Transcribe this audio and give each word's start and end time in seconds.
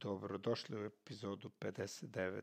Dobrodošli 0.00 0.76
u 0.76 0.84
epizodu 0.84 1.50
59 1.60 2.42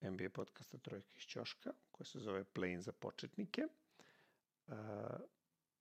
NBA 0.00 0.30
podcasta 0.34 0.78
Trojka 0.78 1.12
iz 1.16 1.22
Ćoška, 1.22 1.72
koja 1.90 2.04
se 2.04 2.18
zove 2.18 2.44
Play 2.44 2.78
za 2.78 2.92
početnike. 2.92 3.62
Uh, 4.66 4.74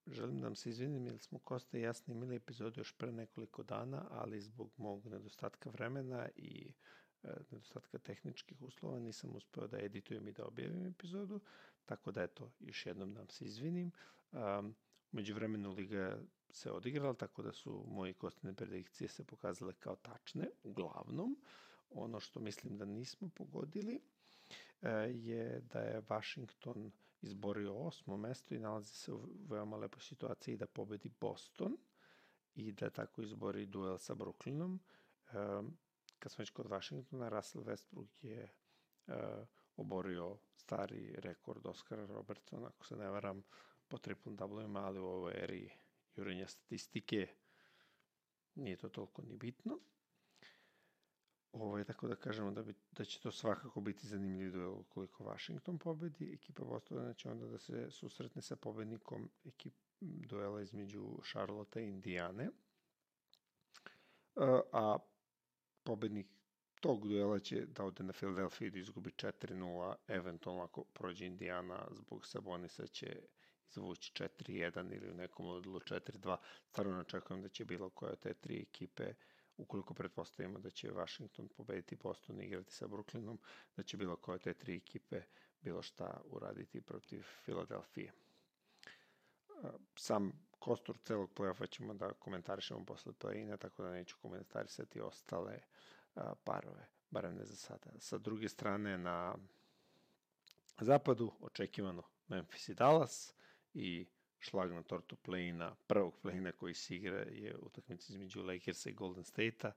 želim 0.06 0.40
da 0.40 0.48
vam 0.48 0.56
se 0.56 0.70
izvinim 0.70 1.08
jer 1.08 1.20
smo 1.20 1.40
Kosta 1.40 1.78
i 1.78 1.82
ja 1.82 1.94
snimili 1.94 2.36
epizodu 2.36 2.80
još 2.80 2.98
pre 2.98 3.12
nekoliko 3.12 3.64
dana, 3.64 4.08
ali 4.10 4.42
zbog 4.42 4.72
mog 4.78 5.06
nedostatka 5.06 5.70
vremena 5.70 6.30
i 6.36 6.74
uh, 7.24 7.30
nedostatka 7.52 7.98
tehničkih 7.98 8.62
uslova 8.62 9.00
nisam 9.00 9.36
uspeo 9.36 9.68
da 9.68 9.80
editujem 9.80 10.28
i 10.28 10.32
da 10.32 10.46
objavim 10.46 10.86
epizodu, 10.86 11.40
tako 11.86 12.12
da 12.12 12.24
eto, 12.24 12.52
još 12.60 12.86
jednom 12.86 13.14
da 13.14 13.20
vam 13.20 13.30
se 13.30 13.46
izvinim. 13.46 13.92
Um, 14.32 14.76
Među 15.12 15.36
vremenu 15.36 15.74
Liga 15.74 16.20
se 16.50 16.72
odigrala, 16.72 17.14
tako 17.14 17.42
da 17.42 17.52
su 17.54 17.86
moji 17.88 18.14
kostine 18.14 18.54
predikcije 18.54 19.08
se 19.08 19.24
pokazale 19.24 19.74
kao 19.74 19.96
tačne, 19.96 20.50
uglavnom. 20.64 21.38
Ono 21.90 22.20
što 22.20 22.40
mislim 22.40 22.78
da 22.78 22.86
nismo 22.86 23.30
pogodili 23.36 24.02
e, 24.82 24.90
je 25.14 25.62
da 25.62 25.80
je 25.80 26.02
Washington 26.10 26.92
izborio 27.22 27.76
osmo 27.76 28.18
mesto 28.18 28.56
i 28.56 28.60
nalazi 28.60 28.96
se 28.96 29.14
u 29.14 29.30
veoma 29.50 29.78
lepoj 29.78 30.02
situaciji 30.02 30.58
da 30.58 30.66
pobedi 30.68 31.12
Boston 31.22 31.78
i 32.56 32.72
da 32.72 32.90
tako 32.90 33.22
izbori 33.22 33.66
duel 33.66 33.98
sa 33.98 34.16
Brooklynom. 34.16 34.78
E, 34.78 35.34
kad 36.20 36.32
smo 36.32 36.42
već 36.42 36.50
kod 36.50 36.66
Washingtona, 36.66 37.30
Russell 37.30 37.64
Westbrook 37.64 38.08
je 38.22 38.54
e, 39.08 39.46
oborio 39.78 40.38
stari 40.56 41.16
rekord 41.18 41.66
Oscara 41.66 42.06
Robertsona, 42.06 42.68
ako 42.68 42.86
se 42.86 42.96
ne 42.96 43.10
varam, 43.10 43.44
po 43.88 43.98
triplom 43.98 44.36
doublevima, 44.36 44.80
ali 44.80 45.00
u 45.00 45.06
ovoj 45.06 45.34
eri 45.36 45.70
jurenja 46.18 46.48
statistike 46.48 47.28
nije 48.56 48.78
to 48.78 48.90
toliko 48.90 49.22
ni 49.22 49.38
bitno. 49.38 49.80
Ovo 51.52 51.78
je 51.78 51.84
tako 51.84 52.08
da 52.08 52.16
kažemo 52.16 52.52
da, 52.52 52.64
bi, 52.64 52.74
da 52.92 53.06
će 53.06 53.20
to 53.20 53.32
svakako 53.32 53.82
biti 53.82 54.08
zanimljiv 54.08 54.52
duel 54.52 54.84
koliko 54.84 55.24
Washington 55.24 55.78
pobedi. 55.78 56.34
Ekipa 56.34 56.64
Bostona 56.64 57.14
će 57.14 57.30
onda 57.30 57.48
da 57.48 57.58
se 57.58 57.92
susretne 57.92 58.42
sa 58.42 58.56
pobednikom 58.56 59.30
ekip, 59.46 59.74
duela 60.00 60.62
između 60.62 61.20
Charlotte 61.32 61.84
i 61.84 61.90
Indijane. 61.90 62.50
A 64.72 64.98
pobednik 65.84 66.28
tog 66.80 67.08
duela 67.08 67.40
će 67.40 67.66
da 67.66 67.84
ode 67.84 68.04
na 68.04 68.14
Philadelphia 68.14 68.68
i 68.68 68.72
da 68.72 68.80
izgubi 68.80 69.10
4-0, 69.10 69.96
eventualno 70.08 70.64
ako 70.64 70.84
prođe 70.84 71.26
Indijana 71.26 71.88
zbog 71.92 72.26
Sabonisa 72.26 72.88
će 72.88 73.22
izvući 73.70 74.24
4-1 74.24 74.96
ili 74.96 75.12
u 75.12 75.14
nekom 75.14 75.46
modelu 75.46 75.80
4-2. 75.80 76.38
Stvarno 76.70 77.00
očekujem 77.00 77.42
da 77.42 77.50
će 77.50 77.66
bilo 77.66 77.90
koja 77.90 78.12
od 78.12 78.20
te 78.20 78.34
tri 78.34 78.62
ekipe 78.62 79.14
ukoliko 79.58 79.94
pretpostavimo 79.94 80.60
da 80.60 80.70
će 80.70 80.92
Washington 80.92 81.48
pobediti 81.48 81.96
Boston 81.96 82.42
i 82.42 82.46
igrati 82.46 82.72
sa 82.72 82.88
Brooklynom, 82.88 83.38
da 83.76 83.84
će 83.84 83.98
bilo 83.98 84.16
koja 84.16 84.38
te 84.38 84.54
tri 84.54 84.76
ekipe 84.76 85.22
bilo 85.62 85.82
šta 85.82 86.22
uraditi 86.26 86.82
protiv 86.82 87.24
Filadelfije. 87.46 88.12
Sam 89.96 90.32
kostur 90.60 90.98
celog 90.98 91.30
playoffa 91.36 91.70
ćemo 91.70 91.94
da 91.94 92.14
komentarišemo 92.14 92.86
posle 92.86 93.14
play-ina, 93.14 93.58
tako 93.58 93.84
da 93.84 93.92
neću 93.92 94.18
komentarisati 94.22 95.02
ostale 95.02 95.60
parove, 96.44 96.88
barem 97.10 97.36
ne 97.36 97.46
za 97.46 97.56
sada. 97.56 97.92
Sa 98.00 98.18
druge 98.18 98.50
strane, 98.50 98.98
na 98.98 99.36
zapadu, 100.80 101.32
očekivano 101.42 102.04
Memphis 102.28 102.70
i 102.70 102.74
Dallas, 102.74 103.34
i 103.78 104.06
šlag 104.40 104.72
na 104.74 104.84
tortu 104.84 105.16
play-ina, 105.16 105.76
prvog 105.88 106.14
play-ina 106.24 106.52
koji 106.52 106.74
se 106.74 106.96
igra 106.96 107.20
je 107.20 107.58
utakmica 107.58 108.14
između 108.14 108.44
Lakersa 108.44 108.90
i 108.90 108.94
Golden 108.94 109.24
State-a 109.24 109.72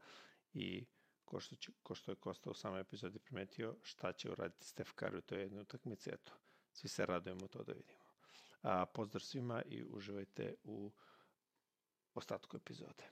i 0.54 0.86
ko 1.24 1.40
što, 1.40 1.56
će, 1.56 1.72
ko 1.82 1.94
što 1.94 2.12
je 2.12 2.16
Kosta 2.16 2.50
u 2.50 2.54
samoj 2.54 2.80
epizodi 2.80 3.18
primetio, 3.18 3.76
šta 3.82 4.12
će 4.12 4.30
uraditi 4.30 4.66
Steph 4.66 4.90
Curry 4.90 5.18
u 5.18 5.20
toj 5.20 5.40
jednoj 5.40 5.62
utakmici, 5.62 6.10
eto, 6.10 6.32
svi 6.72 6.88
se 6.88 7.06
radujemo 7.06 7.48
to 7.48 7.62
da 7.62 7.72
vidimo. 7.72 8.00
A, 8.62 8.86
pozdrav 8.86 9.20
svima 9.20 9.62
i 9.62 9.84
uživajte 9.84 10.54
u 10.64 10.92
ostatku 12.14 12.56
epizode. 12.56 13.04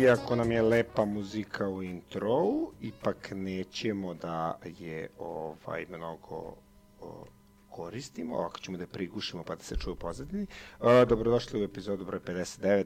Iako 0.00 0.36
nam 0.36 0.52
je 0.52 0.62
lepa 0.62 1.04
muzika 1.04 1.68
u 1.68 1.82
introu, 1.82 2.72
ipak 2.80 3.32
nećemo 3.34 4.14
da 4.14 4.58
je 4.78 5.08
ovaj 5.18 5.86
mnogo 5.88 6.54
o, 7.00 7.24
koristimo, 7.70 8.36
ovako 8.36 8.58
ćemo 8.58 8.78
da 8.78 8.86
prigušimo 8.86 9.44
pa 9.44 9.54
da 9.54 9.62
se 9.62 9.76
čuje 9.76 9.92
u 9.92 9.96
pozadini. 9.96 10.46
Dobrodošli 11.08 11.60
u 11.60 11.64
epizodu 11.64 12.04
broj 12.04 12.20
59 12.20 12.84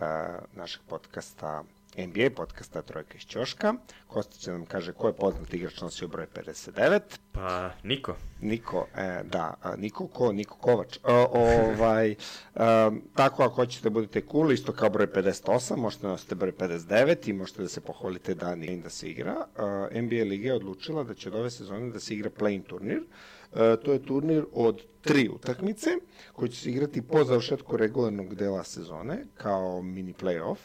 a, 0.00 0.38
našeg 0.52 0.82
podcasta 0.88 1.64
NBA 1.96 2.30
podcasta 2.36 2.82
Trojka 2.82 3.18
iz 3.18 3.22
Ćoška. 3.22 3.74
Kosta 4.06 4.38
će 4.38 4.50
nam 4.50 4.66
kaže 4.66 4.92
ko 4.92 5.06
je 5.06 5.12
poznat 5.12 5.54
igrač 5.54 5.80
nosio 5.80 6.08
broj 6.08 6.26
59. 6.34 7.00
Pa, 7.32 7.70
Niko. 7.82 8.16
Niko, 8.40 8.86
e, 8.96 9.22
da, 9.24 9.54
Niko 9.76 10.06
ko, 10.06 10.32
Niko 10.32 10.56
Kovač. 10.56 10.98
O, 11.04 11.26
ovaj, 11.32 12.10
um, 12.54 13.02
tako 13.14 13.42
ako 13.42 13.54
hoćete 13.54 13.82
da 13.82 13.90
budete 13.90 14.22
cool, 14.30 14.52
isto 14.52 14.72
kao 14.72 14.90
broj 14.90 15.06
58, 15.06 15.76
možete 15.76 16.02
da 16.02 16.08
nosite 16.08 16.34
broj 16.34 16.52
59 16.52 17.28
i 17.30 17.32
možete 17.32 17.62
da 17.62 17.68
se 17.68 17.80
pohvalite 17.80 18.34
da 18.34 18.54
nije 18.54 18.76
da 18.76 18.90
se 18.90 19.08
igra. 19.08 19.34
Uh, 19.36 20.02
NBA 20.02 20.24
Liga 20.24 20.48
je 20.48 20.54
odlučila 20.54 21.04
da 21.04 21.14
će 21.14 21.28
od 21.28 21.34
ove 21.34 21.50
sezone 21.50 21.90
da 21.90 22.00
se 22.00 22.14
igra 22.14 22.30
play-in 22.30 22.62
turnir. 22.62 23.00
Uh, 23.00 23.58
to 23.84 23.92
je 23.92 24.02
turnir 24.02 24.44
od 24.52 24.82
tri 25.00 25.28
utakmice 25.28 25.90
koji 26.32 26.48
će 26.48 26.60
se 26.60 26.70
igrati 26.70 27.02
po 27.02 27.24
završetku 27.24 27.76
regularnog 27.76 28.34
dela 28.34 28.64
sezone 28.64 29.24
kao 29.34 29.82
mini 29.82 30.14
play-off. 30.20 30.58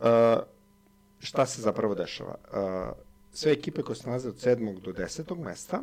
Uh, 0.00 0.06
šta 1.18 1.46
se 1.46 1.62
zapravo 1.62 1.94
dešava? 1.94 2.34
Uh, 2.52 2.58
sve 3.32 3.52
ekipe 3.52 3.82
koje 3.82 3.96
se 3.96 4.06
nalaze 4.06 4.28
od 4.28 4.36
7. 4.36 4.80
do 4.80 4.92
10. 4.92 5.44
mesta 5.44 5.82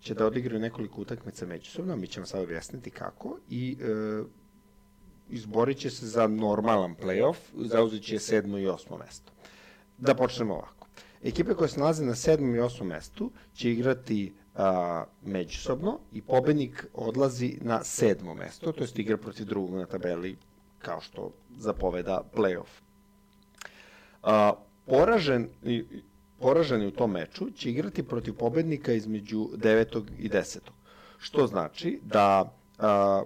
će 0.00 0.14
da 0.14 0.26
odigraju 0.26 0.60
nekoliko 0.60 1.00
utakmica 1.00 1.46
međusobno, 1.46 1.96
mi 1.96 2.06
ćemo 2.06 2.26
sad 2.26 2.42
objasniti 2.42 2.90
kako, 2.90 3.38
i 3.50 3.76
uh, 3.80 4.26
izborit 5.30 5.78
će 5.78 5.90
se 5.90 6.06
za 6.06 6.26
normalan 6.26 6.94
playoff, 7.02 7.36
zauzet 7.54 8.02
će 8.02 8.16
7. 8.16 8.62
i 8.62 8.66
8. 8.66 8.98
mesto. 8.98 9.32
Da 9.98 10.14
počnemo 10.14 10.54
ovako. 10.54 10.86
Ekipe 11.22 11.54
koje 11.54 11.68
se 11.68 11.80
nalaze 11.80 12.04
na 12.04 12.14
7. 12.14 12.56
i 12.56 12.60
8. 12.60 12.84
mestu 12.84 13.30
će 13.54 13.72
igrati 13.72 14.32
a, 14.54 15.04
međusobno 15.22 15.98
i 16.12 16.22
pobednik 16.22 16.86
odlazi 16.94 17.58
na 17.60 17.80
7. 17.80 18.34
mesto, 18.34 18.72
to 18.72 18.84
je 18.84 18.88
igra 18.94 19.16
protiv 19.16 19.46
drugog 19.46 19.74
na 19.74 19.86
tabeli 19.86 20.36
kao 20.78 21.00
što 21.00 21.32
zapoveda 21.58 22.22
playoff. 22.34 22.87
A, 24.22 24.52
poražen, 24.86 25.48
poraženi 26.40 26.86
u 26.86 26.90
tom 26.90 27.10
meču 27.10 27.50
će 27.50 27.70
igrati 27.70 28.02
protiv 28.02 28.34
pobednika 28.34 28.92
između 28.92 29.48
9. 29.56 30.02
i 30.18 30.28
10. 30.28 30.58
Što 31.18 31.46
znači 31.46 32.00
da 32.02 32.52
a, 32.78 33.22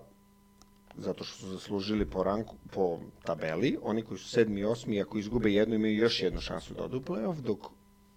zato 0.97 1.25
što 1.25 1.36
su 1.38 1.48
zaslužili 1.48 2.04
po, 2.04 2.22
ranku, 2.22 2.56
po 2.72 2.98
tabeli, 3.25 3.78
oni 3.82 4.02
koji 4.02 4.19
su 4.19 4.41
7. 4.41 4.60
i 4.60 4.64
8. 4.64 5.02
ako 5.02 5.19
izgube 5.19 5.52
jednu 5.52 5.75
imaju 5.75 5.97
još 5.97 6.22
jednu 6.22 6.41
šansu 6.41 6.75
da 6.75 6.84
odu 6.84 6.98
u 6.98 7.00
playoff, 7.00 7.41
dok 7.41 7.58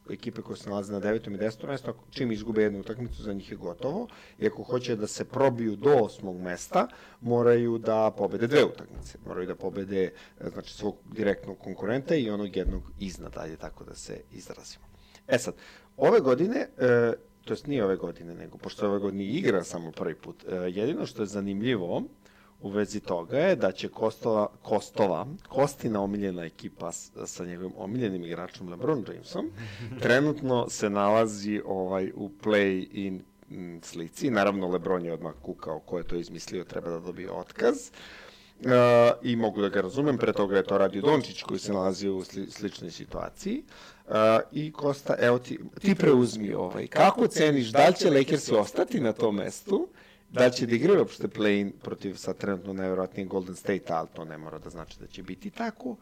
ekipe 0.10 0.42
koje 0.42 0.58
se 0.58 0.70
nalaze 0.70 0.94
na 0.94 1.02
9. 1.02 1.36
i 1.36 1.38
10. 1.38 1.68
mesto, 1.68 1.94
čim 2.10 2.32
izgube 2.32 2.62
jednu 2.62 2.80
utakmicu, 2.80 3.24
za 3.24 3.34
njih 3.34 3.52
je 3.52 3.58
gotovo. 3.58 4.08
I 4.40 4.48
ako 4.48 4.64
hoće 4.64 4.96
da 4.96 5.08
se 5.08 5.26
probiju 5.26 5.76
do 5.76 5.90
8. 5.90 6.42
mesta, 6.42 6.88
moraju 7.22 7.78
da 7.78 8.12
pobede 8.18 8.48
dve 8.48 8.66
utakmice. 8.66 9.18
Moraju 9.26 9.48
da 9.48 9.56
pobede 9.56 10.12
znači, 10.52 10.74
svog 10.74 10.96
direktnog 11.12 11.58
konkurenta 11.58 12.16
i 12.16 12.30
onog 12.30 12.56
jednog 12.56 12.84
iznad, 13.00 13.38
ajde 13.38 13.58
tako 13.58 13.84
da 13.84 13.96
se 13.96 14.22
izrazimo. 14.32 14.86
E 15.28 15.38
sad, 15.38 15.54
ove 15.98 16.20
godine, 16.20 16.68
e, 16.78 17.14
to 17.46 17.54
jest 17.54 17.68
nije 17.68 17.86
ove 17.86 17.96
godine, 17.96 18.36
nego 18.36 18.58
pošto 18.58 18.90
ove 18.90 19.00
godine 19.00 19.26
igra 19.26 19.64
samo 19.64 19.92
prvi 19.92 20.16
put, 20.16 20.46
e, 20.48 20.56
jedino 20.56 21.06
što 21.06 21.22
je 21.22 21.26
zanimljivo, 21.26 22.04
u 22.62 22.70
vezi 22.70 23.00
toga 23.00 23.38
je 23.38 23.56
da 23.56 23.72
će 23.72 23.88
Kostova, 23.90 24.48
Kostova, 24.62 25.28
Kostina 25.50 26.02
omiljena 26.02 26.46
ekipa 26.46 26.92
sa 27.26 27.46
njegovim 27.46 27.74
omiljenim 27.78 28.26
igračom 28.26 28.70
LeBron 28.70 29.06
Jamesom, 29.08 29.52
trenutno 30.02 30.70
se 30.70 30.90
nalazi 30.90 31.62
ovaj 31.66 32.12
u 32.16 32.30
play-in 32.44 33.22
slici. 33.82 34.30
Naravno, 34.30 34.68
LeBron 34.68 35.06
je 35.06 35.14
odmah 35.14 35.34
kukao 35.42 35.80
ko 35.80 35.98
je 35.98 36.04
to 36.04 36.16
izmislio, 36.16 36.64
treba 36.64 36.90
da 36.90 37.00
dobije 37.00 37.32
otkaz. 37.32 37.76
Uh, 38.60 38.72
I 39.22 39.36
mogu 39.36 39.62
da 39.62 39.70
ga 39.70 39.82
razumem, 39.82 40.18
pre 40.18 40.34
toga 40.34 40.58
je 40.58 40.64
to 40.64 40.78
radio 40.78 41.02
Dončić 41.02 41.44
koji 41.44 41.60
se 41.60 41.74
nalazi 41.74 42.10
u 42.10 42.24
sli, 42.24 42.52
sličnoj 42.52 42.92
situaciji. 42.92 43.64
Uh, 44.08 44.14
I 44.52 44.72
Kosta, 44.72 45.16
evo 45.20 45.40
ti, 45.40 45.60
ti 45.82 45.96
preuzmi 45.96 46.54
ovaj. 46.54 46.88
Kako 46.88 47.28
ceniš, 47.28 47.68
da 47.68 47.88
li 47.88 47.96
će 47.96 48.10
Lakersi 48.10 48.56
ostati 48.56 49.00
na 49.00 49.14
tom 49.14 49.36
mestu 49.36 49.88
da 50.36 50.50
će 50.50 50.66
da 50.66 50.76
igraju 50.76 51.00
uopšte 51.00 51.28
play-in 51.28 51.72
protiv 51.84 52.16
sa 52.16 52.34
trenutno 52.34 52.74
najverovatnije 52.74 53.26
Golden 53.26 53.56
State, 53.56 53.94
ali 53.94 54.08
to 54.16 54.26
ne 54.26 54.38
mora 54.38 54.60
da 54.60 54.70
znači 54.70 55.00
da 55.00 55.08
će 55.08 55.24
biti 55.24 55.50
tako. 55.50 55.96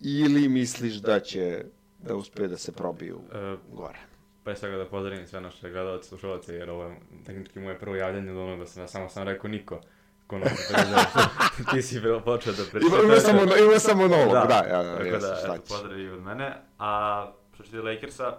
Ili 0.00 0.48
misliš 0.48 0.94
da 0.94 1.20
će 1.20 1.64
da 1.98 2.14
uspe 2.14 2.48
da 2.48 2.56
se 2.56 2.72
probiju 2.72 3.16
uh, 3.16 3.76
gore? 3.76 4.12
pre 4.44 4.56
svega 4.56 4.76
da 4.76 4.86
pozdravim 4.86 5.26
sve 5.26 5.40
naše 5.40 5.70
gledalce, 5.70 6.08
slušalce, 6.08 6.54
jer 6.54 6.70
ovo 6.70 6.84
je 6.84 6.96
tehnički 7.26 7.60
moje 7.60 7.78
prvo 7.78 7.96
javljanje 7.96 8.30
od 8.30 8.36
onoga 8.36 8.66
sam 8.66 8.82
ja 8.82 8.88
samo 8.88 9.08
sam 9.08 9.22
rekao 9.22 9.50
niko. 9.50 9.80
Ko 10.26 10.38
nosi 10.38 10.54
59. 10.74 11.74
Ti 11.74 11.82
si 11.82 12.00
bilo 12.00 12.20
počeo 12.20 12.52
da 12.52 12.62
pričaš. 12.72 12.88
Ima, 12.88 13.02
ima 13.04 13.16
samo, 13.16 13.40
ima 13.42 13.78
samo 13.78 14.08
novog, 14.08 14.32
da, 14.32 14.44
da, 14.48 14.54
ja, 14.54 14.96
tako 14.96 15.18
da, 15.18 15.36
šta 15.36 15.54
eto, 15.54 15.62
pozdrav 15.68 16.00
i 16.00 16.08
od 16.08 16.22
mene. 16.22 16.56
A 16.78 17.32
što 17.54 17.64
se 17.64 17.70
tiče 17.70 17.82
Lakersa, 17.82 18.38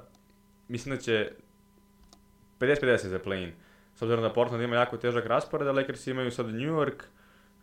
mislim 0.68 0.96
da 0.96 1.02
će 1.02 1.32
50-50 2.60 3.08
za 3.08 3.20
play-in. 3.20 3.52
S 3.96 4.02
obzirom 4.02 4.24
da 4.24 4.34
Portland 4.34 4.64
ima 4.64 4.76
jako 4.76 4.98
težak 4.98 5.26
raspored, 5.26 5.68
a 5.68 5.72
Lakers 5.72 6.08
imaju 6.08 6.32
sad 6.32 6.46
New 6.46 6.74
York, 6.74 7.04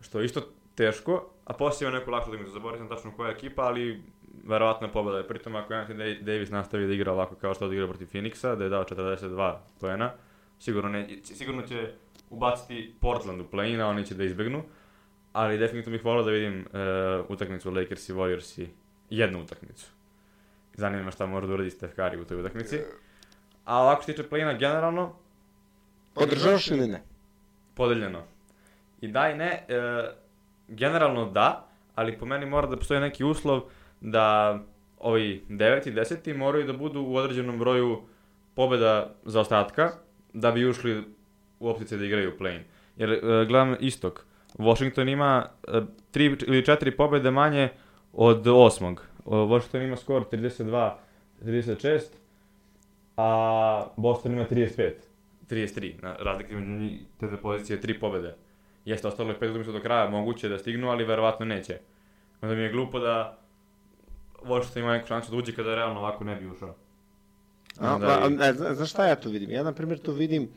što 0.01 0.19
je 0.19 0.25
isto 0.25 0.41
teško, 0.75 1.29
a 1.45 1.53
poslije 1.53 1.89
ima 1.89 1.97
neku 1.99 2.11
lakšu 2.11 2.29
utakmicu, 2.29 2.53
zaboravio 2.53 2.79
sam 2.79 2.95
tačno 2.95 3.11
koja 3.11 3.29
je 3.29 3.35
ekipa, 3.35 3.61
ali 3.61 4.01
verovatno 4.43 4.87
je 4.87 4.93
pobeda. 4.93 5.23
Pritom 5.23 5.55
ako 5.55 5.73
Anthony 5.73 5.97
Da- 6.19 6.31
Davis 6.31 6.49
nastavi 6.49 6.87
da 6.87 6.93
igra 6.93 7.11
ovako 7.11 7.35
kao 7.35 7.53
što 7.53 7.65
odigrao 7.65 7.87
protiv 7.87 8.05
Phoenixa, 8.07 8.55
da 8.55 8.63
je 8.63 8.69
dao 8.69 8.83
42 8.83 9.57
poena, 9.79 10.11
sigurno, 10.59 10.89
ne, 10.89 11.07
sigurno 11.23 11.61
će 11.61 11.91
ubaciti 12.29 12.93
Portland 12.99 13.41
u 13.41 13.45
play-in, 13.51 13.81
a 13.81 13.87
oni 13.87 14.05
će 14.05 14.15
da 14.15 14.23
izbegnu. 14.23 14.63
Ali 15.33 15.57
definitivno 15.57 15.97
bih 15.97 16.05
volao 16.05 16.23
da 16.23 16.31
vidim 16.31 16.59
uh, 16.59 16.69
utakmicu 17.29 17.71
Lakers 17.71 18.09
i 18.09 18.13
Warriors 18.13 18.61
i 18.61 18.67
jednu 19.09 19.41
utakmicu. 19.43 19.85
Zanima 20.73 21.11
šta 21.11 21.25
može 21.25 21.47
da 21.47 21.53
uradi 21.53 21.69
Steph 21.69 21.95
Curry 21.95 22.21
u 22.21 22.25
toj 22.25 22.39
utakmici. 22.39 22.79
A 23.65 23.81
ovako 23.81 24.01
što 24.03 24.11
tiče 24.11 24.29
play-ina 24.29 24.59
generalno, 24.59 25.15
Podržavaš 26.13 26.67
ili 26.67 26.87
ne? 26.87 27.01
podeljeno. 27.73 28.23
I 29.01 29.07
da 29.07 29.29
i 29.29 29.35
ne, 29.35 29.65
e, 29.67 30.09
generalno 30.67 31.25
da, 31.31 31.67
ali 31.95 32.17
po 32.17 32.25
meni 32.25 32.45
mora 32.45 32.67
da 32.67 32.77
postoji 32.77 32.99
neki 32.99 33.23
uslov 33.23 33.61
da 34.01 34.59
ovi 34.99 35.43
9 35.49 35.87
i 35.89 35.93
10 35.93 36.37
moraju 36.37 36.67
da 36.67 36.73
budu 36.73 37.01
u 37.01 37.15
određenom 37.15 37.59
broju 37.59 38.01
pobeda 38.55 39.13
za 39.25 39.39
ostatka, 39.39 39.91
da 40.33 40.51
bi 40.51 40.65
ušli 40.65 41.03
u 41.59 41.69
optice 41.69 41.97
da 41.97 42.05
igraju 42.05 42.37
play-in. 42.39 42.61
Jer 42.97 43.11
e, 43.11 43.19
gledam 43.47 43.75
istok, 43.79 44.25
Washington 44.57 45.09
ima 45.09 45.45
e, 45.67 45.81
tri 46.11 46.25
ili 46.47 46.65
četiri 46.65 46.97
pobede 46.97 47.31
manje 47.31 47.69
od 48.13 48.47
osmog. 48.47 49.05
O, 49.25 49.45
Washington 49.45 49.81
ima 49.81 49.97
skor 49.97 50.25
32-36, 50.31 52.01
a 53.17 53.85
Boston 53.97 54.31
ima 54.31 54.45
35. 54.45 55.10
33, 55.51 55.93
na, 56.01 56.15
razlika 56.15 56.49
te 57.19 57.27
dve 57.27 57.37
pozicije, 57.37 57.81
tri 57.81 57.99
pobede. 57.99 58.35
Jeste, 58.85 59.07
ostalo 59.07 59.29
je 59.29 59.39
pet 59.39 59.49
utakmica 59.49 59.71
do 59.71 59.79
kraja, 59.79 60.09
moguće 60.09 60.49
da 60.49 60.57
stignu, 60.57 60.89
ali 60.89 61.03
verovatno 61.05 61.45
neće. 61.45 61.77
Onda 62.41 62.55
mi 62.55 62.61
je 62.61 62.71
glupo 62.71 62.99
da 62.99 63.37
Washington 64.43 64.83
ima 64.83 64.93
neku 64.93 65.07
šansu 65.07 65.31
da 65.31 65.37
uđe 65.37 65.51
kada 65.51 65.75
realno 65.75 65.99
ovako 65.99 66.23
ne 66.23 66.35
bi 66.35 66.47
ušao. 66.47 66.75
A, 67.79 67.95
Onda 67.95 68.19
a, 68.19 68.27
i- 68.27 68.31
zna- 68.53 68.73
znaš 68.73 68.89
šta 68.89 69.05
ja 69.05 69.15
tu 69.15 69.29
vidim? 69.29 69.49
Ja, 69.51 69.63
na 69.63 69.71
primjer, 69.73 69.99
tu 69.99 70.11
vidim... 70.11 70.49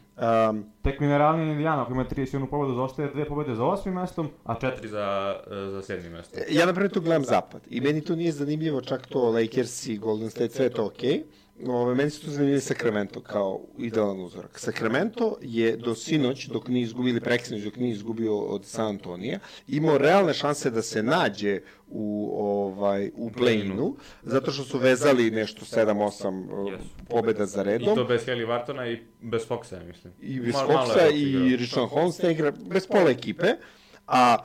Um, 0.49 0.65
Tek 0.83 1.01
mineralni 1.01 1.53
Indiana, 1.53 1.83
ako 1.83 1.93
ima 1.93 2.05
31 2.07 2.47
pobedu, 2.47 2.75
zaostaje 2.75 3.11
dve 3.11 3.25
pobede 3.25 3.55
za 3.55 3.65
osmim 3.65 3.95
mestom, 3.95 4.29
a 4.45 4.55
četiri 4.55 4.89
za, 4.89 5.37
e, 5.47 5.71
za 5.71 5.83
sedmim 5.83 6.13
mestom. 6.13 6.41
ja, 6.51 6.67
na 6.67 6.73
primjer, 6.73 6.93
tu 6.93 7.01
gledam 7.01 7.25
zapad. 7.25 7.61
I 7.71 7.81
meni 7.81 8.01
to 8.01 8.17
nije 8.17 8.33
zanimljivo, 8.33 8.81
čak 8.81 9.07
to 9.07 9.31
Lakers 9.31 9.87
i 9.87 9.97
Golden 9.99 10.31
State, 10.31 10.49
sve 10.51 10.65
je 10.65 10.71
to 10.71 10.87
okej. 10.87 11.23
Ove, 11.67 11.95
meni 11.95 12.11
su 12.11 12.25
tu 12.25 12.31
zanimljivi 12.31 12.61
Sacramento 12.61 13.21
kao 13.21 13.61
idealan 13.79 14.21
uzorak. 14.21 14.59
Sacramento 14.59 15.37
je 15.43 15.77
do 15.77 15.95
sinoć, 15.95 16.47
dok 16.47 16.69
nije 16.69 16.83
izgubili 16.83 17.21
preksinoć, 17.21 17.63
dok 17.63 17.77
nije 17.77 17.93
izgubio 17.93 18.39
od 18.39 18.65
San 18.65 18.87
Antonija, 18.87 19.39
imao 19.69 19.99
realne 19.99 20.35
šanse 20.35 20.71
da 20.71 20.83
se 20.83 21.03
nađe 21.03 21.61
u 21.89 22.31
ovaj 22.39 23.11
u 23.15 23.31
play-inu, 23.31 23.95
zato 24.23 24.51
što 24.53 24.65
su 24.65 24.79
vezali 24.79 25.31
nešto 25.31 25.65
7-8 25.65 26.71
Jesu. 26.73 26.85
pobeda 27.09 27.47
za 27.47 27.61
I 27.61 27.65
redom. 27.65 27.95
to 27.97 28.05
bez 28.05 28.27
Haley 28.27 28.49
Vartona 28.49 28.89
i 28.89 28.99
bez 29.21 29.49
Foxa, 29.49 29.87
mislim. 29.87 30.13
i 30.21 30.41
bez 30.41 30.55
Foxa 30.55 31.11
i. 31.15 31.57
Richard 31.57 31.89
Holmes 31.89 32.19
igra 32.19 32.53
bez 32.71 32.87
pola 32.87 33.11
ekipe, 33.11 33.47
a 34.07 34.37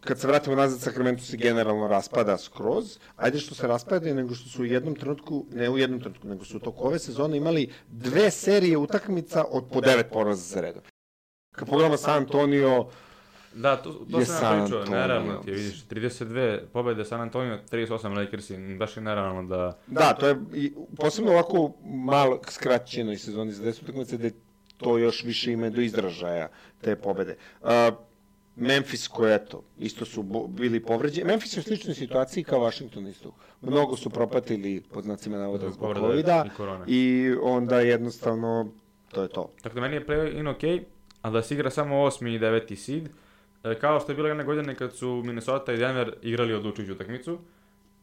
kad 0.00 0.20
se 0.20 0.26
vratimo 0.26 0.56
nazad, 0.56 0.80
Sacramento 0.80 1.22
se 1.22 1.36
generalno 1.36 1.88
raspada 1.88 2.38
skroz. 2.38 2.98
Ajde 3.16 3.38
što 3.38 3.54
se 3.54 3.66
raspada, 3.66 4.14
nego 4.14 4.34
što 4.34 4.48
su 4.48 4.62
u 4.62 4.64
jednom 4.64 4.94
trenutku, 4.94 5.46
ne 5.52 5.70
u 5.70 5.78
jednom 5.78 6.00
trenutku, 6.00 6.28
nego 6.28 6.44
su 6.44 6.56
u 6.56 6.60
toku 6.60 6.86
ove 6.86 6.98
sezone 6.98 7.36
imali 7.36 7.70
dve 7.88 8.30
serije 8.30 8.76
utakmica 8.76 9.44
od 9.50 9.64
po 9.72 9.80
devet 9.80 10.06
poraza 10.12 10.42
za 10.42 10.60
redom. 10.60 10.82
Kad 11.54 11.68
pogledamo 11.68 11.96
San 11.96 12.16
Antonio, 12.16 12.86
Da, 13.54 13.76
to, 13.76 13.92
to 14.12 14.20
je 14.20 14.26
sam 14.26 14.58
ja 14.58 14.64
pričao, 14.64 14.84
nerealno 14.84 15.34
ti 15.34 15.50
je, 15.50 15.56
vidiš, 15.56 15.84
32 15.88 16.60
pobede 16.72 17.04
San 17.04 17.20
Antonio, 17.20 17.58
38 17.70 18.16
Lakersi, 18.16 18.56
baš 18.78 18.96
je 18.96 19.02
nerealno 19.02 19.42
da... 19.42 19.78
da, 19.86 20.14
to 20.14 20.28
je 20.28 20.36
i, 20.54 20.72
posebno 20.96 21.32
ovako 21.32 21.72
malo 21.84 22.40
skraćenoj 22.50 23.16
sezoni 23.16 23.52
za 23.52 23.64
deset 23.64 23.82
utakmice, 23.82 24.16
gde 24.16 24.30
to 24.76 24.98
još 24.98 25.24
više 25.24 25.52
ima 25.52 25.70
do 25.70 25.80
izražaja, 25.80 26.48
te 26.80 26.96
pobede. 26.96 27.36
Uh, 27.62 27.68
Memphis 28.58 29.08
koji 29.08 29.34
eto, 29.34 29.62
isto 29.78 30.04
su 30.04 30.48
bili 30.48 30.80
povređeni. 30.80 31.26
Memphis 31.26 31.56
je 31.56 31.60
u 31.60 31.62
sličnoj 31.62 31.94
situaciji 31.94 32.44
kao 32.44 32.60
Washington 32.60 33.06
isto. 33.06 33.34
Mnogo 33.62 33.96
su 33.96 34.10
propatili 34.10 34.82
pod 34.92 35.04
znacima 35.04 35.38
navoda 35.38 35.70
zbog 35.70 35.96
covida 35.96 36.44
i 36.46 36.56
korone. 36.56 36.84
i 36.86 37.32
onda 37.42 37.80
jednostavno 37.80 38.68
to 39.10 39.22
je 39.22 39.28
to. 39.28 39.50
Tako 39.62 39.74
da 39.74 39.80
meni 39.80 39.94
je 39.94 40.06
play-in 40.06 40.50
ok, 40.50 40.86
a 41.22 41.30
da 41.30 41.42
se 41.42 41.54
igra 41.54 41.70
samo 41.70 41.94
8. 41.94 42.36
i 42.36 42.38
9. 42.38 42.76
seed, 42.76 43.08
e, 43.64 43.78
kao 43.80 44.00
što 44.00 44.12
je 44.12 44.16
bilo 44.16 44.28
jedne 44.28 44.44
godine 44.44 44.74
kad 44.74 44.96
su 44.96 45.22
Minnesota 45.24 45.72
i 45.72 45.76
Denver 45.76 46.14
igrali 46.22 46.54
odlučujuću 46.54 46.92
utakmicu, 46.92 47.38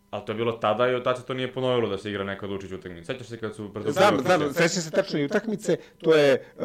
ali 0.10 0.26
to 0.26 0.32
je 0.32 0.36
bilo 0.36 0.52
tada 0.52 0.88
i 0.88 0.96
od 0.96 1.04
tada 1.04 1.20
se 1.20 1.26
to 1.26 1.34
nije 1.34 1.54
ponovilo 1.54 1.90
da 1.90 1.98
se 1.98 2.10
igra 2.10 2.24
neka 2.24 2.46
odlučujuća 2.46 2.76
utakmica. 2.76 3.14
Sećaš 3.14 3.28
se 3.28 3.38
kad 3.38 3.56
su 3.56 3.72
Znam, 3.88 4.20
znam, 4.20 4.54
sećam 4.54 4.82
se 4.82 4.92
tačno 4.92 5.20
i 5.20 5.26
utakmice, 5.26 5.78
to 5.98 6.16
je 6.16 6.46
uh, 6.58 6.64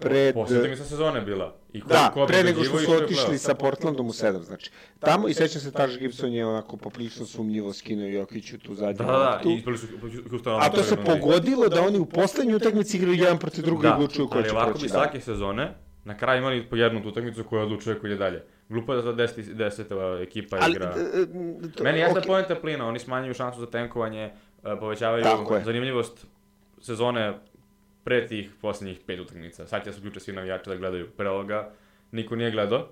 pred... 0.00 0.34
Poslednja 0.34 0.60
utakmica 0.60 0.84
sezone 0.84 1.20
bila. 1.20 1.54
I 1.72 1.80
ko, 1.80 1.88
Da, 1.88 2.10
ko 2.14 2.26
pre 2.26 2.44
nego 2.44 2.64
što 2.64 2.78
su 2.78 2.92
je 2.92 2.96
otišli 2.96 3.38
sa 3.38 3.54
Portlandom 3.54 4.06
u 4.06 4.12
7, 4.12 4.38
znači. 4.38 4.70
Tamo, 4.98 5.28
i 5.28 5.34
sećam 5.34 5.60
se, 5.60 5.72
Taž 5.72 5.98
Gibson 5.98 6.32
je 6.32 6.46
onako 6.46 6.76
poprilično 6.76 7.26
sumnjivo 7.26 7.72
skinuo 7.72 8.06
Jokiću 8.06 8.58
tu 8.58 8.74
zadnju 8.74 8.94
Da, 8.96 9.04
da, 9.04 9.12
da, 9.12 9.30
loptu. 9.30 9.50
i 9.50 9.78
su 9.78 9.86
A 10.50 10.70
to 10.70 10.82
se 10.82 10.96
pogodilo 10.96 11.68
da 11.68 11.82
oni 11.82 11.98
u 11.98 12.06
poslednjoj 12.06 12.56
utakmici 12.56 12.96
igraju 12.96 13.14
jedan 13.14 13.38
protiv 13.38 13.64
drugog 13.64 13.84
i 13.84 13.88
Da, 13.88 13.94
odlučuju 13.94 14.28
ko 14.28 14.38
ali 14.38 14.44
će 14.44 14.52
ovako 14.52 14.70
proći 14.70 14.84
bi 14.84 14.88
dalje. 14.88 15.00
svake 15.00 15.20
sezone 15.20 15.74
na 16.04 16.16
kraju 16.16 16.38
imali 16.38 16.62
po 16.62 16.76
jednu 16.76 17.02
utakmicu 17.06 17.44
koja 17.44 17.62
odlučuje 17.62 17.98
ko 17.98 18.06
ide 18.06 18.16
dalje. 18.16 18.42
Glupo 18.68 18.92
je 18.92 18.96
da 18.96 19.02
za 19.02 19.12
10, 19.12 19.54
10 19.54 20.22
ekipa 20.22 20.56
Ali, 20.60 20.72
igra. 20.72 20.94
e, 20.96 21.22
e, 21.22 21.26
to- 21.76 21.84
Meni 21.84 21.98
jeste 21.98 22.18
okej. 22.18 22.26
poenta 22.26 22.54
plina, 22.54 22.88
oni 22.88 22.98
smanjuju 22.98 23.34
šansu 23.34 23.60
za 23.60 23.66
tenkovanje, 23.66 24.30
e, 24.64 24.76
povećavaju 24.80 25.24
je. 25.50 25.64
zanimljivost 25.64 26.26
sezone 26.80 27.38
pre 28.04 28.26
tih 28.26 28.50
posljednjih 28.60 29.00
pet 29.06 29.20
utakmica. 29.20 29.66
Sad 29.66 29.84
će 29.84 29.90
da 29.90 29.92
se 29.92 29.98
uključe 29.98 30.20
svi 30.20 30.32
navijači 30.32 30.70
da 30.70 30.76
gledaju 30.76 31.10
pre 31.10 31.28
ovoga. 31.28 31.72
Niko 32.12 32.36
nije 32.36 32.50
gledao. 32.50 32.88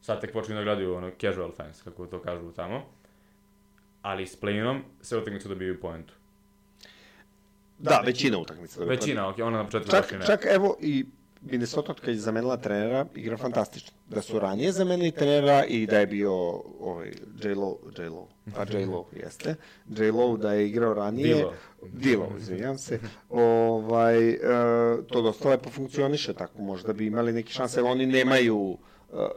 Sad 0.00 0.20
tek 0.20 0.32
počinju 0.32 0.58
da 0.58 0.64
gledaju 0.64 0.94
ono 0.94 1.10
casual 1.20 1.52
fans, 1.52 1.82
kako 1.82 2.06
to 2.06 2.22
kažu 2.22 2.52
tamo. 2.52 2.82
Ali 4.02 4.26
s 4.26 4.40
play-inom 4.40 4.80
sve 5.00 5.18
utakmice 5.18 5.48
dobijaju 5.48 5.80
poentu. 5.80 6.14
Da, 7.78 8.02
većina 8.06 8.38
utakmica. 8.38 8.80
da 8.80 8.86
Većina, 8.86 9.28
ok, 9.28 9.38
ona 9.38 9.58
na 9.58 9.64
početku 9.64 9.90
Čak, 9.90 10.26
čak 10.26 10.46
evo 10.54 10.76
i 10.80 11.04
Minnesota 11.44 11.94
kad 11.94 12.08
je 12.08 12.20
zamenila 12.20 12.56
trenera 12.56 13.06
igra 13.14 13.36
fantastično. 13.36 13.92
Da 14.08 14.22
su 14.22 14.38
ranije 14.38 14.72
zamenili 14.72 15.10
trenera 15.10 15.64
i 15.64 15.86
da 15.86 15.98
je 15.98 16.06
bio 16.06 16.32
ovaj, 16.80 17.12
J-Lo, 17.42 17.78
J-Lo, 17.98 18.28
a 18.56 18.64
J-Lo 18.72 19.04
jeste, 19.12 19.54
J-Lo 19.88 20.36
da 20.36 20.52
je 20.52 20.68
igrao 20.68 20.94
ranije, 20.94 21.34
Dilo. 21.34 21.52
Dilo, 21.92 22.32
izvinjam 22.38 22.78
se, 22.78 22.98
ovaj, 23.30 24.30
e, 24.30 24.38
to 25.08 25.22
dosta 25.22 25.48
lepo 25.48 25.70
funkcioniše, 25.70 26.34
tako 26.34 26.62
možda 26.62 26.92
bi 26.92 27.06
imali 27.06 27.32
neke 27.32 27.52
šanse, 27.52 27.80
ali 27.80 27.88
oni 27.88 28.06
nemaju 28.06 28.58
uh, 28.58 28.78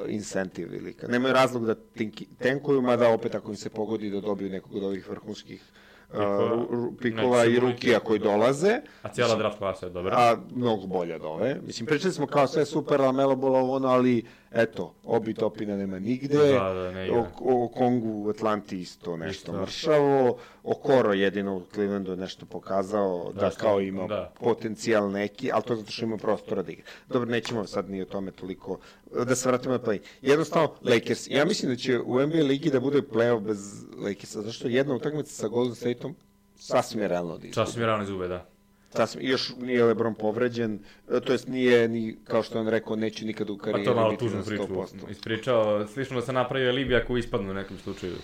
incentiv 0.08 0.74
ili 0.74 0.94
ka- 0.94 1.12
nemaju 1.12 1.34
razlog 1.34 1.66
da 1.66 1.76
tinki, 1.76 2.28
tenkuju, 2.40 2.82
mada 2.82 3.10
opet 3.10 3.36
ako 3.36 3.50
im 3.50 3.58
se 3.58 3.70
pogodi 3.70 4.10
da 4.10 4.22
dobiju 4.22 4.50
nekog 4.50 4.76
od 4.76 4.84
ovih 4.84 5.10
vrhunskih 5.10 5.62
uh, 5.62 5.86
Pikova. 6.16 6.92
pikova 7.02 7.46
i 7.46 7.60
buniti. 7.60 7.60
rukija 7.60 8.00
koji 8.00 8.20
dolaze, 8.20 8.82
A 9.02 9.10
cijela 9.10 9.36
draft 9.36 9.58
klasa 9.58 9.86
je 9.86 9.90
dobra. 9.90 10.14
a 10.18 10.36
mnogo 10.56 10.88
bolje 10.88 11.16
od 11.16 11.24
ove. 11.24 11.58
Mislim, 11.66 11.86
pričali 11.86 12.14
smo 12.14 12.28
kao 12.28 12.48
sve 12.48 12.66
super, 12.66 13.02
Lamelo 13.02 13.32
ovo 13.34 13.76
ono, 13.76 13.88
ali 13.88 14.26
eto, 14.56 14.94
Obi 15.06 15.34
Topina 15.34 15.78
nema 15.78 16.00
nigde, 16.00 16.38
Da, 16.38 16.74
da, 16.74 16.92
ne 16.92 17.12
o, 17.12 17.26
o 17.42 17.68
Kongu 17.68 18.10
u 18.18 18.30
Atlanti 18.30 18.80
isto 18.80 19.18
nešto 19.18 19.52
Isto. 19.52 19.62
mršavo, 19.62 20.38
Okoro 20.64 21.14
jedino 21.14 21.56
u 21.56 21.62
Clevelandu 21.74 22.12
je 22.12 22.18
nešto 22.18 22.46
pokazao 22.46 23.32
da, 23.34 23.42
Da, 23.42 23.50
što- 23.50 23.60
kao 23.60 23.82
ima 23.82 24.08
da. 24.08 24.34
potencijal 24.40 25.12
neki, 25.12 25.52
ali 25.52 25.64
to 25.64 25.76
zato 25.76 25.92
što 25.92 26.06
ima 26.06 26.18
prostora 26.18 26.62
da 26.62 26.72
igra. 26.72 26.84
Dobro, 27.10 27.30
nećemo 27.30 27.68
sad 27.68 27.90
ni 27.90 28.02
o 28.02 28.06
tome 28.06 28.32
toliko, 28.32 28.78
da 29.20 29.36
se 29.36 29.50
vratimo 29.50 29.74
na 29.74 29.80
play. 29.80 30.00
Jednostavno, 30.22 30.70
Lakers, 30.84 31.28
ja 31.28 31.46
mislim 31.46 31.72
da 31.72 31.78
će 31.78 32.00
u 32.00 32.20
NBA 32.22 32.38
ligi 32.38 32.70
da 32.70 32.80
bude 32.80 33.02
playoff 33.04 33.40
bez 33.40 33.60
Lakersa, 33.98 34.42
zašto 34.42 34.68
jedna 34.68 34.96
utakmica 34.96 35.30
sa 35.32 35.48
Golden 35.48 35.76
Stateom 35.76 36.16
sasvim 36.56 37.02
je 37.02 37.08
realno 37.08 37.32
da 37.32 37.48
izgubi. 37.48 37.54
Sasvim 37.56 37.82
je 37.82 37.88
ravno 37.88 38.04
iz 38.04 38.10
ube, 38.10 38.28
da. 38.28 38.46
Sasvim, 38.90 39.28
još 39.28 39.54
nije 39.62 39.84
Lebron 39.84 40.16
povređen, 40.16 40.80
e, 41.12 41.20
to 41.20 41.32
jest 41.32 41.48
nije 41.48 41.88
ni, 41.88 42.18
kao 42.24 42.44
što 42.44 42.60
on 42.60 42.68
rekao, 42.68 42.96
neće 42.96 43.26
nikad 43.26 43.50
u 43.50 43.58
Pa 43.58 43.64
karijeri 43.64 43.86
to 43.86 43.92
je 43.92 43.96
malo 43.96 44.10
biti 44.10 44.20
tužnu 44.20 44.38
na 44.38 44.46
priču 44.46 44.64
100%. 44.64 45.12
ispričao, 45.12 45.88
slično 45.88 46.20
da 46.20 46.26
se 46.26 46.34
napravio 46.34 46.72
Libija 46.72 47.00
ako 47.00 47.18
ispadnu 47.18 47.52
u 47.52 47.54
nekom 47.54 47.78
slučaju. 47.78 48.16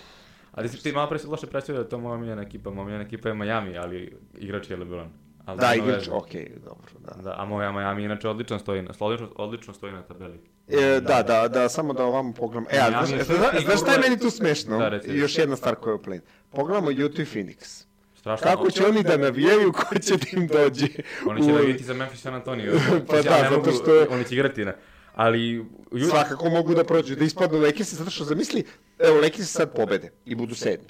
Ali 0.51 0.70
ti, 0.70 0.84
ti 0.84 0.91
malo 0.91 1.10
pre 1.10 1.20
loše 1.27 1.48
predstavio 1.48 1.80
da 1.80 1.86
je 1.86 1.89
to 1.89 2.00
moja 2.00 2.18
miljena 2.18 2.41
ekipa, 2.41 2.70
moja 2.70 2.86
miljena 2.86 3.03
ekipa 3.03 3.30
je 3.30 3.36
Miami, 3.36 3.77
ali 3.77 4.18
igrač 4.38 4.70
je 4.70 4.77
LeBron. 4.77 5.10
Ali 5.46 5.60
Da, 5.60 5.74
igrač, 5.75 6.08
okej, 6.12 6.51
dobro, 6.63 6.91
da. 7.00 7.22
Da, 7.22 7.36
a 7.38 7.46
moja 7.46 7.72
Miami 7.72 8.03
inače 8.03 8.30
odlično 8.30 8.60
stoji 8.60 8.82
na, 8.82 8.91
odlično, 9.00 9.30
odlično 9.36 9.74
stoji 9.74 9.94
na 9.94 10.01
tabeli. 10.01 10.39
E, 10.68 11.01
da, 11.01 11.24
da, 11.24 11.48
da, 11.48 11.70
samo 11.70 11.94
da 11.94 12.03
ovamo 12.03 12.34
pogledam. 12.34 12.65
E, 12.72 12.80
ali 12.82 12.91
Miami 12.91 13.08
znaš, 13.08 13.38
znaš, 13.38 13.63
znaš 13.63 13.80
šta 13.80 13.94
je 13.94 14.00
meni 14.00 14.20
tu 14.20 14.30
smešno? 14.30 14.77
Da, 14.77 15.00
još 15.13 15.38
jedna 15.38 15.56
stvar 15.56 15.75
koja 15.75 15.91
je 15.91 15.96
u 15.96 16.00
play. 16.00 16.20
Pogledamo 16.50 16.89
Utah 17.06 17.20
i 17.20 17.30
Phoenix. 17.30 17.86
Strašno. 18.21 18.43
Kako 18.45 18.71
će 18.71 18.85
oni 18.85 19.03
da 19.03 19.17
navijaju, 19.17 19.71
ko 19.71 19.99
će 19.99 20.13
da 20.13 20.25
im 20.33 20.47
dođe? 20.47 20.87
Oni 21.27 21.43
će 21.43 21.51
u- 21.51 21.55
navijeti 21.55 21.83
za 21.83 21.93
Memphis 21.93 22.21
San 22.21 22.35
Antonio. 22.35 22.73
Pa 23.07 23.15
Ja 23.15 23.21
da, 23.21 23.43
ne 23.43 23.49
zato 23.49 23.71
što 23.71 23.95
je- 23.95 24.07
Oni 24.09 24.23
će 24.25 24.35
igrati 24.35 24.65
na... 24.65 24.73
Ali... 25.13 25.65
Svakako 26.09 26.49
mogu 26.49 26.73
da 26.75 26.83
prođu, 26.83 27.15
da 27.15 27.25
ispadnu 27.25 27.59
Lakersi, 27.59 27.95
zato 27.95 28.11
što 28.11 28.23
zamisli, 28.23 28.63
evo, 28.99 29.15
Lakersi 29.15 29.45
sad 29.45 29.75
pobede 29.75 30.11
i 30.25 30.35
budu 30.35 30.55
sedmi. 30.55 30.87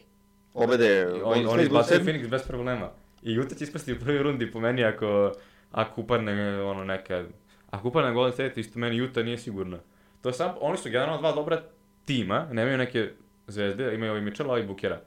Pobede, 0.53 1.07
Oni, 1.23 1.45
oni 1.45 1.63
izbacuju. 1.63 1.99
Phoenix 1.99 2.27
bez 2.27 2.41
problema. 2.43 2.89
I 3.23 3.39
Utah 3.39 3.57
će 3.57 3.63
ispasti 3.63 3.93
u 3.93 3.99
prvoj 3.99 4.23
rundi 4.23 4.51
po 4.51 4.59
meni 4.59 4.83
ako, 4.83 5.31
ako 5.71 6.01
upadne 6.01 6.33
ono 6.61 6.83
neka... 6.85 7.23
Ako 7.69 7.87
upadne 7.87 8.11
Golden 8.11 8.33
State, 8.33 8.59
isto 8.61 8.79
meni 8.79 9.01
Utah 9.01 9.23
nije 9.25 9.37
sigurno. 9.37 9.79
To 10.21 10.29
je 10.29 10.33
sam, 10.33 10.53
oni 10.61 10.77
su 10.77 10.89
generalno 10.89 11.17
dva 11.17 11.31
dobra 11.31 11.61
tima, 12.05 12.47
nemaju 12.51 12.77
neke 12.77 13.09
zvezde, 13.47 13.95
imaju 13.95 14.11
ovaj 14.11 14.21
Mitchella 14.21 14.59
i 14.59 14.63
Bookera. 14.63 15.01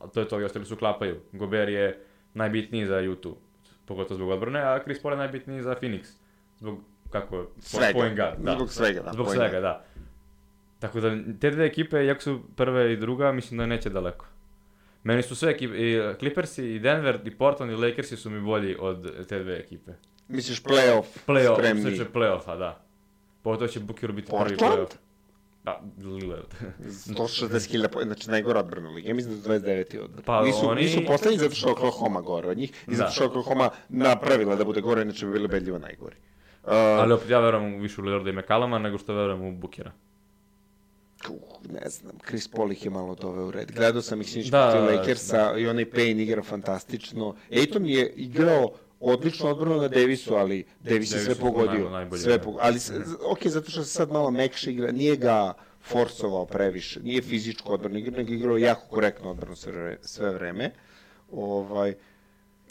A 0.00 0.06
to 0.06 0.20
je 0.20 0.28
to, 0.28 0.40
i 0.40 0.44
ostali 0.44 0.64
su 0.64 0.76
klapaju. 0.76 1.20
Gober 1.32 1.68
je 1.68 2.04
najbitniji 2.34 2.86
za 2.86 2.98
Utah, 2.98 3.32
pogotovo 3.84 4.16
zbog 4.16 4.28
odbrane, 4.28 4.60
a 4.60 4.82
Chris 4.82 5.02
Paul 5.02 5.12
je 5.12 5.18
najbitniji 5.18 5.62
za 5.62 5.74
Phoenix. 5.82 6.06
Zbog, 6.58 6.78
kako, 7.10 7.46
Svega. 7.58 7.98
point 7.98 8.16
guard, 8.16 8.38
da. 8.38 8.52
Zbog 8.52 8.72
svega, 8.72 9.02
da. 9.02 9.12
Zbog 9.12 9.26
point 9.26 9.38
svega, 9.38 9.60
da. 9.60 9.84
Tako 10.78 11.00
da, 11.00 11.16
te 11.40 11.50
dve 11.50 11.66
ekipe, 11.66 12.04
jako 12.06 12.22
su 12.22 12.40
prve 12.56 12.92
i 12.92 12.96
druga, 12.96 13.32
mislim 13.32 13.58
da 13.58 13.66
neće 13.66 13.90
daleko. 13.90 14.26
Meni 15.02 15.22
su 15.22 15.36
sve 15.36 15.50
ekipe, 15.50 15.74
i 15.76 16.00
Clippersi, 16.18 16.74
i 16.74 16.78
Denver, 16.78 17.20
i 17.24 17.30
Portland, 17.30 17.72
i 17.72 17.74
Lakersi 17.74 18.16
su 18.16 18.30
mi 18.30 18.40
bolji 18.40 18.76
od 18.78 19.26
te 19.26 19.38
dve 19.42 19.56
ekipe. 19.58 19.92
Misliš 20.28 20.62
playoff 20.62 21.04
Playoff, 21.26 21.54
spremni? 21.54 21.82
sve 21.82 21.96
će 21.96 22.04
playoffa, 22.12 22.58
da. 22.58 22.84
Pogotovo 23.42 23.68
će 23.68 23.80
Booker 23.80 24.12
biti 24.12 24.28
prvi 24.30 24.56
Portland? 24.56 24.78
playoff. 24.78 24.96
Da, 25.96 26.08
Lillard. 26.08 26.54
160.000 26.80 27.88
po... 27.88 28.02
znači 28.02 28.30
najgora 28.30 28.60
odbrana 28.60 28.90
lige. 28.90 29.08
Ja 29.08 29.14
mislim 29.14 29.40
da 29.40 29.54
je 29.54 29.60
29. 29.60 30.00
odbrana. 30.00 30.22
Pa 30.24 30.42
nisu, 30.42 30.68
oni- 30.68 30.82
nisu 30.82 31.00
poslednji 31.06 31.38
zato 31.38 31.54
što 31.54 31.72
Oklahoma 31.72 32.20
gore 32.20 32.48
od 32.48 32.56
njih 32.58 32.70
i 32.88 32.94
zato 32.94 33.06
Da. 33.06 33.12
što 33.12 33.26
Oklahoma 33.26 33.70
napravila 33.88 34.56
da 34.56 34.64
bude 34.64 34.80
gore, 34.80 35.02
inače 35.02 35.26
bi 35.26 35.32
bili 35.32 35.48
bedljivo 35.48 35.78
najgori. 35.78 36.16
Uh, 36.64 36.70
Ali 36.72 37.12
opet 37.12 37.30
ja 37.30 37.40
verujem 37.40 37.80
više 37.80 38.00
u 38.00 38.04
Lillarda 38.04 38.30
i 38.30 38.34
McCalluma 38.34 38.78
nego 38.78 38.98
što 38.98 39.14
verujem 39.14 39.42
u 39.42 39.52
Bookera. 39.52 39.92
uh, 41.28 41.34
ne 41.72 41.88
znam, 41.88 42.12
Chris 42.26 42.48
Paul 42.48 42.72
ih 42.72 42.84
je 42.84 42.90
malo 42.90 43.14
doveo 43.14 43.46
u 43.46 43.50
red. 43.50 43.72
Gledao 43.72 44.02
sam 44.02 44.20
ih 44.20 44.30
siniš 44.30 44.46
Da, 44.46 44.70
protiv 44.70 44.86
da, 44.86 44.98
Lakersa 44.98 45.54
i 45.58 45.66
onaj 45.66 45.84
Payne 45.84 46.22
igra 46.22 46.42
fantastično. 46.42 47.34
Aiton 47.52 47.86
je 47.86 48.12
igrao 48.16 48.70
odlično 49.00 49.50
odbranu 49.50 49.76
na 49.76 49.88
Davisu, 49.88 50.34
ali 50.34 50.64
Davis 50.80 51.12
je 51.12 51.18
sve 51.20 51.34
pogodio. 51.34 52.06
sve 52.18 52.38
da. 52.38 52.44
pogo- 52.44 52.58
ali, 52.60 52.78
ok, 53.24 53.46
zato 53.46 53.70
što 53.70 53.82
se 53.84 53.90
sad 53.90 54.10
malo 54.12 54.30
mekše 54.30 54.70
igra, 54.70 54.92
nije 54.92 55.16
ga 55.16 55.52
forsovao 55.80 56.46
previše, 56.46 57.00
nije 57.00 57.22
fizičko 57.22 57.72
odbranu 57.72 57.98
igra, 57.98 58.16
nego 58.16 58.32
igrao 58.32 58.58
jako 58.58 58.86
korektno 58.88 59.30
odbranu 59.30 59.56
sve, 59.56 59.96
sve 60.02 60.30
vreme. 60.30 60.70
Ovaj, 61.32 61.90
I 61.90 61.94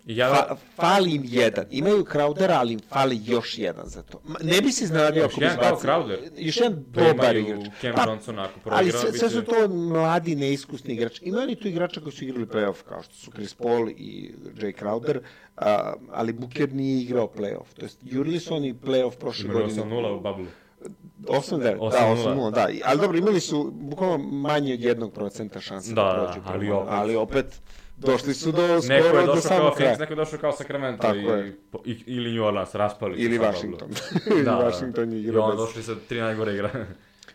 ja, 0.05 0.29
fa, 0.29 0.55
fali 0.75 1.11
im 1.11 1.23
jedan. 1.25 1.65
Imaju 1.71 2.03
Crowdera, 2.03 2.51
ali 2.51 2.73
im 2.73 2.79
fali 2.81 3.21
još 3.25 3.57
jedan 3.57 3.85
za 3.85 4.01
to. 4.03 4.21
Ne 4.41 4.61
bi 4.61 4.71
se 4.71 4.83
iznenadio 4.83 5.23
Još 5.23 5.31
ako 5.31 5.39
bi 5.39 5.45
izbacili. 5.47 5.77
Crowder? 5.83 6.17
Još 6.37 6.57
jedan 6.57 6.83
Pa 6.95 7.01
dobar 7.01 7.35
imaju 7.35 7.55
igrač. 7.55 7.73
Cam 7.81 7.93
Pa, 7.95 8.03
Johnson 8.03 8.39
ako 8.39 8.53
ali 8.65 8.91
proigra, 8.91 8.99
sve, 8.99 9.11
bit 9.11 9.19
sve 9.19 9.29
će- 9.29 9.35
su 9.35 9.41
to 9.43 9.67
mladi, 9.69 10.35
neiskusni 10.35 10.93
igrači. 10.93 11.25
Imaju 11.25 11.43
oni 11.43 11.55
tu 11.55 11.67
igrača 11.67 12.01
koji 12.01 12.13
su 12.13 12.23
igrali 12.23 12.45
playoff, 12.45 12.83
kao 12.83 13.03
što 13.03 13.13
su 13.13 13.31
Chris 13.31 13.53
Paul 13.53 13.89
i 13.89 14.31
Jay 14.55 14.73
Crowder, 14.75 15.19
a, 15.57 15.93
ali 16.11 16.33
Booker 16.33 16.73
nije 16.73 17.01
igrao 17.01 17.29
playoff. 17.29 17.73
To 17.75 17.85
jest, 17.85 17.99
jurili 18.03 18.39
su 18.39 18.55
oni 18.55 18.73
playoff 18.75 19.15
prošle 19.15 19.45
imali 19.45 19.63
godine. 19.63 19.83
8-0 19.83 20.09
u 20.09 20.21
bablu. 20.21 20.45
8-9, 21.19 21.59
da, 21.59 21.75
8-0. 21.77 22.35
8-0, 22.35 22.51
da. 22.51 22.67
Ali 22.85 22.99
dobro, 22.99 23.17
imali 23.17 23.39
su 23.39 23.71
bukvalno 23.73 24.17
manje 24.17 24.73
od 24.73 24.79
jednog 24.81 25.13
procenta 25.13 25.59
šanse 25.59 25.93
da, 25.93 26.03
Da, 26.03 26.09
da, 26.13 26.31
prođu. 26.33 26.41
ali 26.47 26.71
opet. 26.71 26.87
ali 26.89 27.15
opet 27.15 27.61
došli 27.99 28.33
su 28.33 28.51
do 28.51 28.67
Neko 28.67 28.81
skoro 28.83 29.19
je 29.19 29.25
do 29.25 29.33
došao 29.35 29.41
samog 29.41 29.61
kao 29.61 29.75
kraja. 29.75 29.91
Phoenix, 29.91 29.99
neko 29.99 30.13
je 30.13 30.15
došao 30.15 30.39
kao 30.39 30.51
Sacramento 30.51 31.01
Tako 31.01 31.17
i, 31.17 31.23
je. 31.23 31.57
i, 31.85 32.03
ili 32.05 32.33
New 32.33 32.45
Orleans, 32.45 32.75
raspali. 32.75 33.15
su 33.15 33.21
Ili. 33.21 33.37
Washington. 33.37 33.89
Ili 34.31 34.43
Da, 34.43 34.51
da. 34.51 34.69
Washington 34.69 35.11
je 35.11 35.17
I 35.17 35.21
igrao 35.21 35.43
onda 35.43 35.55
bez... 35.55 35.65
došli 35.65 35.83
sa 35.83 35.95
tri 36.09 36.19
najgore 36.19 36.53
igra. 36.53 36.69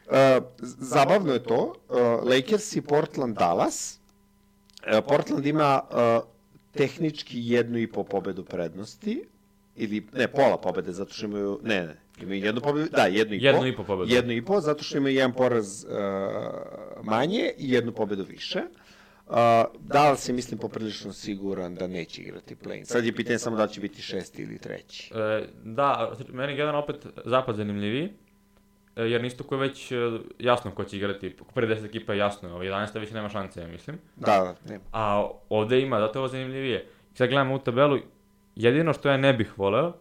Uh, 0.07 0.45
zabavno 0.63 1.33
je 1.33 1.43
to. 1.43 1.75
Uh, 1.89 1.97
Lakers 2.31 2.77
i 2.77 2.83
Portland 2.83 3.37
Dallas. 3.37 4.01
Uh, 4.87 5.05
Portland 5.09 5.47
ima 5.47 5.81
uh, 5.91 6.25
tehnički 6.73 7.39
jednu 7.41 7.79
i 7.79 7.87
po 7.87 8.05
pobedu 8.05 8.45
prednosti. 8.45 9.25
Ili, 9.77 10.07
ne, 10.13 10.29
pola 10.29 10.57
pobede, 10.57 10.93
zato 10.93 11.13
što 11.13 11.27
imaju, 11.27 11.61
ne, 11.63 11.83
ne, 11.83 11.97
imaju 12.23 12.45
jednu 12.45 12.61
pobedu, 12.61 12.89
da, 12.91 13.07
jednu 13.07 13.35
i 13.35 13.39
po. 13.39 13.47
Jednu 13.47 13.67
i 13.67 13.77
po 13.77 13.85
pobedu. 13.85 14.15
Jednu 14.15 14.33
i 14.33 14.45
po, 14.45 14.61
zato 14.61 14.85
što 14.85 14.99
imaju 14.99 15.15
jedan 15.15 15.33
poraz 15.33 15.85
uh, 15.85 15.91
manje 17.03 17.53
i 17.59 17.73
jednu 17.73 17.93
pobedu 17.93 18.25
više. 18.29 18.59
Uh, 18.59 18.84
Dallas 19.81 20.29
je, 20.29 20.35
mislim, 20.35 20.61
poprilično 20.61 21.13
siguran 21.13 21.75
da 21.75 21.87
neće 21.87 22.23
igrati 22.23 22.57
play. 22.57 22.85
Sad 22.85 23.05
je 23.05 23.15
pitanje 23.15 23.39
samo 23.39 23.57
da 23.57 23.63
li 23.65 23.73
će 23.73 23.81
biti 23.81 24.03
šesti 24.03 24.43
ili 24.43 24.59
treći. 24.59 25.13
E, 25.15 25.47
da, 25.65 26.13
meni 26.29 26.53
je 26.53 26.57
generalno 26.57 26.81
opet 26.81 27.07
zapad 27.25 27.57
zanimljiviji, 27.57 28.13
e, 28.97 29.03
jer 29.03 29.21
na 29.21 29.27
istoku 29.27 29.55
je 29.55 29.61
već 29.61 29.93
e, 29.93 29.97
jasno 30.39 30.71
ko 30.71 30.85
će 30.85 30.97
igrati, 30.97 31.37
pre 31.55 31.67
10 31.67 31.85
ekipa 31.85 32.13
je 32.13 32.19
jasno, 32.19 32.55
ovo 32.55 32.65
11. 32.65 33.01
već 33.01 33.11
nema 33.11 33.29
šanse, 33.29 33.61
ja 33.61 33.69
mislim. 33.69 33.99
Da, 34.17 34.55
ne. 34.69 34.81
A 34.93 35.29
ovde 35.49 35.81
ima, 35.81 36.01
zato 36.01 36.19
je 36.19 36.21
ovo 36.21 36.29
zanimljivije. 36.29 36.87
Sad 37.15 37.29
gledamo 37.29 37.55
u 37.55 37.59
tabelu, 37.59 37.99
jedino 38.57 38.93
što 38.93 39.09
ja 39.09 39.17
ne 39.17 39.33
bih 39.33 39.59
voleo 39.59 39.93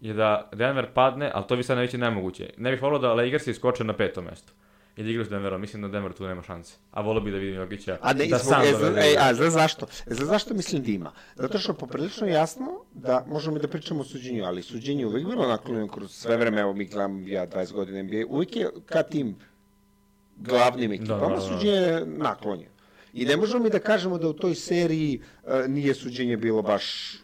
je 0.00 0.14
da 0.14 0.48
Denver 0.52 0.86
padne, 0.94 1.30
ali 1.34 1.46
to 1.46 1.54
vi 1.54 1.62
sad 1.62 1.78
neće 1.78 1.98
nemoguće. 1.98 2.50
Ne 2.56 2.70
bih 2.70 2.82
voleo 2.82 2.98
da 2.98 3.14
Lakers 3.14 3.46
iskoče 3.46 3.84
na 3.84 3.92
peto 3.92 4.22
mesto. 4.22 4.52
I 5.00 5.02
da 5.02 5.10
igraju 5.10 5.26
s 5.26 5.28
Denverom, 5.28 5.60
mislim 5.60 5.82
da 5.82 5.88
Denver 5.88 6.12
tu 6.12 6.26
nema 6.26 6.42
šanse. 6.42 6.74
A 6.90 7.00
voleo 7.00 7.20
bih 7.20 7.32
da 7.32 7.38
vidim 7.38 7.54
Jokića 7.54 7.98
A 8.00 8.12
ne, 8.12 8.26
da 8.26 8.38
zbog, 8.38 8.52
sam 8.52 8.62
e, 8.62 8.72
zna, 8.74 9.00
e, 9.00 9.16
a 9.18 9.34
znaš 9.34 9.52
zašto? 9.52 9.86
E, 10.06 10.14
znaš 10.14 10.28
zašto 10.28 10.54
mislim 10.54 10.82
da 10.82 10.90
ima? 10.90 11.12
Zato 11.36 11.58
što 11.58 11.72
je 11.72 11.76
poprilično 11.76 12.26
jasno 12.26 12.66
da 12.94 13.24
možemo 13.28 13.58
da 13.58 13.68
pričamo 13.68 14.00
o 14.00 14.04
suđenju, 14.04 14.44
ali 14.44 14.62
suđenje 14.62 15.00
je 15.02 15.06
uvek 15.06 15.26
bilo 15.26 15.48
naklonjeno 15.48 15.88
kroz 15.88 16.10
sve 16.10 16.36
vreme, 16.36 16.60
evo 16.60 16.72
mi 16.74 16.84
gledam 16.84 17.28
ja 17.28 17.46
20 17.46 17.72
godina 17.72 18.02
NBA, 18.02 18.26
uvek 18.28 18.56
je 18.56 18.68
ka 18.86 19.02
tim 19.02 19.36
glavnim 20.36 20.92
ekipama 20.92 21.20
Da, 21.20 21.28
da, 21.28 21.34
da. 21.34 21.40
suđenje 21.40 21.76
je 21.76 22.06
naklonjeno. 22.06 22.72
I 23.12 23.24
ne 23.24 23.36
možemo 23.36 23.64
mi 23.64 23.70
da 23.70 23.78
kažemo 23.78 24.18
da 24.18 24.28
u 24.28 24.32
toj 24.32 24.54
seriji 24.54 25.20
e, 25.46 25.68
nije 25.68 25.94
suđenje 25.94 26.36
bilo 26.36 26.62
baš 26.62 27.16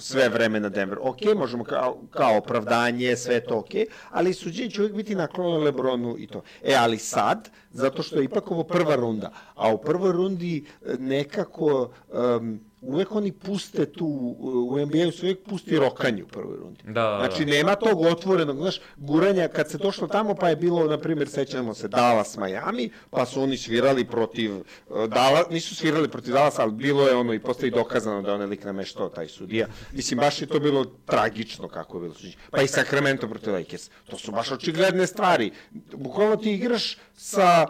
sve 0.00 0.28
vreme 0.28 0.60
na 0.60 0.68
Denver. 0.68 0.98
Ok, 1.02 1.18
možemo 1.36 1.64
kao, 1.64 1.98
kao 2.10 2.36
opravdanje, 2.38 3.16
sve 3.16 3.34
je 3.34 3.44
to 3.44 3.58
ok, 3.58 3.70
ali 4.10 4.34
suđenje 4.34 4.70
će 4.70 4.80
uvijek 4.80 4.96
biti 4.96 5.14
naklonjeno 5.14 5.64
Lebronu 5.64 6.16
i 6.18 6.26
to. 6.26 6.42
E, 6.62 6.74
ali 6.74 6.98
sad, 6.98 7.50
zato 7.72 8.02
što 8.02 8.16
je 8.16 8.24
ipak 8.24 8.50
ovo 8.50 8.64
prva 8.64 8.94
runda, 8.94 9.32
a 9.54 9.74
u 9.74 9.78
prvoj 9.78 10.12
rundi 10.12 10.64
e, 10.86 10.94
nekako 10.98 11.90
um, 12.08 12.60
uvek 12.80 13.12
oni 13.12 13.32
puste 13.32 13.86
tu, 13.86 14.06
u 14.40 14.78
NBA-u 14.78 15.12
se 15.12 15.26
uvek 15.26 15.38
pusti 15.48 15.78
rokanje 15.78 16.22
u 16.22 16.26
prvoj 16.26 16.56
rundi. 16.56 16.82
Da, 16.84 16.92
da, 16.92 17.10
da. 17.10 17.16
Znači, 17.18 17.44
nema 17.46 17.74
tog 17.74 18.00
otvorenog, 18.00 18.56
znaš, 18.56 18.80
guranja, 18.96 19.48
kad 19.48 19.70
se 19.70 19.78
došlo 19.78 20.08
tamo, 20.08 20.34
pa 20.34 20.48
je 20.48 20.56
bilo, 20.56 20.84
na 20.84 20.98
primjer, 20.98 21.28
sećamo 21.28 21.74
se 21.74 21.88
Dallas 21.88 22.36
Miami, 22.36 22.90
pa 23.10 23.26
su 23.26 23.42
oni 23.42 23.56
svirali 23.56 24.04
protiv 24.04 24.56
uh, 24.56 24.64
Dallas, 25.08 25.50
nisu 25.50 25.74
svirali 25.74 26.08
protiv 26.08 26.32
Dallas, 26.32 26.58
ali 26.58 26.72
bilo 26.72 27.06
je 27.08 27.16
ono 27.16 27.34
i 27.34 27.38
postoji 27.38 27.70
dokazano 27.70 28.22
da 28.22 28.28
je 28.28 28.34
onaj 28.34 28.46
lik 28.46 28.64
nameštao 28.64 29.08
taj 29.08 29.28
sudija. 29.28 29.66
Mislim, 29.92 30.20
baš 30.20 30.42
je 30.42 30.46
to 30.46 30.60
bilo 30.60 30.84
tragično 30.84 31.68
kako 31.68 31.96
je 31.96 32.00
bilo 32.00 32.14
suđenje. 32.14 32.34
Pa 32.50 32.62
i 32.62 32.68
Sacramento 32.68 33.28
protiv 33.28 33.52
Lakers. 33.52 33.90
To 34.10 34.16
su 34.16 34.32
baš 34.32 34.52
očigledne 34.52 35.06
stvari. 35.06 35.50
Bukvalno 35.92 36.36
ti 36.36 36.52
igraš 36.52 36.98
sa 37.16 37.66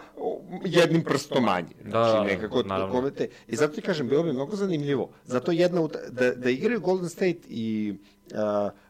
jednim 0.64 1.04
prstom 1.04 1.44
manje. 1.44 1.74
Da, 1.84 1.90
Znači, 1.90 2.12
da, 2.12 2.24
nekako 2.24 2.62
naravno. 2.62 3.10
I 3.48 3.56
zato 3.56 3.74
ti 3.74 3.82
kažem, 3.82 4.08
bilo 4.08 4.22
bi 4.22 4.32
mnogo 4.32 4.56
zanimljivo. 4.56 4.97
Zato 5.24 5.52
jedna, 5.52 5.80
uta- 5.80 6.10
da, 6.10 6.34
da 6.34 6.50
igraju 6.50 6.80
Golden 6.80 7.08
State 7.08 7.38
i 7.48 7.94
uh, 8.32 8.38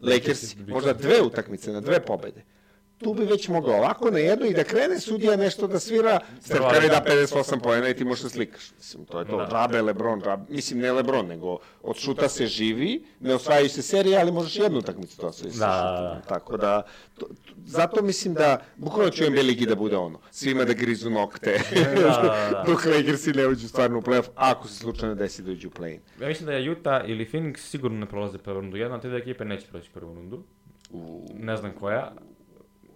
Lakers, 0.00 0.56
možda 0.68 0.92
dve 0.92 1.22
utakmice 1.22 1.72
na 1.72 1.80
dve 1.80 2.00
pobede. 2.00 2.42
Tu 2.98 3.14
bi 3.14 3.24
već 3.24 3.48
mogao 3.48 3.74
ovako 3.74 4.10
na 4.10 4.18
jednu 4.18 4.46
i 4.46 4.54
da 4.54 4.64
krene 4.64 5.00
sudija 5.00 5.36
nešto 5.36 5.66
da 5.66 5.78
svira, 5.78 6.20
Steph 6.40 6.60
Curry 6.60 6.88
da 6.88 6.98
liga. 6.98 7.26
58 7.26 7.60
pojena 7.60 7.88
i 7.88 7.94
ti 7.94 8.04
možeš 8.04 8.22
da 8.22 8.28
slikaš. 8.28 8.72
Mislim, 8.72 9.04
to 9.04 9.18
je 9.18 9.26
to. 9.26 9.36
Da. 9.36 9.46
Džabe, 9.46 9.82
Lebron, 9.82 10.22
džabe. 10.22 10.42
Mislim, 10.48 10.80
ne 10.80 10.92
Lebron, 10.92 11.26
nego 11.26 11.58
od 11.82 11.96
šuta 11.96 12.28
se 12.28 12.46
živi, 12.46 13.04
ne 13.20 13.34
osvajaju 13.34 13.68
se 13.68 13.82
serije, 13.82 14.20
ali 14.20 14.32
možeš 14.32 14.56
jednu 14.56 14.78
utakmicu 14.78 15.22
Da, 15.22 15.32
šutom. 15.32 15.50
da, 15.50 15.66
da. 15.66 16.22
Tako 16.28 16.56
da, 16.56 16.82
to, 17.14 17.26
to- 17.26 17.34
zato 17.58 18.02
mislim 18.02 18.34
da, 18.34 18.60
bukvalno 18.76 19.10
ću 19.10 19.30
NBA 19.30 19.42
ligi 19.42 19.66
da 19.66 19.74
bude 19.74 19.96
ono, 19.96 20.18
svima 20.30 20.64
da 20.64 20.72
grizu 20.72 21.10
nokte, 21.10 21.60
Da, 21.74 22.00
da, 22.00 22.10
da. 22.52 22.64
dok 22.68 22.84
Lakersi 22.84 23.32
ne 23.32 23.46
uđu 23.46 23.68
stvarno 23.68 23.98
u 23.98 24.02
playoff, 24.02 24.28
ako 24.34 24.68
se 24.68 24.74
slučajno 24.74 25.14
desi 25.14 25.42
da 25.42 25.50
uđu 25.52 25.68
u 25.68 25.72
play-in. 25.72 26.00
Ja 26.20 26.28
mislim 26.28 26.46
da 26.46 26.52
je 26.52 26.70
Utah 26.70 27.02
ili 27.08 27.28
Phoenix 27.32 27.56
sigurno 27.58 27.98
ne 27.98 28.06
prolaze 28.06 28.38
prvu 28.38 28.60
rundu. 28.60 28.76
Jedna 28.76 28.96
od 28.96 29.02
te 29.02 29.08
dve 29.08 29.18
ekipe 29.18 29.44
neće 29.44 29.66
proći 29.66 29.90
prvu 29.90 30.14
rundu. 30.14 30.42
Ne 31.34 31.56
znam 31.56 31.72
koja. 31.72 32.12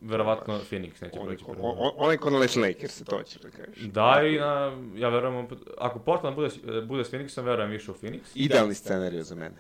Verovatno 0.03 0.61
Phoenix 0.61 1.03
neće 1.03 1.19
On, 1.21 1.27
proći 1.27 1.45
on, 1.49 1.91
onaj 1.97 2.17
ko 2.17 2.31
na 2.31 2.39
Les 2.39 2.57
Lakers, 2.57 3.03
to 3.03 3.23
ćeš 3.23 3.41
da 3.41 3.51
kažeš. 3.51 3.83
Da, 3.83 4.23
i 4.25 4.37
na, 4.37 4.73
ja 4.97 5.09
verujem, 5.09 5.47
ako 5.79 5.99
Portland 5.99 6.37
bude, 6.37 6.51
s- 6.51 6.59
bude 6.85 7.05
s 7.05 7.11
Phoenixom, 7.11 7.41
verujem 7.41 7.71
više 7.71 7.91
u 7.91 7.95
Phoenix. 7.95 8.21
Idealni 8.35 8.75
scenarij 8.75 9.23
za 9.23 9.35
mene. 9.35 9.57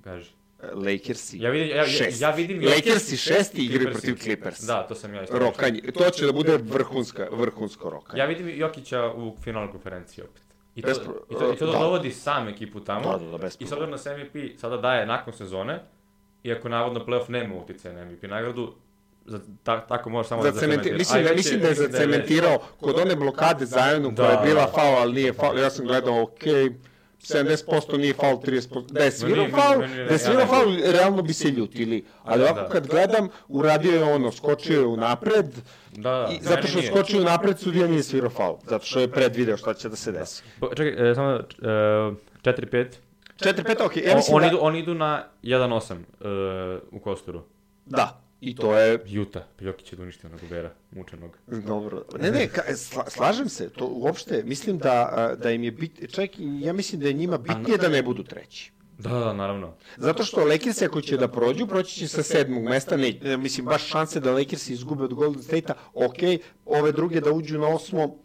Kaži. 0.00 0.30
Lakersi 0.74 1.38
Ja 1.38 1.50
vidim, 1.50 1.68
ja, 1.68 1.76
ja, 1.76 1.86
šest. 1.86 2.20
ja 2.20 2.30
vidim 2.30 2.64
Lakersi 2.64 3.16
šesti 3.16 3.68
Clippersi. 3.68 3.92
protiv 3.92 4.16
Clippersa. 4.16 4.66
Da, 4.68 4.82
to 4.82 4.94
sam 4.94 5.14
ja 5.14 5.22
isto. 5.22 5.38
Rokanje. 5.38 5.80
To 5.94 6.10
će 6.10 6.26
da 6.26 6.32
bude 6.32 6.56
vrhunska, 6.58 7.28
vrhunsko 7.32 7.90
rokanje. 7.90 8.20
Ja 8.20 8.26
vidim 8.26 8.48
Jokića 8.50 9.06
u 9.06 9.36
finalu 9.38 9.70
konferencije 9.72 10.24
opet. 10.24 10.42
I 10.74 10.82
to, 10.82 10.88
Bez 10.88 10.96
i 10.96 11.00
pro- 11.00 11.38
to, 11.38 11.52
i 11.52 11.56
to 11.56 11.66
da. 11.66 11.72
dovodi 11.72 12.10
sam 12.10 12.48
ekipu 12.48 12.80
tamo. 12.80 13.12
Da, 13.12 13.18
da, 13.18 13.30
da, 13.30 13.38
bez 13.38 13.56
I 13.60 13.66
s 13.66 13.72
obzirom 13.72 13.90
da 13.90 13.98
se 13.98 14.16
MVP 14.16 14.58
sada 14.58 14.76
daje 14.76 15.06
nakon 15.06 15.32
sezone, 15.32 15.80
iako 16.42 16.68
navodno 16.68 17.00
playoff 17.00 17.28
nema 17.28 17.54
utjecaja 17.54 17.94
na 17.94 18.04
MVP 18.04 18.22
nagradu, 18.22 18.74
za, 19.30 19.40
ta, 19.62 19.80
tako 19.82 20.10
može 20.10 20.28
samo 20.28 20.42
da 20.42 20.50
Zacementi, 20.50 20.76
zacementira. 20.88 20.98
mislim, 20.98 21.24
da, 21.24 21.34
mislim 21.34 21.60
da 21.60 21.68
je 21.68 21.74
zacementirao 21.76 22.58
kod 22.80 22.98
one 22.98 23.16
blokade 23.16 23.66
Zajonu 23.66 24.12
koja 24.16 24.28
Da, 24.28 24.32
je 24.32 24.40
bila 24.44 24.60
da. 24.60 24.72
faul, 24.72 24.96
ali 24.96 25.12
nije 25.14 25.32
faul. 25.32 25.58
Ja 25.58 25.70
sam 25.70 25.86
gledao, 25.86 26.22
ok, 26.22 26.42
70% 27.20 27.98
nije 27.98 28.14
faul, 28.14 28.36
30%. 28.36 28.86
Da 28.88 29.00
je 29.00 29.10
svirao 29.12 29.46
faul, 29.48 29.78
da 29.98 30.12
je 30.12 30.18
svirao 30.18 30.40
ja 30.40 30.46
faul, 30.46 30.64
realno 30.84 31.22
bi 31.22 31.32
se 31.32 31.48
ljutili. 31.48 32.04
Ali 32.24 32.42
ovako 32.42 32.60
Da. 32.60 32.68
kad 32.68 32.86
gledam, 32.86 33.28
uradio 33.48 33.92
je 33.92 34.04
ono, 34.04 34.32
skočio 34.32 34.80
je 34.80 34.86
unapred, 34.86 35.46
Da, 35.92 36.10
da, 36.10 36.28
i 36.32 36.38
zato 36.42 36.66
što 36.66 36.82
skočio 36.82 37.20
unapred, 37.20 37.58
sudija 37.58 37.86
nije 37.88 38.02
svirao 38.02 38.30
faul. 38.30 38.56
Zato 38.64 38.84
što 38.86 39.00
je 39.00 39.08
predvideo 39.08 39.56
šta 39.56 39.74
će 39.74 39.88
da 39.88 39.96
se 39.96 40.12
desi. 40.12 40.42
Čekaj, 40.68 41.10
e, 41.10 41.14
samo 41.14 41.30
e, 41.30 41.40
4-5. 42.42 42.86
4-5, 43.36 43.56
ok, 43.80 43.96
ja 43.96 44.12
O- 44.12 44.16
mislim 44.16 44.36
oni, 44.36 44.42
da... 44.42 44.48
idu, 44.48 44.58
oni 44.60 44.78
idu 44.78 44.94
na 44.94 45.24
1-8 45.42 45.92
e, 45.92 46.88
u 46.92 47.00
Kosturu. 47.00 47.42
Da, 47.86 48.20
i 48.40 48.56
to 48.56 48.78
je 48.78 48.98
Juta, 49.06 49.46
Jokić 49.60 49.92
je 49.92 49.98
uništio 50.02 50.30
na 50.30 50.36
Gobera, 50.36 50.70
mučenog. 50.90 51.38
Dobro. 51.46 52.04
Ne, 52.20 52.30
ne, 52.30 52.48
ka, 52.48 52.76
sla, 52.76 53.10
slažem 53.10 53.48
se, 53.48 53.70
to 53.70 53.86
uopšte, 53.86 54.42
mislim 54.42 54.78
da, 54.78 55.34
da 55.42 55.50
im 55.50 55.64
je 55.64 55.70
bit, 55.70 56.12
čak 56.14 56.30
ja 56.38 56.72
mislim 56.72 57.00
da 57.00 57.08
je 57.08 57.12
njima 57.12 57.38
bitnije 57.38 57.78
da 57.78 57.88
ne 57.88 58.02
budu 58.02 58.22
treći. 58.22 58.72
Da, 58.98 59.10
da, 59.10 59.32
naravno. 59.32 59.74
Zato 59.96 60.24
što 60.24 60.44
Lakersi 60.44 60.84
ako 60.84 61.00
će 61.00 61.16
da 61.16 61.28
prođu, 61.28 61.66
proći 61.66 61.94
će 61.94 62.08
sa 62.08 62.22
sedmog 62.22 62.64
mesta, 62.64 62.96
ne, 62.96 63.12
ne, 63.22 63.36
mislim, 63.36 63.66
baš 63.66 63.86
šanse 63.86 64.20
da 64.20 64.32
Lakersi 64.32 64.72
izgube 64.72 65.04
od 65.04 65.14
Golden 65.14 65.42
State-a, 65.42 65.74
ok, 65.94 66.18
ove 66.66 66.92
druge 66.92 67.20
da 67.20 67.32
uđu 67.32 67.58
na 67.58 67.68
osmo, 67.68 68.16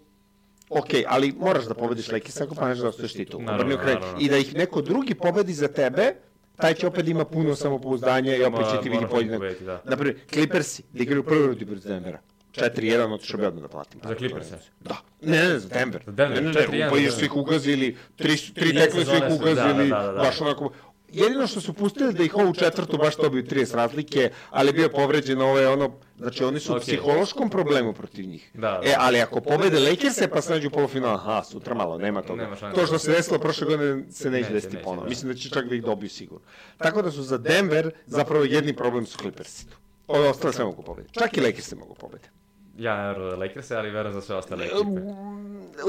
ok, 0.69 0.89
ali 1.07 1.33
moraš 1.39 1.65
da 1.65 1.73
pobediš 1.73 2.11
Lakersi 2.11 2.43
ako 2.43 2.55
planeš 2.55 2.77
da 2.77 2.87
ostaješ 2.87 3.13
titul. 3.13 3.41
Naravno, 3.41 3.75
naravno. 3.75 4.17
I 4.19 4.29
da 4.29 4.37
ih 4.37 4.55
neko 4.55 4.81
drugi 4.81 5.15
pobedi 5.15 5.53
za 5.53 5.67
tebe, 5.67 6.15
taj 6.57 6.73
će 6.73 6.87
opet 6.87 7.07
ima 7.07 7.25
puno 7.25 7.55
samopouzdanja 7.55 8.35
i 8.35 8.43
opet 8.43 8.65
će 8.71 8.81
ti 8.83 8.89
vidi 8.89 9.05
podjednak. 9.11 9.61
da. 9.61 9.81
Naprimjer, 9.85 10.19
Clippersi, 10.33 10.83
da 10.93 11.03
igraju 11.03 11.23
prvi 11.23 11.47
rodi 11.47 11.65
protiv 11.65 11.89
Denvera. 11.89 12.19
4-1, 12.55 13.13
otišao 13.13 13.39
bi 13.39 13.45
odmah 13.45 13.61
da 13.61 13.67
platim. 13.67 14.01
Za 14.03 14.15
Clipperse? 14.15 14.57
Da. 14.79 14.95
Ne, 15.21 15.43
ne, 15.49 15.59
za 15.59 15.69
Denver. 15.69 16.03
Za 16.05 16.11
Denver, 16.11 16.43
ne, 16.43 16.49
ne, 16.49 16.53
4:1 16.53 16.71
ne, 16.71 16.89
pa 16.89 16.97
jer 16.97 17.11
su 17.11 17.25
ih 17.25 17.35
ugazili, 17.35 17.97
tri, 18.15 18.37
tri 18.37 18.73
tekme 18.73 19.05
su 19.05 19.15
ih 19.15 19.23
ugazili, 19.39 19.89
da, 19.89 19.95
da, 19.95 20.03
da, 20.05 20.11
da. 20.11 20.21
baš 20.21 20.41
onako... 20.41 20.71
Jedino 21.15 21.47
što 21.47 21.61
su 21.61 21.73
pustili 21.73 22.13
da 22.13 22.23
ih 22.23 22.35
ovu 22.35 22.53
četvrtu 22.53 22.97
baš 22.97 23.17
dobiju 23.17 23.43
30 23.43 23.75
razlike, 23.75 24.29
ali 24.49 24.69
je 24.69 24.73
bio 24.73 24.89
povređen 24.89 25.41
ovaj 25.41 25.65
ono, 25.65 25.91
znači 26.17 26.43
oni 26.43 26.59
su 26.59 26.73
u 26.73 26.75
Ok. 26.75 26.81
psihološkom 26.81 27.49
problemu 27.49 27.93
protiv 27.93 28.25
njih. 28.25 28.51
Da, 28.53 28.59
da. 28.59 28.81
E, 28.83 28.95
ali 28.97 29.21
ako 29.21 29.41
pobede 29.41 29.79
Lakers-e 29.79 30.27
pa 30.27 30.41
se 30.41 30.53
nađu 30.53 30.67
u 30.67 30.71
polufinalu, 30.71 31.15
aha, 31.15 31.43
sutra 31.43 31.75
malo, 31.75 31.97
nema 31.97 32.21
toga. 32.21 32.43
Nema 32.43 32.73
to 32.73 32.85
što 32.85 32.99
se 32.99 33.11
desilo 33.11 33.39
prošle 33.39 33.67
godine 33.67 34.03
se 34.11 34.29
neće 34.31 34.41
Neće, 34.43 34.53
desiti 34.53 34.77
ponovo. 34.83 35.03
da. 35.03 35.09
Mislim 35.09 35.31
da 35.31 35.37
će 35.37 35.49
čak 35.49 35.65
da 35.65 35.75
ih 35.75 35.83
dobiju 35.83 36.09
sigurno. 36.09 36.45
Tako 36.77 37.01
da 37.01 37.11
su 37.11 37.23
za 37.23 37.37
Denver 37.37 37.91
zapravo 38.05 38.43
jedni 38.43 38.75
problem 38.75 39.05
su 39.05 39.17
Clippersi. 39.17 39.65
Ove 40.07 40.29
ostale 40.29 40.53
sve 40.53 40.65
mogu 40.65 40.83
pobediti. 40.83 41.13
Čak 41.13 41.37
i 41.37 41.41
Lakers 41.41 41.67
se 41.67 41.75
mogu 41.75 41.95
pobediti. 41.95 42.29
Ja 42.77 42.97
ne 42.97 43.07
verujem 43.07 43.29
za 43.29 43.37
Lakers, 43.37 43.71
ali 43.71 43.89
verujem 43.89 44.13
za 44.13 44.21
sve 44.21 44.35
ostale 44.35 44.65
ekipe. 44.65 45.01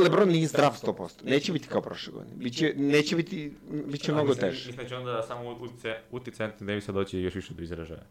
Lebron 0.03 0.29
nije 0.29 0.47
zdrav 0.47 0.73
100%. 0.83 1.25
Neće 1.25 1.53
biti 1.53 1.69
kao 1.69 1.81
prošle 1.81 2.13
godine. 2.13 2.37
Biće, 2.37 2.75
neće 2.77 3.17
biti, 3.17 3.53
biće 3.87 4.13
mnogo 4.13 4.35
teže. 4.35 4.67
Mislim 4.67 4.77
da 4.77 4.89
će 4.89 4.97
onda 4.97 5.23
samo 5.23 5.51
utice, 5.61 5.95
utice 6.11 6.45
Anthony 6.45 6.67
Davisa 6.67 6.93
doći 6.93 7.19
još 7.19 7.35
više 7.35 7.55
do 7.55 7.63
izražaja. 7.63 8.03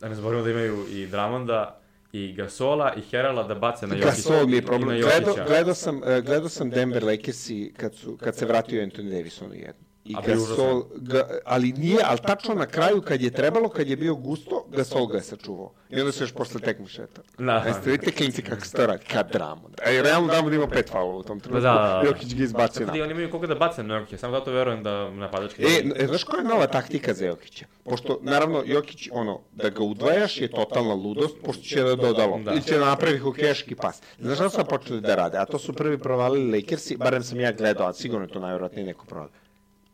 Da 0.00 0.08
ne 0.08 0.14
zaboravimo 0.14 0.44
da 0.44 0.50
imaju 0.50 0.86
i 0.90 1.06
Dramonda, 1.06 1.80
i 2.12 2.32
Gasola, 2.32 2.94
i 2.96 3.00
Herala 3.00 3.42
da 3.42 3.54
bace 3.54 3.86
na 3.86 3.94
Jokića. 3.94 4.10
Gasol 4.10 4.46
mi 4.46 4.52
je 4.52 4.58
i 4.58 4.62
problem. 4.62 5.00
Gledao, 5.00 5.34
gledao, 5.46 5.74
sam, 5.74 6.00
eh, 6.04 6.20
gledao 6.20 6.48
sam 6.48 6.70
Denver 6.70 7.04
Lakersi 7.04 7.72
kad, 7.76 7.94
su, 7.94 8.16
kad 8.16 8.36
se 8.36 8.46
vratio 8.46 8.82
Anthony 8.82 9.10
Davis 9.10 9.42
ono 9.42 9.54
jedno. 9.54 9.83
I 10.04 10.16
Gasol, 10.26 10.84
ga, 10.96 11.28
ali 11.44 11.72
nije, 11.72 11.98
ali 12.04 12.18
tačno 12.18 12.54
na 12.54 12.66
kraju 12.66 13.02
kad 13.02 13.22
je 13.22 13.30
trebalo, 13.30 13.68
kad 13.68 13.88
je 13.88 13.96
bio 13.96 14.14
gusto, 14.14 14.64
Gasol 14.68 15.06
ga 15.06 15.16
je 15.16 15.22
sačuvao. 15.22 15.72
I 15.90 16.00
onda 16.00 16.12
se 16.12 16.24
još 16.24 16.32
posle 16.32 16.60
tekme 16.60 16.86
šeta. 16.88 17.22
Da. 17.38 17.52
Jeste 17.56 17.90
vidite 17.90 18.12
klinci 18.12 18.42
kako 18.42 18.66
se 18.66 18.72
to 18.72 18.86
radi, 18.86 19.04
kad 19.04 19.32
Dramond. 19.32 19.74
A 19.86 19.90
i 19.90 20.02
realno 20.02 20.28
Dramond 20.28 20.54
ima 20.54 20.66
pet 20.66 20.90
faula 20.90 21.14
u 21.14 21.22
tom 21.22 21.40
trenutku. 21.40 21.62
Da, 21.62 21.72
da, 21.72 22.00
da. 22.02 22.08
Jokić 22.08 22.34
ga 22.34 22.44
izbacio 22.44 22.86
na. 22.86 22.92
da 22.92 22.98
i 22.98 23.02
oni 23.02 23.10
imaju 23.10 23.30
koga 23.30 23.46
da 23.46 23.54
bace 23.54 23.82
na 23.82 23.96
Jokića, 23.96 24.18
samo 24.18 24.32
zato 24.32 24.52
verujem 24.52 24.82
da 24.82 25.10
napadački... 25.10 25.62
E, 25.62 25.80
n- 25.80 26.06
znaš 26.06 26.24
koja 26.24 26.38
je 26.38 26.48
nova 26.48 26.66
taktika 26.66 27.14
za 27.14 27.26
Jokića? 27.26 27.66
Pošto, 27.84 28.18
naravno, 28.22 28.62
Jokić, 28.66 29.08
ono, 29.12 29.40
da 29.52 29.68
ga 29.68 29.82
udvajaš 29.82 30.40
je 30.40 30.48
totalna 30.50 30.94
ludost, 30.94 31.36
pošto 31.44 31.62
će 31.62 31.82
da 31.82 31.96
doda 31.96 32.26
loptu. 32.26 32.44
Da. 32.44 32.52
Ili 32.52 32.62
će 32.62 32.78
da 32.78 32.84
napravi 32.84 33.18
hokeješki 33.18 33.74
pas. 33.74 34.02
Znaš 34.18 34.36
šta 34.36 34.50
su 34.50 34.64
počeli 34.64 35.00
da 35.00 35.14
rade? 35.14 35.38
A 35.38 35.44
to 35.44 35.58
su 35.58 35.72
prvi 35.72 35.98
provalili 35.98 36.52
Lakersi, 36.52 36.96
barem 36.96 37.22
sam 37.22 37.40
ja 37.40 37.52
gledao, 37.52 37.88
a 37.88 37.92
sigurno 37.92 38.26
je 38.26 38.32
to 38.32 38.40
najvjerojatnije 38.40 38.86
neko 38.86 39.04
provalio. 39.06 39.32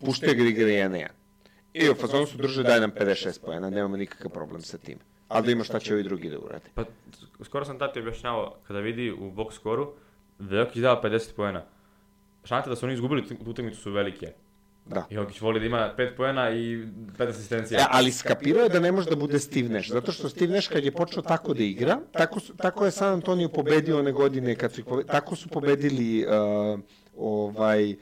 Puštaju 0.04 0.34
ga 0.34 0.42
da 0.42 0.48
igra 0.48 0.66
1 0.66 1.06
I 1.74 1.90
u 1.90 1.94
fazonu 1.94 2.26
su 2.26 2.36
drže 2.36 2.62
daj 2.62 2.80
nam 2.80 2.90
56 2.90 3.40
pojena, 3.44 3.70
nemamo 3.70 3.96
nikakav 3.96 4.30
problem 4.30 4.62
sa 4.62 4.78
tim. 4.78 4.98
Ali 5.28 5.46
da 5.46 5.52
ima 5.52 5.64
šta 5.64 5.78
će 5.78 5.94
ovi 5.94 6.02
drugi 6.02 6.30
da 6.30 6.38
urade. 6.38 6.64
Pa, 6.74 6.84
skoro 7.44 7.64
sam 7.64 7.78
tati 7.78 8.00
objašnjavao, 8.00 8.56
kada 8.66 8.80
vidi 8.80 9.12
u 9.12 9.30
box 9.32 9.52
skoru 9.52 9.92
da 10.38 10.56
je 10.56 10.60
Jokić 10.60 10.82
dao 10.82 11.02
50 11.02 11.34
poena. 11.36 11.62
Šanse 12.44 12.68
da 12.68 12.76
su 12.76 12.86
oni 12.86 12.94
izgubili 12.94 13.28
tu 13.28 13.34
utakmicu 13.46 13.80
su 13.80 13.92
velike. 13.92 14.32
Da. 14.86 15.06
Jokić 15.10 15.40
voli 15.40 15.60
da 15.60 15.66
ima 15.66 15.94
5 15.98 16.16
poena 16.16 16.50
i 16.50 16.86
5 17.18 17.28
asistencija. 17.28 17.80
E, 17.80 17.84
ali 17.90 18.12
skapirao 18.12 18.62
je 18.62 18.68
da 18.68 18.80
ne 18.80 18.92
može 18.92 19.10
da 19.10 19.16
bude 19.16 19.38
Steve 19.38 19.68
Nash, 19.68 19.90
zato 19.90 20.12
što 20.12 20.28
Steve 20.28 20.52
Nash 20.52 20.68
kad 20.68 20.84
je 20.84 20.92
počeo 20.92 21.22
tako 21.22 21.54
da 21.54 21.62
igra, 21.62 21.98
tako, 22.12 22.40
su, 22.40 22.56
tako 22.56 22.84
je 22.84 22.90
San 22.90 23.12
Antonio 23.12 23.48
pobedio 23.48 23.98
one 23.98 24.12
godine, 24.12 24.54
kad 24.54 24.72
su 24.72 24.82
tako 25.06 25.36
su 25.36 25.48
pobedili 25.48 26.26
uh, 26.26 26.80
ovaj, 27.20 27.90
uh, 27.90 27.96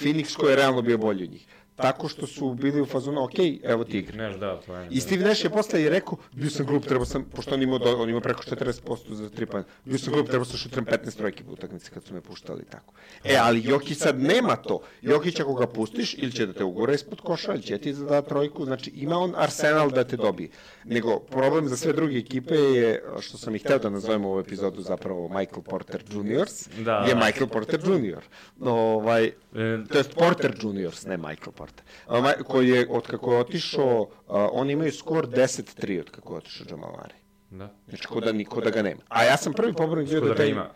Phoenix 0.00 0.36
koji 0.36 0.52
je 0.52 0.56
realno 0.56 0.82
bio 0.82 0.98
bolji 0.98 1.24
od 1.24 1.30
njih. 1.30 1.46
Tako 1.82 2.08
što 2.08 2.26
su 2.26 2.54
bili 2.54 2.80
u 2.80 2.86
fazonu, 2.86 3.24
ok, 3.24 3.32
evo 3.62 3.84
ti 3.84 3.98
igra. 3.98 4.36
Da, 4.36 4.60
poena. 4.66 4.86
I 4.90 5.00
Steve 5.00 5.24
Nash 5.24 5.44
je 5.44 5.50
posle 5.50 5.82
i 5.82 5.88
rekao, 5.88 6.18
bio 6.32 6.50
sam 6.50 6.66
glup, 6.66 6.84
trebao 6.84 7.06
sam, 7.06 7.24
pošto 7.24 7.54
on 7.54 7.62
ima, 7.62 7.78
do, 7.78 7.96
on 7.96 8.10
ima 8.10 8.20
preko 8.20 8.42
40% 8.42 9.14
za 9.14 9.28
3 9.28 9.46
pojena, 9.46 9.68
bio 9.84 9.98
sam 9.98 10.12
glup, 10.12 10.28
trebao 10.28 10.44
sam 10.44 10.58
šutram 10.58 10.84
15 10.84 11.16
trojki 11.16 11.44
po 11.44 11.52
utakmici 11.52 11.90
kad 11.90 12.04
su 12.04 12.14
me 12.14 12.20
puštali 12.20 12.64
tako. 12.70 12.94
E, 13.24 13.36
ali 13.40 13.62
Jokić 13.64 13.98
sad 13.98 14.20
nema 14.20 14.56
to. 14.56 14.80
Jokić 15.02 15.40
ako 15.40 15.54
ga 15.54 15.66
pustiš, 15.66 16.14
ili 16.18 16.32
će 16.32 16.46
da 16.46 16.52
te 16.52 16.64
ugura 16.64 16.94
ispod 16.94 17.20
koša, 17.20 17.52
ili 17.54 17.62
će 17.62 17.78
ti 17.78 17.92
da 17.92 18.22
trojku, 18.22 18.64
znači 18.64 18.90
ima 18.90 19.18
on 19.18 19.34
arsenal 19.36 19.90
da 19.90 20.04
te 20.04 20.16
dobije. 20.16 20.48
Nego, 20.84 21.18
problem 21.18 21.68
za 21.68 21.76
sve 21.76 21.92
druge 21.92 22.18
ekipe 22.18 22.54
je, 22.54 23.02
što 23.20 23.38
sam 23.38 23.54
i 23.54 23.58
hteo 23.58 23.78
da 23.78 23.90
nazovem 23.90 24.24
ovu 24.24 24.40
epizodu 24.40 24.82
zapravo 24.82 25.28
Michael 25.28 25.62
Porter 25.62 26.02
Juniors, 26.12 26.68
Da. 26.68 27.04
je 27.08 27.14
Michael 27.14 27.46
Porter 27.46 27.80
Junior. 27.86 28.22
Ovaj, 28.60 29.30
E, 29.54 29.78
to 29.88 29.98
jest 29.98 30.14
Porter 30.14 30.54
Juniors, 30.62 31.06
ne 31.06 31.16
Michael 31.16 31.52
Porter, 31.52 31.69
a, 32.06 32.20
ma- 32.20 32.42
koji 32.42 32.68
je, 32.68 32.86
od 32.90 33.06
kako 33.06 33.32
je 33.32 33.38
otišao, 33.40 34.08
a, 34.28 34.48
oni 34.52 34.72
imaju 34.72 34.92
skor 34.92 35.26
10-3 35.26 36.00
od 36.00 36.10
kako 36.10 36.34
je 36.34 36.38
otišao 36.38 36.66
Jamal 36.70 36.90
Murray. 36.90 37.20
da. 37.50 37.74
Znači, 37.88 38.06
ko 38.06 38.20
da, 38.20 38.32
ni, 38.32 38.44
ko 38.44 38.60
da 38.60 38.70
ga 38.70 38.82
nema. 38.82 39.00
A 39.08 39.24
ja 39.24 39.36
sam 39.36 39.52
prvi 39.52 39.72
pobornik 39.72 40.08
bio 40.08 40.20
da, 40.20 40.28
da 40.28 40.34
ga 40.34 40.44
ima. 40.44 40.70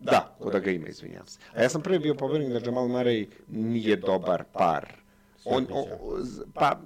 Da, 0.00 0.36
ko 0.38 0.50
da 0.50 0.58
ga 0.58 0.70
ima, 0.70 0.88
izvinjavam 0.88 1.26
se. 1.26 1.38
A 1.54 1.62
ja 1.62 1.68
sam 1.68 1.82
prvi 1.82 1.98
bio 1.98 2.14
pobornik 2.14 2.48
da 2.48 2.58
Jamal 2.64 2.88
Murray 2.88 3.26
nije 3.48 3.96
dobar 3.96 4.44
par. 4.52 4.92
On, 5.44 5.66
o, 5.70 5.86
pa, 6.54 6.80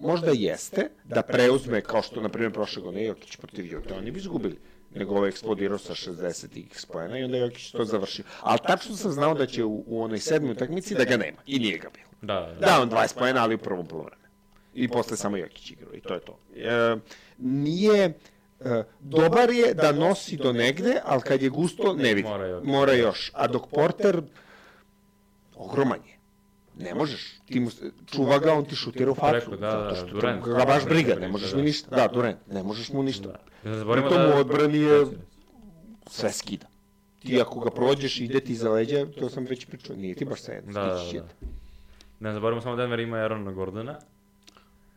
možda 0.00 0.30
jeste, 0.34 0.90
da 1.04 1.22
preuzme, 1.22 1.80
kao 1.80 2.02
što, 2.02 2.20
na 2.20 2.28
primjer, 2.28 2.52
prošle 2.52 2.82
godine 2.82 3.04
Jokić 3.04 3.36
protiv 3.36 3.72
Jute, 3.72 3.94
oni 3.94 4.10
bi 4.10 4.18
izgubili 4.18 4.58
nego 4.94 5.14
ovo 5.14 5.26
eksplodirao 5.26 5.78
sa 5.78 5.94
60 5.94 6.66
x 6.66 6.86
pojena 6.86 7.18
i 7.18 7.24
onda 7.24 7.36
je 7.36 7.40
Jokić 7.42 7.70
to 7.70 7.84
završio. 7.84 8.24
Ali 8.40 8.58
tačno 8.66 8.96
sam 8.96 9.10
znao 9.10 9.34
da 9.34 9.46
će 9.46 9.64
u, 9.64 9.84
u 9.86 10.02
onoj 10.02 10.18
sedmoj 10.18 10.52
utakmici 10.52 10.94
da 10.94 11.04
ga 11.04 11.16
nema. 11.16 11.38
I 11.46 11.58
nije 11.58 11.78
ga 11.78 11.88
bilo. 11.94 12.10
Da, 12.22 12.40
da, 12.40 12.54
da. 12.54 12.66
Da, 12.66 12.82
on 12.82 12.90
20 12.90 13.18
pojena, 13.18 13.42
ali 13.42 13.54
u 13.54 13.58
prvom 13.58 13.86
polovremenu. 13.86 14.28
I 14.74 14.88
posle 14.88 15.16
samo 15.16 15.36
Jokić 15.36 15.70
igrao 15.70 15.94
i 15.94 16.00
to 16.00 16.14
je 16.14 16.20
to. 16.20 16.38
E, 16.56 16.96
nije... 17.38 18.12
E, 18.64 18.84
dobar 19.00 19.50
je 19.50 19.74
da 19.74 19.92
nosi 19.92 20.36
do 20.36 20.52
negde, 20.52 21.00
ali 21.04 21.22
kad 21.22 21.42
je 21.42 21.48
gusto, 21.48 21.94
ne 21.94 22.14
vidi. 22.14 22.28
Mora 22.62 22.92
još. 22.92 23.30
A 23.34 23.46
dok 23.46 23.66
Porter, 23.66 24.22
ogroman 25.54 25.98
je. 26.06 26.19
Ne 26.80 26.94
možeš. 26.94 27.40
Ti 27.46 27.60
mu, 27.60 27.70
čuva 28.06 28.38
ga, 28.38 28.52
on 28.52 28.64
ti 28.64 28.76
šutira 28.76 29.10
u 29.10 29.14
facu. 29.14 29.34
Rekao, 29.34 29.56
da, 29.56 29.70
da, 29.70 29.94
zato 29.94 29.96
što 29.96 30.06
Durant. 30.06 30.44
ga 30.44 30.64
baš 30.64 30.84
briga, 30.84 31.14
ne 31.14 31.28
možeš 31.28 31.50
da. 31.50 31.56
mu 31.56 31.62
ništa. 31.62 31.96
Da, 31.96 32.08
Durant, 32.08 32.38
ne 32.46 32.62
možeš 32.62 32.92
mu 32.92 33.02
ništa. 33.02 33.28
Da. 33.28 33.92
Pritom 33.92 34.18
da... 34.18 34.32
u 34.36 34.38
odbrani 34.40 34.78
je 34.78 35.06
sve 36.06 36.32
skida. 36.32 36.66
Ti 37.18 37.40
ako 37.40 37.60
ga 37.60 37.70
prođeš, 37.70 38.20
ide 38.20 38.40
ti 38.40 38.54
za 38.54 38.70
leđa, 38.70 39.06
to 39.18 39.28
sam 39.28 39.44
već 39.44 39.66
pričao, 39.66 39.96
nije 39.96 40.14
ti 40.14 40.24
baš 40.24 40.40
sve 40.40 40.62
Da, 40.66 40.72
da, 40.72 40.94
da. 41.12 41.24
Ne 42.20 42.32
zaboravimo 42.32 42.62
samo 42.62 42.76
Denver 42.76 43.00
ima 43.00 43.16
Aarona 43.16 43.52
Gordona. 43.52 43.98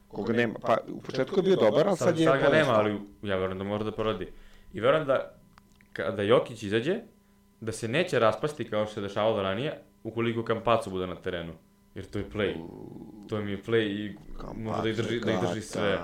Koga 0.08 0.34
nema, 0.34 0.54
pa 0.62 0.78
u 0.88 1.02
početku 1.02 1.40
je 1.40 1.44
bio 1.44 1.56
dobar, 1.56 1.88
ali 1.88 1.98
sad, 1.98 2.08
Sad, 2.08 2.20
je... 2.20 2.26
sad 2.26 2.42
ga 2.42 2.50
nema, 2.50 2.72
ali 2.72 3.00
ja 3.22 3.36
verujem 3.36 3.58
da 3.58 3.64
može 3.64 3.84
da 3.84 3.92
poradi. 3.92 4.28
I 4.74 4.80
verujem 4.80 5.08
da 5.08 5.32
kada 5.94 6.22
Jokić 6.22 6.64
izađe, 6.64 7.00
da 7.62 7.72
se 7.72 7.88
neće 7.88 8.20
raspasti 8.20 8.70
kao 8.70 8.86
što 8.86 8.94
se 8.94 9.02
dešavalo 9.02 9.42
ranije, 9.42 9.80
ukoliko 10.04 10.44
Kampacu 10.44 10.90
bude 10.90 11.08
na 11.08 11.16
terenu. 11.16 11.54
Jer 11.96 12.06
to 12.06 12.20
je 12.20 12.26
play. 12.34 12.56
To 13.30 13.42
mi 13.42 13.52
je 13.52 13.64
play 13.64 13.86
i 13.86 14.16
može 14.56 14.82
da 14.82 14.90
ih 14.90 14.96
drži, 14.96 15.20
da 15.20 15.32
ih 15.32 15.38
drži 15.50 15.62
sve. 15.62 16.00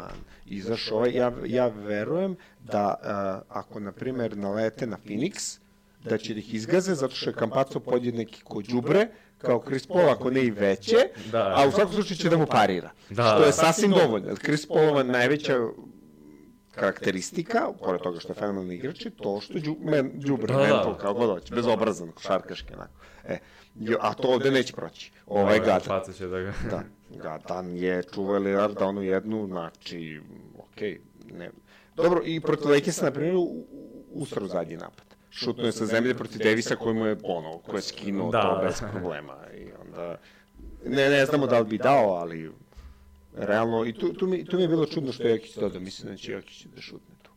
Izašao 0.46 0.98
ovaj, 0.98 1.12
ja, 1.12 1.34
ja 1.46 1.68
verujem 1.68 2.36
da 2.60 2.96
uh, 3.02 3.56
ako, 3.58 3.80
na 3.80 3.92
primjer, 3.92 4.38
nalete 4.38 4.88
na 4.88 4.98
Phoenix, 5.06 5.60
da 6.04 6.18
će 6.18 6.34
da 6.34 6.40
ih 6.40 6.54
izgaze 6.54 6.96
zato 6.96 7.16
što 7.16 7.30
je 7.30 7.34
Kampaco 7.34 7.80
podjednaki 7.80 8.42
ko 8.44 8.62
džubre, 8.62 9.08
kao 9.38 9.64
Chris 9.68 9.88
Paul, 9.88 10.10
ako 10.10 10.32
ne 10.32 10.44
i 10.44 10.52
veće, 10.52 10.98
da. 11.32 11.54
a 11.58 11.68
u 11.68 11.72
svakom 11.72 11.94
slučaju 11.94 12.18
će 12.18 12.30
da 12.30 12.38
mu 12.38 12.46
parira. 12.46 12.92
Da. 13.10 13.24
Što 13.24 13.46
je 13.46 13.52
sasvim 13.52 13.92
dovoljno. 13.92 14.36
Chris 14.36 14.68
Paulova 14.68 15.04
najveća 15.04 15.58
karakteristika, 16.80 17.68
pored 17.86 18.02
toga 18.02 18.20
što 18.20 18.32
je 18.32 18.36
fenomenalni 18.36 18.76
igrač, 18.76 19.06
je 19.06 19.12
to 19.12 19.42
što 19.42 19.54
je 19.54 19.62
džubre, 20.20 20.54
da, 20.54 20.58
mental, 20.58 20.98
kao 20.98 21.14
god 21.14 21.30
hoće, 21.30 21.56
bezobrazan, 21.56 22.12
šarkaški, 22.22 22.74
onako. 22.74 22.92
E, 23.28 23.38
a 24.00 24.14
to 24.14 24.28
ovde 24.28 24.52
neće 24.52 24.74
proći. 24.74 25.12
Ovaj 25.26 25.60
gadan. 25.60 25.82
Faca 25.82 26.14
će 26.14 26.28
da 26.28 26.40
ga... 26.40 26.54
da, 26.70 26.84
gadan 27.10 27.78
je 27.78 28.04
čuvao 28.14 28.40
Lillard 28.40 28.78
da 28.78 28.86
onu 28.86 29.02
jednu, 29.02 29.48
znači, 29.48 30.22
okej, 30.58 31.00
okay, 31.00 31.38
ne. 31.38 31.52
Dobro, 31.96 32.22
i 32.26 32.40
protiv 32.40 32.72
Lakers, 32.72 33.02
na 33.02 33.12
primjer, 33.12 33.36
usro 34.12 34.48
zadnji 34.48 34.76
napad. 34.76 35.10
Šutno 35.30 35.66
je 35.66 35.72
sa 35.72 35.86
zemlje 35.86 36.16
protiv 36.16 36.44
Davisa 36.44 36.76
koji 36.76 36.96
mu 36.96 37.06
je, 37.06 37.18
ono, 37.24 37.58
koji 37.58 37.78
je 37.78 37.82
skinuo 37.82 38.32
da. 38.32 38.42
to 38.42 38.62
bez 38.64 38.82
problema. 38.92 39.38
I 39.58 39.68
onda, 39.82 40.18
ne, 40.86 41.10
ne 41.10 41.26
znamo 41.26 41.48
da 41.48 41.60
li 41.60 41.66
bi 41.66 41.78
dao, 41.78 42.10
ali 42.14 42.52
realno, 43.38 43.86
i 43.86 43.94
tu, 43.94 44.14
tu, 44.14 44.28
mi, 44.28 44.46
tu 44.46 44.56
mi 44.56 44.62
je 44.62 44.68
bilo 44.68 44.86
čudno 44.86 45.12
što 45.12 45.24
je 45.24 45.32
Jokić 45.32 45.56
dodao, 45.56 45.82
mislim 45.82 46.12
da 46.12 46.18
će 46.18 46.32
Jokić 46.32 46.66
da 46.76 46.82
šutne 46.82 47.16
tu. 47.22 47.32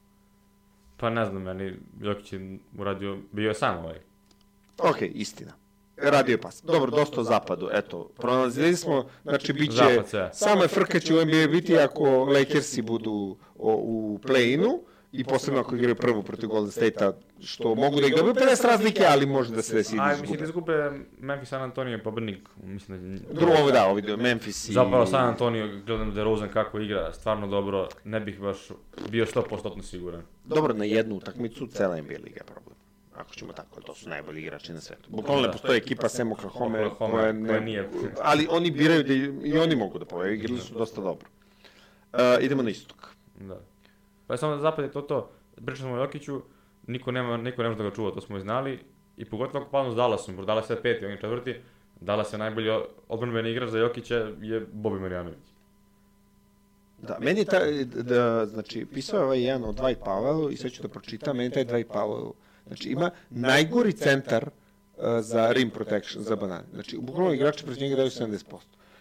Pa 0.97 1.11
ne 1.11 1.27
znam, 1.27 1.43
meni 1.43 1.73
Jokić 2.01 2.33
je 2.33 2.59
uradio, 2.79 3.19
bio 3.33 3.49
je 3.49 3.55
sam 3.55 3.79
ovaj. 3.79 3.99
Ok, 4.79 5.03
istina 5.15 5.53
radio 5.97 6.33
je 6.33 6.41
pas. 6.41 6.63
Dobro, 6.63 6.91
dosta 6.91 7.21
o 7.21 7.25
zapadu, 7.25 7.69
eto, 7.73 8.11
pronalazili 8.19 8.77
smo, 8.77 9.09
znači 9.23 9.53
bit 9.53 9.73
će, 9.73 10.03
samo 10.33 10.63
je 10.63 10.69
frka 10.69 11.01
će 11.01 11.15
u 11.15 11.25
NBA 11.25 11.47
biti 11.47 11.79
ako 11.79 12.25
Lakersi 12.25 12.83
budu 12.83 13.37
o, 13.59 13.75
u 13.75 14.19
play-inu, 14.23 14.81
i 15.13 15.25
posebno 15.25 15.61
ako 15.61 15.77
igraju 15.77 15.95
prvu 15.95 16.23
protiv 16.23 16.49
Golden 16.49 16.71
State-a, 16.71 17.13
što 17.41 17.75
mogu 17.75 18.01
da 18.01 18.07
ih 18.07 18.15
dobiju 18.17 18.35
50 18.35 18.67
razlike, 18.67 19.05
ali 19.09 19.27
može 19.27 19.55
da 19.55 19.63
se 19.63 19.75
desi 19.75 19.97
da 19.97 20.03
izgube. 20.03 20.15
Aj, 20.15 20.21
mislim 20.21 20.39
da 20.39 20.45
izgube 20.45 20.91
Memphis 21.19 21.49
San 21.49 21.63
Antonio 21.63 22.01
pobednik, 22.05 22.49
mislim 22.63 23.17
da... 23.17 23.35
Drugo, 23.35 23.53
ovo 23.53 23.71
da, 23.71 23.93
vidio, 23.93 24.17
Memphis 24.17 24.69
i... 24.69 24.73
Zapravo 24.73 25.07
San 25.07 25.29
Antonio, 25.29 25.81
gledam 25.87 26.15
da 26.15 26.25
Rosen 26.25 26.49
kako 26.49 26.81
igra, 26.81 27.13
stvarno 27.13 27.47
dobro, 27.47 27.89
ne 28.05 28.21
bih 28.21 28.41
baš 28.41 28.59
bio 29.11 29.27
100% 29.27 29.83
siguran. 29.83 30.23
Dobro, 30.45 30.75
na 30.75 30.85
jednu 30.85 31.17
utakmicu, 31.17 31.67
cela 31.67 31.97
NBA 31.97 32.15
liga 32.25 32.41
je 32.41 32.45
problem 32.47 32.77
ako 33.17 33.35
ćemo 33.35 33.53
tako, 33.53 33.81
to 33.81 33.95
su 33.95 34.09
najbolji 34.09 34.41
igrači 34.41 34.73
na 34.73 34.81
svetu. 34.81 35.11
Bukvalno 35.11 35.43
ne 35.43 35.49
da. 35.49 35.53
postoji 35.53 35.79
ekipa 35.79 36.09
sem 36.09 36.33
Oklahoma 36.33 36.91
koja, 36.99 37.33
ne, 37.33 37.61
nije. 37.61 37.91
Ali 38.23 38.47
oni 38.51 38.71
biraju 38.71 39.03
da 39.03 39.15
i 39.49 39.59
oni 39.59 39.77
mogu 39.77 39.99
da 39.99 40.05
povedaju, 40.05 40.35
igrali 40.35 40.61
su 40.61 40.75
dosta 40.75 41.01
dobro. 41.01 41.29
Uh, 42.13 42.19
idemo 42.41 42.63
na 42.63 42.71
istok. 42.71 43.09
Da. 43.41 43.61
Pa 44.33 44.37
samo 44.37 44.55
da 44.55 44.61
zapad 44.61 44.85
je 44.85 44.91
to 44.93 45.01
to, 45.01 45.31
pričali 45.57 45.89
smo 45.89 45.93
o 45.93 45.97
Jokiću, 45.97 46.43
niko 46.87 47.13
nema, 47.13 47.37
niko 47.37 47.63
ne 47.63 47.69
može 47.69 47.79
da 47.79 47.89
ga 47.89 47.95
čuva, 47.95 48.11
to 48.11 48.21
smo 48.21 48.37
i 48.37 48.41
znali, 48.41 48.79
i 49.17 49.25
pogotovo 49.25 49.63
ako 49.63 49.71
padnu 49.71 49.93
s 49.93 49.97
Dallasom, 49.97 50.47
Dallas 50.47 50.71
je 50.71 50.83
peti, 50.83 51.05
on 51.05 51.11
je 51.11 51.21
četvrti, 51.21 51.55
Dallas 52.01 52.33
je 52.33 52.39
najbolji 52.39 52.71
odbranbeni 53.09 53.51
igrač 53.51 53.71
za 53.71 53.79
Jokića 53.79 54.31
je 54.41 54.67
Bobi 54.73 55.01
Marjanović. 55.01 55.39
Da, 57.03 57.19
meni 57.21 57.41
je 57.41 57.45
ta, 57.45 57.61
da, 58.03 58.47
znači, 58.47 58.87
pisao 58.95 59.19
je 59.19 59.25
ovaj 59.25 59.43
jedan 59.43 59.65
od 59.65 59.77
Dwight 59.77 60.05
Powellu 60.05 60.53
i 60.53 60.57
sve 60.57 60.71
ću 60.71 60.83
da 60.83 60.89
pročitam, 60.89 61.37
meni 61.37 61.51
taj 61.51 61.65
Dwight 61.65 61.89
Powell 61.89 62.33
Znači, 62.67 62.89
ima 62.89 63.11
najgori 63.31 63.93
centar 63.93 64.49
uh, 64.49 65.05
za 65.21 65.53
rim 65.53 65.71
protection, 65.71 66.25
za 66.25 66.37
banane. 66.37 66.65
Znači, 66.73 66.99
bukvalno 66.99 67.33
igrači 67.33 67.65
protiv 67.65 67.83
njega 67.83 67.97
daju 67.97 68.11
70%. 68.11 68.57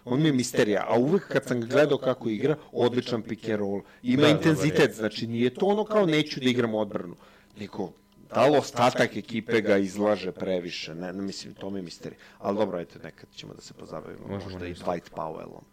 On 0.05 0.21
mi 0.21 0.27
je 0.27 0.33
misterija, 0.33 0.85
a 0.87 0.99
uvek 0.99 1.27
kad 1.27 1.45
sam 1.45 1.61
gledao 1.61 1.97
kako 1.97 2.29
igra, 2.29 2.55
odličan 2.71 3.21
pick 3.21 3.49
and 3.49 3.59
roll, 3.59 3.81
ima 4.03 4.21
da, 4.21 4.29
intenzitet, 4.29 4.95
znači 4.95 5.27
nije 5.27 5.53
to 5.53 5.65
ono 5.65 5.83
kao 5.83 6.05
neću 6.05 6.39
da 6.39 6.49
igram 6.49 6.75
odbranu, 6.75 7.15
nego 7.59 7.91
da 8.33 8.45
li 8.45 8.57
ostatak 8.57 9.17
ekipe 9.17 9.61
ga 9.61 9.77
izlaže 9.77 10.31
previše, 10.31 10.95
ne, 10.95 11.13
ne 11.13 11.21
mislim, 11.21 11.53
to 11.53 11.69
mi 11.69 11.79
je 11.79 11.83
misterija. 11.83 12.19
Ali 12.39 12.57
dobro, 12.57 12.77
ajte, 12.77 12.99
nekad 13.03 13.29
ćemo 13.35 13.53
da 13.53 13.61
se 13.61 13.73
pozabavimo, 13.73 14.27
možda, 14.27 14.67
i 14.67 14.73
Dwight 14.73 15.09
Powellom. 15.15 15.63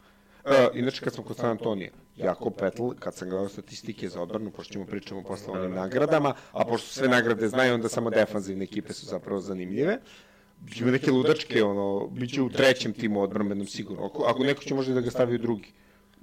Uh, 0.45 0.53
inače, 0.75 1.05
kad 1.05 1.15
sam 1.15 1.25
kod 1.25 1.37
San 1.37 1.51
Antonija, 1.51 1.91
Jako 2.19 2.51
Petl, 2.51 2.89
kad 2.99 3.15
sam 3.15 3.29
gledao 3.29 3.49
statistike 3.49 4.09
za 4.09 4.23
odbranu, 4.23 4.51
pošto 4.51 4.73
ćemo 4.73 4.87
pričamo 4.87 5.23
posle 5.23 5.53
onim 5.53 5.75
nagradama, 5.75 6.35
a 6.53 6.65
pošto 6.65 6.89
sve 6.89 7.09
nagrade 7.09 7.49
znaju, 7.49 7.75
onda 7.75 7.89
samo 7.89 8.11
defanzivne 8.11 8.65
ekipe 8.65 8.93
su 8.93 9.07
zapravo 9.07 9.41
zanimljive. 9.41 9.99
Biće 10.61 10.85
neke 10.85 11.11
ludačke, 11.11 11.65
ono, 11.65 12.07
biće 12.07 12.43
u 12.43 12.49
trećem 12.49 12.93
timu 12.93 13.23
odbranbenom 13.23 13.67
sigurno. 13.67 14.05
Ako, 14.05 14.23
ako 14.23 14.45
neko 14.45 14.63
će 14.63 14.75
možda 14.75 14.95
da 14.95 15.01
ga 15.01 15.11
stavi 15.11 15.35
u 15.35 15.39
drugi. 15.39 15.73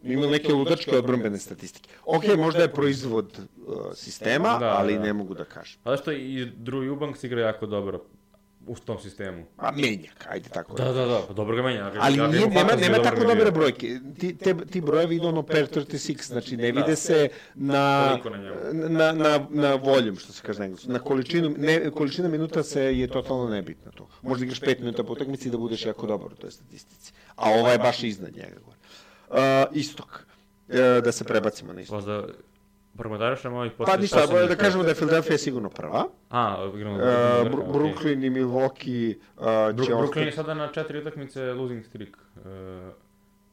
Ima 0.04 0.28
neke 0.28 0.54
ludačke 0.54 0.98
odbrambene 0.98 1.38
statistike. 1.38 1.90
Ok, 2.06 2.24
možda 2.38 2.62
je 2.62 2.74
proizvod 2.74 3.40
uh, 3.68 3.76
sistema, 3.94 4.58
da, 4.60 4.76
ali 4.78 4.94
da. 4.94 5.00
ne 5.00 5.14
mogu 5.14 5.34
da 5.34 5.46
kažem. 5.46 5.80
A 5.84 5.98
što 5.98 6.12
i 6.12 6.52
Drew 6.58 6.88
Eubanks 6.88 7.24
igra 7.24 7.42
jako 7.42 7.66
dobro 7.66 8.02
u 8.68 8.76
tom 8.76 9.00
sistemu. 9.00 9.46
A 9.58 9.72
menjak, 9.72 10.26
ajde 10.30 10.50
tako. 10.50 10.74
Da, 10.74 10.92
da, 10.94 11.06
da, 11.06 11.22
pa 11.28 11.34
dobro 11.34 11.56
ga 11.56 11.62
menja. 11.62 11.92
Ali 12.00 12.18
ja, 12.18 12.28
nije, 12.28 12.48
nema, 12.48 12.76
nema 12.76 12.98
tako 12.98 13.24
dobre 13.24 13.52
brojke. 13.52 14.00
Ti, 14.20 14.38
te, 14.38 14.56
ti 14.66 14.82
brojevi 14.82 15.16
idu 15.16 15.28
ono 15.28 15.44
per 15.44 15.68
36, 15.68 16.28
znači 16.28 16.58
ne 16.58 16.72
vide 16.72 16.88
da. 16.88 16.96
se 16.96 17.30
na, 17.56 18.18
na, 18.74 18.90
na, 18.90 19.12
na, 19.12 19.48
na 19.50 19.76
voljum, 19.76 20.16
što 20.16 20.34
se 20.34 20.42
kaže 20.46 20.60
na 20.60 20.66
englesku. 20.66 20.92
Na 20.92 21.00
količinu, 21.00 21.54
ne, 21.58 21.92
količina 21.92 22.28
minuta 22.28 22.64
se 22.64 22.82
je 22.82 23.08
totalno 23.08 23.50
nebitna 23.50 23.92
to. 23.92 24.08
Možda 24.22 24.46
igraš 24.46 24.62
5 24.62 24.80
minuta 24.80 25.04
po 25.04 25.14
utakmici 25.14 25.50
da 25.50 25.58
budeš 25.58 25.86
jako 25.86 26.08
dobar 26.08 26.34
u 26.34 26.36
toj 26.36 26.52
statistici. 26.52 27.14
A 27.36 27.52
ova 27.52 27.72
je 27.72 27.78
baš 27.78 28.04
iznad 28.04 28.36
njega. 28.36 28.56
Uh, 29.30 29.38
istok. 29.72 30.26
Uh, 30.68 30.76
da 31.04 31.12
se 31.12 31.24
prebacimo 31.24 31.74
na 31.74 31.82
istok. 31.82 31.96
Možda 31.96 32.24
Promodašamo 32.98 33.58
ovih 33.58 33.72
posle... 33.78 33.94
Pa 33.94 34.02
ništa, 34.02 34.26
da 34.48 34.56
kažemo 34.56 34.84
da 34.84 34.90
je 34.90 34.96
Philadelphia 34.96 35.38
sigurno 35.38 35.70
prva. 35.70 36.08
A, 36.30 36.72
igramo... 36.76 36.96
Uh, 36.96 37.02
Br 37.52 37.80
Brooklyn 37.80 38.26
i 38.26 38.30
Milwaukee 38.30 39.16
uh, 39.38 39.86
će 39.86 39.92
Brooklyn 39.92 40.26
je 40.26 40.32
sada 40.32 40.54
na 40.54 40.68
četiri 40.72 41.00
utakmice 41.00 41.54
losing 41.54 41.86
streak. 41.86 42.18
Uh, 42.36 42.42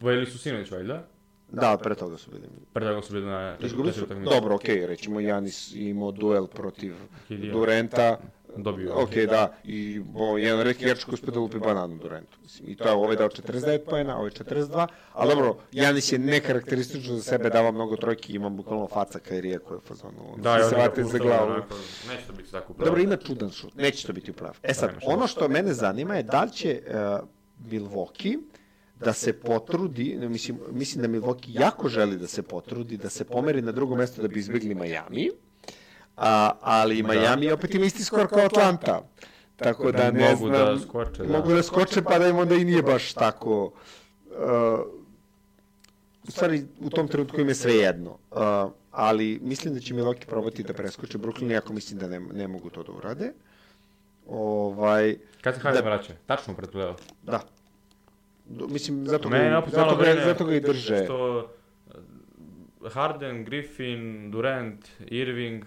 Vojeli 0.01 0.27
su 0.27 0.39
sinoć, 0.39 0.71
valjda? 0.71 1.07
Da, 1.49 1.79
pre 1.83 1.95
toga 1.95 2.17
su 2.17 2.31
bili. 2.31 2.49
Pre 2.73 2.87
toga 2.87 3.03
su 3.03 3.13
bili 3.13 3.27
na 3.27 3.57
četiri 3.61 4.03
utakmice. 4.03 4.35
Dobro, 4.35 4.55
okej, 4.55 4.77
okay, 4.77 4.87
rećemo 4.87 5.21
Janis 5.21 5.75
imao 5.75 6.11
duel 6.11 6.47
protiv 6.47 6.95
Durenta, 7.29 8.19
dobio. 8.57 8.93
Ok, 8.95 9.15
da, 9.31 9.57
i 9.65 10.01
bo, 10.01 10.39
jedan 10.39 10.61
reki 10.61 10.85
igrač 10.85 11.05
koji 11.05 11.15
uspio 11.15 11.33
da 11.33 11.41
lupi 11.41 11.59
bananu 11.59 11.97
Durantu. 11.97 12.39
Mislim, 12.43 12.71
I 12.71 12.77
to 12.77 12.85
je 12.85 12.93
ovaj 12.93 13.17
dao 13.17 13.29
49 13.29 13.79
pojena, 13.91 14.19
ovaj 14.19 14.31
42, 14.31 14.87
ali 15.13 15.35
dobro, 15.35 15.57
Janis 15.73 16.13
je 16.13 16.19
nekarakteristično 16.19 17.17
za 17.17 17.23
sebe 17.23 17.51
dava 17.51 17.71
mnogo 17.71 17.97
trojki, 17.97 18.33
ima 18.33 18.49
bukvalno 18.49 18.87
faca 18.87 19.19
Kairija 19.19 19.59
koja 19.59 19.77
je 19.77 19.81
fazonu. 19.81 20.37
Da, 20.37 20.69
se 20.69 20.77
vate 20.77 21.05
za 21.05 21.19
glavu. 21.19 21.51
Neće 22.09 22.27
to 22.27 22.33
biti 22.33 22.51
tako 22.51 22.73
upravo. 22.73 22.87
Dobro, 22.87 23.03
ima 23.03 23.17
čudan 23.17 23.51
šut, 23.51 23.75
neće 23.75 24.07
to 24.07 24.13
biti 24.13 24.31
upravo. 24.31 24.55
E 24.63 24.75
sad, 24.75 24.91
ono 25.07 25.27
što 25.27 25.49
mene 25.49 25.73
zanima 25.73 26.17
je 26.17 26.23
da 26.23 26.45
li 26.45 26.51
će 26.51 26.83
uh, 26.87 27.29
Milwaukee 27.71 28.39
da 29.05 29.13
se 29.13 29.33
potrudi, 29.33 30.19
mislim, 30.21 30.59
mislim 30.71 31.03
da 31.03 31.09
Milwaukee 31.09 31.61
jako 31.61 31.89
želi 31.89 32.19
da 32.19 32.27
se 32.27 32.43
potrudi, 32.43 32.97
da 32.97 33.09
se 33.09 33.25
pomeri 33.25 33.63
na 33.63 33.73
drugo 33.73 33.97
mesto 33.97 34.23
da 34.23 34.29
bi 34.29 34.39
izbjegli 34.39 34.75
Miami, 34.75 35.31
a, 36.17 36.51
ali 36.61 37.03
Miami 37.03 37.47
da. 37.47 37.55
opet 37.55 37.75
ima 37.75 37.85
isti 37.85 38.05
skor 38.05 38.29
kao 38.29 38.45
Atlanta. 38.45 39.03
Tako 39.57 39.93
da 39.93 40.11
ne 40.11 40.31
mogu 40.31 40.47
znam, 40.47 40.75
da 40.75 40.79
skoče, 40.81 41.23
da. 41.23 41.39
mogu 41.39 41.53
da 41.53 41.63
skoče 41.63 42.03
pa 42.03 42.19
da 42.19 42.29
im 42.29 42.39
onda 42.39 42.55
i 42.55 42.65
nije 42.65 42.83
baš 42.83 43.13
tako 43.13 43.65
uh, 43.65 44.81
u 46.29 46.31
stvari 46.31 46.65
u 46.81 46.91
tom 46.91 47.09
trenutku 47.09 47.41
im 47.41 47.49
je 47.49 47.55
sve 47.55 47.75
jedno. 47.75 48.19
Uh, 48.31 48.39
ali 48.91 49.39
mislim 49.43 49.75
da 49.75 49.81
će 49.81 49.95
Milwaukee 49.95 50.27
probati 50.27 50.63
da 50.63 50.73
preskoče 50.73 51.19
Brooklyn, 51.19 51.53
iako 51.53 51.73
mislim 51.73 51.99
da 52.01 52.09
ne, 52.09 52.21
ne 52.21 52.49
mogu 52.49 52.71
to 52.71 52.83
da 52.83 52.93
urade. 52.93 53.33
Ovaj, 54.27 55.17
Kad 55.41 55.55
se 55.55 55.61
Harden 55.61 55.85
da, 55.85 55.91
vraća? 55.91 56.13
Tačno 56.27 56.55
pred 56.55 56.71
playoff? 56.73 56.99
Da. 57.23 57.41
Mislim, 58.49 59.07
zato 59.07 59.29
ga, 59.29 59.39
ne, 59.39 59.63
zato, 59.71 59.97
ga, 59.97 60.05
zato 60.25 60.45
ga 60.45 60.55
i 60.55 60.61
drže. 60.61 61.05
Što 61.05 61.49
Harden, 62.93 63.45
Griffin, 63.45 64.31
Durant, 64.31 64.89
Irving, 65.07 65.65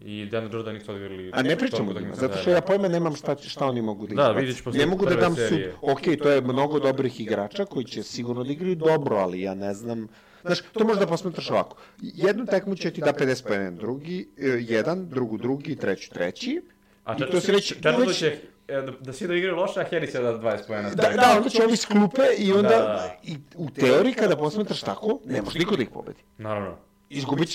i 0.00 0.26
Dan 0.26 0.50
Jordan 0.52 0.74
nisu 0.74 0.92
odigrali... 0.92 1.30
A 1.34 1.42
ne 1.42 1.56
pričamo 1.56 1.90
o 1.90 2.00
njima, 2.00 2.14
zato 2.14 2.38
što 2.38 2.50
ja 2.50 2.60
pojma 2.60 2.88
nemam 2.88 3.16
šta, 3.16 3.36
šta 3.36 3.66
oni 3.66 3.82
mogu 3.82 4.06
da 4.06 4.12
izbaci. 4.12 4.34
Da, 4.34 4.40
vidiš 4.40 4.64
posle 4.64 4.80
Ne 4.80 4.86
mogu 4.86 5.06
da 5.06 5.14
dam 5.14 5.34
sud. 5.34 5.60
Ok, 5.82 6.00
to 6.22 6.30
je 6.30 6.40
mnogo 6.40 6.78
dobrih 6.80 7.20
igrača 7.20 7.64
koji 7.64 7.84
će 7.84 8.02
sigurno 8.02 8.44
da 8.44 8.52
igraju 8.52 8.74
dobro, 8.74 9.16
ali 9.16 9.40
ja 9.40 9.54
ne 9.54 9.74
znam... 9.74 10.08
Znaš, 10.44 10.60
to 10.60 10.84
možda 10.84 11.06
posmetraš 11.06 11.50
ovako. 11.50 11.76
Jednu 12.02 12.46
tekmu 12.46 12.76
će 12.76 12.90
ti 12.90 13.00
da 13.00 13.12
50 13.12 13.46
po 13.46 13.52
jedan, 13.52 13.76
drugi, 13.76 14.28
e, 14.38 14.46
jedan, 14.46 15.08
drugu, 15.08 15.38
drugi, 15.38 15.76
treći, 15.76 16.10
treći. 16.10 16.62
A 17.04 17.12
četvrto, 17.12 17.32
to 17.32 17.40
se 17.40 17.52
već, 17.52 17.74
četvrto 17.74 18.12
će 18.12 18.38
e, 18.68 18.74
da, 18.74 18.92
da 19.00 19.12
svi 19.12 19.26
da 19.28 19.34
igraju 19.34 19.56
loše, 19.56 19.80
a 19.80 19.84
Harris 19.90 20.14
je 20.14 20.20
da 20.20 20.38
20 20.38 20.66
pojena. 20.66 20.90
Da, 20.90 21.08
da, 21.16 21.34
onda 21.36 21.48
će 21.48 21.64
ovi 21.64 21.76
sklupe 21.76 22.22
i 22.38 22.52
onda, 22.52 22.68
da, 22.68 22.76
da. 22.76 23.16
i 23.22 23.36
u 23.56 23.70
teoriji 23.70 24.14
kada 24.14 24.36
posmetraš 24.36 24.80
tako, 24.80 25.20
ne 25.24 25.42
može 25.42 25.58
niko 25.58 25.76
da 25.76 25.82
ih 25.82 25.90
pobedi. 25.90 26.22
Naravno. 26.38 26.76
Izgubit 27.10 27.48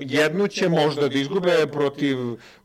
jednu 0.00 0.48
će 0.48 0.68
možda 0.68 1.08
da 1.08 1.18
izgube 1.18 1.66
protiv 1.72 2.18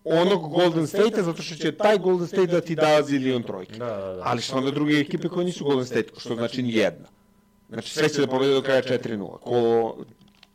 onog 0.04 0.52
Golden 0.52 0.88
State-a, 0.88 1.24
zato 1.24 1.42
što 1.42 1.56
će 1.56 1.72
taj 1.72 1.98
Golden 1.98 2.28
State 2.28 2.48
da 2.48 2.62
ti 2.62 2.76
da 2.76 3.02
zilion 3.04 3.44
trojke. 3.44 3.78
Da, 3.78 3.86
da, 3.86 4.14
da. 4.14 4.22
Ali 4.26 4.42
su 4.42 4.58
onda 4.58 4.72
druge 4.72 5.00
ekipe 5.00 5.28
koje 5.28 5.46
nisu 5.46 5.66
Golden 5.66 5.86
State, 5.86 6.10
što 6.18 6.36
znači 6.36 6.64
ni 6.64 6.74
jedna. 6.74 7.08
Znači 7.70 7.94
sve 7.94 8.10
će 8.10 8.22
da 8.22 8.28
pobede 8.28 8.54
do 8.54 8.62
kraja 8.62 8.82
4-0. 8.82 9.40
Ko 9.40 9.98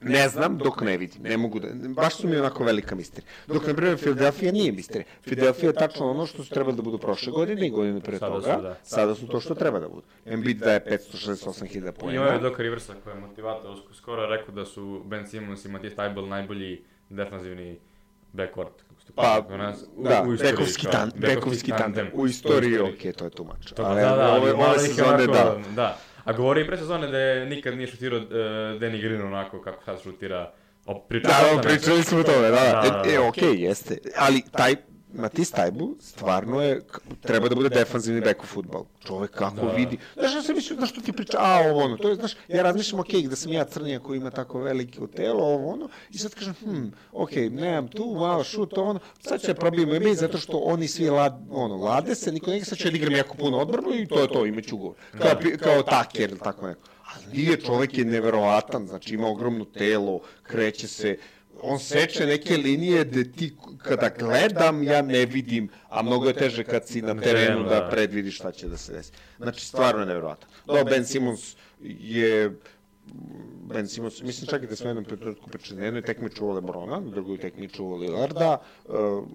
Ne 0.01 0.29
znam 0.29 0.59
dok 0.59 0.81
ne 0.81 0.97
vidim, 0.97 1.23
ne 1.23 1.37
mogu 1.37 1.61
da, 1.61 1.69
baš 1.89 2.17
su 2.17 2.29
mi 2.29 2.37
onako 2.37 2.65
velika 2.65 2.95
misterija. 2.95 3.31
Dok, 3.47 3.67
na 3.67 3.75
primjer, 3.75 3.99
Philadelphia 3.99 4.53
nije 4.53 4.73
misterija. 4.73 5.05
Philadelphia 5.23 5.67
je 5.67 5.73
tačno 5.73 6.11
ono 6.11 6.27
što 6.27 6.45
su 6.45 6.51
trebali 6.51 6.77
da 6.77 6.83
budu 6.83 6.99
prošle 6.99 7.33
godine 7.33 7.67
i 7.67 7.71
godine 7.71 8.01
pre 8.01 8.19
Sada 8.19 8.33
toga. 8.33 8.57
su, 8.57 8.63
da. 8.63 8.77
Sada 8.83 9.15
su 9.15 9.27
to 9.27 9.41
što 9.41 9.55
treba 9.55 9.79
da 9.79 9.89
budu. 9.89 10.03
Embiid 10.27 10.59
daje 10.59 10.81
568.000 10.83 11.77
Imao 11.77 11.87
je 11.87 11.93
pojena. 11.93 12.39
Doka 12.39 12.63
Riversa 12.63 12.95
koji 13.05 13.15
je 13.15 13.21
motivator, 13.21 13.77
skoro 13.95 14.27
rekao 14.27 14.55
da 14.55 14.65
su 14.65 15.03
Ben 15.05 15.27
Simmons 15.27 15.65
i 15.65 15.69
Matisse 15.69 15.97
Tybal 15.97 16.29
najbolji 16.29 16.83
defanzivni 17.11 17.79
backcourt. 18.33 18.73
Pa, 19.15 19.47
nas, 19.51 19.85
u- 19.97 20.03
da, 20.05 20.23
u 20.23 20.35
istoriji, 20.35 20.53
bekovski, 20.53 20.87
tan, 20.87 21.11
bekovski 21.17 21.71
tandem. 21.71 22.11
U 22.15 22.27
istoriji, 22.27 22.79
okej, 22.79 23.13
to 23.13 23.25
je 23.25 23.31
tumač. 23.31 23.73
To, 23.73 23.83
Ali, 23.83 24.01
da, 24.01 24.17
da, 24.17 24.33
ove, 24.33 24.53
ove 24.53 24.79
sezone, 24.79 25.27
da. 25.27 25.59
da. 25.77 25.99
A 26.29 26.33
govori 26.33 26.61
i 26.61 26.67
pre 26.67 26.77
sezone 26.77 27.07
da 27.07 27.19
je 27.19 27.47
nikad 27.47 27.77
nije 27.77 27.87
šutirao 27.87 28.19
uh, 28.19 28.27
Danny 28.81 29.01
Green 29.01 29.23
onako 29.23 29.63
kako 29.63 29.85
sad 29.85 30.03
šutira. 30.03 30.53
O, 30.87 31.01
pričao 31.09 31.33
Da, 31.33 31.57
da, 31.57 31.69
pričali 31.69 32.03
smo 32.03 32.19
o 32.19 32.23
tome, 32.23 32.43
da, 32.43 32.51
da. 32.51 32.81
Da, 32.83 32.91
da, 32.91 33.03
da. 33.05 33.11
E, 33.11 33.15
e 33.15 33.19
okej, 33.19 33.55
jeste. 33.55 33.99
Ali 34.17 34.43
taj, 34.53 34.77
Matis 35.13 35.51
Tajbu 35.51 35.95
stvarno 36.01 36.63
je, 36.63 36.81
treba 37.21 37.49
da 37.49 37.55
bude 37.55 37.69
defanzivni 37.69 38.21
bek 38.21 38.43
u 38.43 38.47
futbol. 38.47 38.85
Čovek 39.01 39.31
kako 39.31 39.57
Da. 39.57 39.73
vidi. 39.73 39.99
Znaš, 40.15 40.35
ja 40.35 40.43
sam 40.43 40.55
mislio, 40.55 40.77
znaš 40.77 40.91
što 40.91 41.01
ti 41.01 41.13
priča, 41.13 41.37
a 41.41 41.61
ovo 41.61 41.85
ono, 41.85 41.97
to 41.97 42.09
je, 42.09 42.15
znaš, 42.15 42.33
ja 42.49 42.63
razmišljam, 42.63 43.01
okej, 43.01 43.23
da 43.23 43.37
sam 43.37 43.53
ja 43.53 43.65
crnija 43.65 44.01
koji 44.01 44.17
ima 44.17 44.31
tako 44.31 44.61
veliko 44.61 45.07
telo, 45.07 45.45
ovo 45.45 45.73
ono, 45.73 45.89
i 46.11 46.19
sad 46.19 46.35
kažem, 46.35 46.55
hm, 46.55 46.85
okej, 47.13 47.51
nemam 47.51 47.89
tu, 47.89 48.17
malo 48.17 48.45
šut, 48.45 48.73
ovo 48.73 48.91
ono, 48.91 49.01
sad 49.21 49.41
će 49.41 49.55
probijemo 49.55 49.95
i 49.95 50.01
mi, 50.01 50.15
zato 50.15 50.39
što 50.39 50.59
oni 50.59 50.89
svi 50.89 51.11
lad, 51.11 51.41
ono, 51.51 51.77
lade 51.77 52.15
se, 52.15 52.33
niko 52.33 52.51
nekaj 52.51 52.65
sad 52.65 52.79
će 52.79 52.91
da 52.91 52.97
igram 52.97 53.15
jako 53.15 53.37
puno 53.37 53.59
odbranu 53.59 53.95
i 53.95 54.07
to 54.07 54.21
je 54.21 54.29
to, 54.29 54.47
imaću 54.47 54.77
gol. 54.77 54.95
Kao, 55.13 55.31
pi- 55.33 55.57
kao 55.59 55.83
taker 55.83 56.31
ili 56.31 56.39
tako 56.39 56.67
neko. 56.67 56.81
Ali 57.15 57.37
nije, 57.37 57.61
čovek 57.61 57.99
je 57.99 58.05
neverovatan, 58.05 58.87
znači 58.87 59.15
ima 59.15 59.29
ogromno 59.29 59.65
telo, 59.65 60.21
kreće 60.43 60.89
se, 60.89 61.17
on 61.63 61.79
seče 61.79 62.27
neke 62.27 62.57
linije 62.57 63.05
gde 63.05 63.33
ti 63.33 63.57
kada 63.79 64.11
gledam 64.11 64.83
ja 64.83 65.03
ne 65.03 65.27
vidim, 65.27 65.69
a 65.89 66.03
mnogo 66.03 66.27
je 66.27 66.35
teže 66.35 66.65
kad 66.65 66.87
si 66.87 67.03
na 67.03 67.15
terenu 67.15 67.63
da 67.63 67.69
da. 67.71 67.89
predvidiš 67.91 68.37
šta 68.37 68.53
će 68.53 68.69
da 68.69 68.77
se 68.77 68.93
desi. 68.93 69.13
Znači 69.39 69.67
stvarno 69.67 70.01
je 70.01 70.07
nevjerovatan. 70.07 70.49
Da, 70.67 70.85
Ben 70.85 71.05
Simmons 71.05 71.57
je 71.81 72.59
Ben 73.65 73.89
Simmons, 73.89 74.23
mislim 74.23 74.47
čak 74.47 74.63
i 74.63 74.67
da 74.67 74.77
smo 74.77 74.89
jednom 74.89 75.05
trenutku 75.05 75.51
pričali, 75.51 75.81
na 75.81 75.85
jednoj 75.85 76.03
tekmi 76.03 76.31
čuvao 76.31 76.55
Lebrona, 76.55 77.01
na 77.01 77.11
drugoj 77.11 77.39
tekmi 77.39 77.69
čuvao 77.69 77.99
Lillarda, 77.99 78.57
uh, 78.85 78.95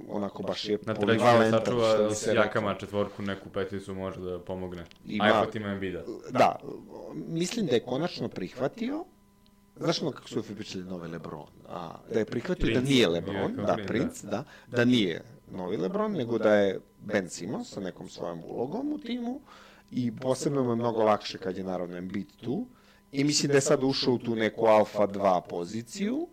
onako 0.09 0.43
baš 0.43 0.65
je 0.65 0.77
Na 0.77 0.93
treću 0.93 0.99
da 0.99 1.05
polivalentan, 1.07 1.59
sačuva 1.59 2.15
se 2.15 2.35
jakama 2.35 2.75
četvorku, 2.75 3.21
neku 3.21 3.49
peticu 3.49 3.93
može 3.95 4.19
da 4.19 4.39
pomogne. 4.39 4.83
Ima- 5.05 5.23
A 5.25 5.29
ipak 5.29 5.55
ima 5.55 5.67
Embiida. 5.67 6.03
Da, 6.29 6.55
mislim 7.13 7.65
da 7.65 7.73
je 7.73 7.79
konačno 7.79 8.27
prihvatio, 8.29 9.05
znaš 9.77 10.01
ono 10.01 10.11
kako 10.11 10.27
su 10.27 10.43
pričali 10.55 10.83
novi 10.83 11.07
Lebron, 11.07 11.47
a, 11.69 11.95
da 12.13 12.19
je 12.19 12.25
prihvatio 12.25 12.65
Prince. 12.65 12.81
da 12.81 12.87
nije 12.87 13.07
Lebron, 13.07 13.55
kao 13.55 13.65
da, 13.65 13.73
Prince, 13.73 13.87
Prince, 13.87 14.27
da, 14.27 14.43
da 14.67 14.85
nije 14.85 15.21
novi 15.51 15.77
Lebron, 15.77 16.11
nego 16.11 16.37
da 16.37 16.55
je 16.55 16.79
Ben 16.99 17.29
Simmons 17.29 17.69
sa 17.69 17.79
nekom 17.79 18.09
svojom 18.09 18.43
ulogom 18.43 18.93
u 18.93 18.97
timu 18.97 19.41
i 19.91 20.11
posebno 20.15 20.63
mu 20.63 20.69
je 20.69 20.75
mnogo 20.75 21.03
lakše 21.03 21.37
kad 21.37 21.57
je 21.57 21.63
naravno 21.63 21.97
Embiid 21.97 22.27
tu 22.41 22.67
i 23.11 23.23
mislim 23.23 23.47
da 23.47 23.57
je 23.57 23.61
sad 23.61 23.83
ušao 23.83 24.13
u 24.13 24.17
tu 24.17 24.35
neku 24.35 24.65
alfa 24.65 25.07
2 25.07 25.41
poziciju 25.49 26.27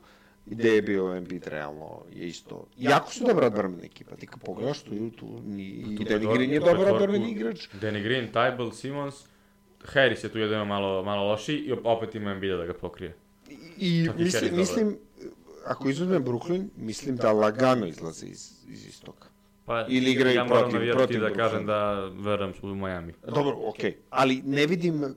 gde 0.47 0.75
je 0.75 0.83
bio 0.83 1.17
Embiid 1.17 1.47
realno 1.47 2.03
je 2.13 2.29
isto. 2.29 2.67
Jako 2.77 3.13
su 3.13 3.25
dobra 3.25 3.47
odbrambena 3.47 3.85
ekipa, 3.85 4.17
ti 4.17 4.27
kad 4.27 4.41
pogledaš 4.45 4.83
tu, 4.83 5.11
tu 5.11 5.41
ni, 5.47 5.65
i 5.65 5.97
Tu 5.97 6.05
Danny 6.05 6.35
Green 6.35 6.51
je 6.51 6.61
dobar 6.61 6.89
odbrambeni 6.95 7.31
igrač, 7.31 7.69
Danny 7.81 8.03
Green, 8.03 8.33
Tybal, 8.33 8.73
Simmons, 8.73 9.15
Harris 9.85 10.25
je 10.25 10.29
tu 10.29 10.39
jedino 10.39 10.65
malo, 10.65 11.03
malo 11.03 11.29
lošiji 11.29 11.59
i 11.59 11.73
opet 11.85 12.15
ima 12.15 12.31
Embiida 12.31 12.57
da 12.57 12.67
ga 12.67 12.75
pokrije. 12.75 13.15
И 13.79 14.11
мислим, 14.17 14.57
мислим, 14.57 14.99
ако 15.67 15.89
изузме 15.89 16.21
Бруклин, 16.21 16.71
мислим 16.77 17.17
да, 17.17 17.23
да 17.23 17.33
Лагано 17.33 17.87
излази 17.87 18.27
из, 18.27 18.65
из 18.69 18.87
истока. 18.87 19.30
Pa, 19.71 19.87
Ili 19.89 20.11
igraju 20.11 20.37
ja 20.37 20.45
protiv- 20.45 20.73
navijati 20.73 20.97
protiv 20.97 21.21
da 21.21 21.31
kažem 21.33 21.67
da 21.67 22.05
verujem 22.05 22.53
u 22.63 22.67
Miami. 22.67 23.15
Dobro, 23.35 23.57
okej. 23.65 23.97
Ali 24.11 24.43
ne 24.45 24.67
vidim, 24.67 25.03
uh, 25.03 25.11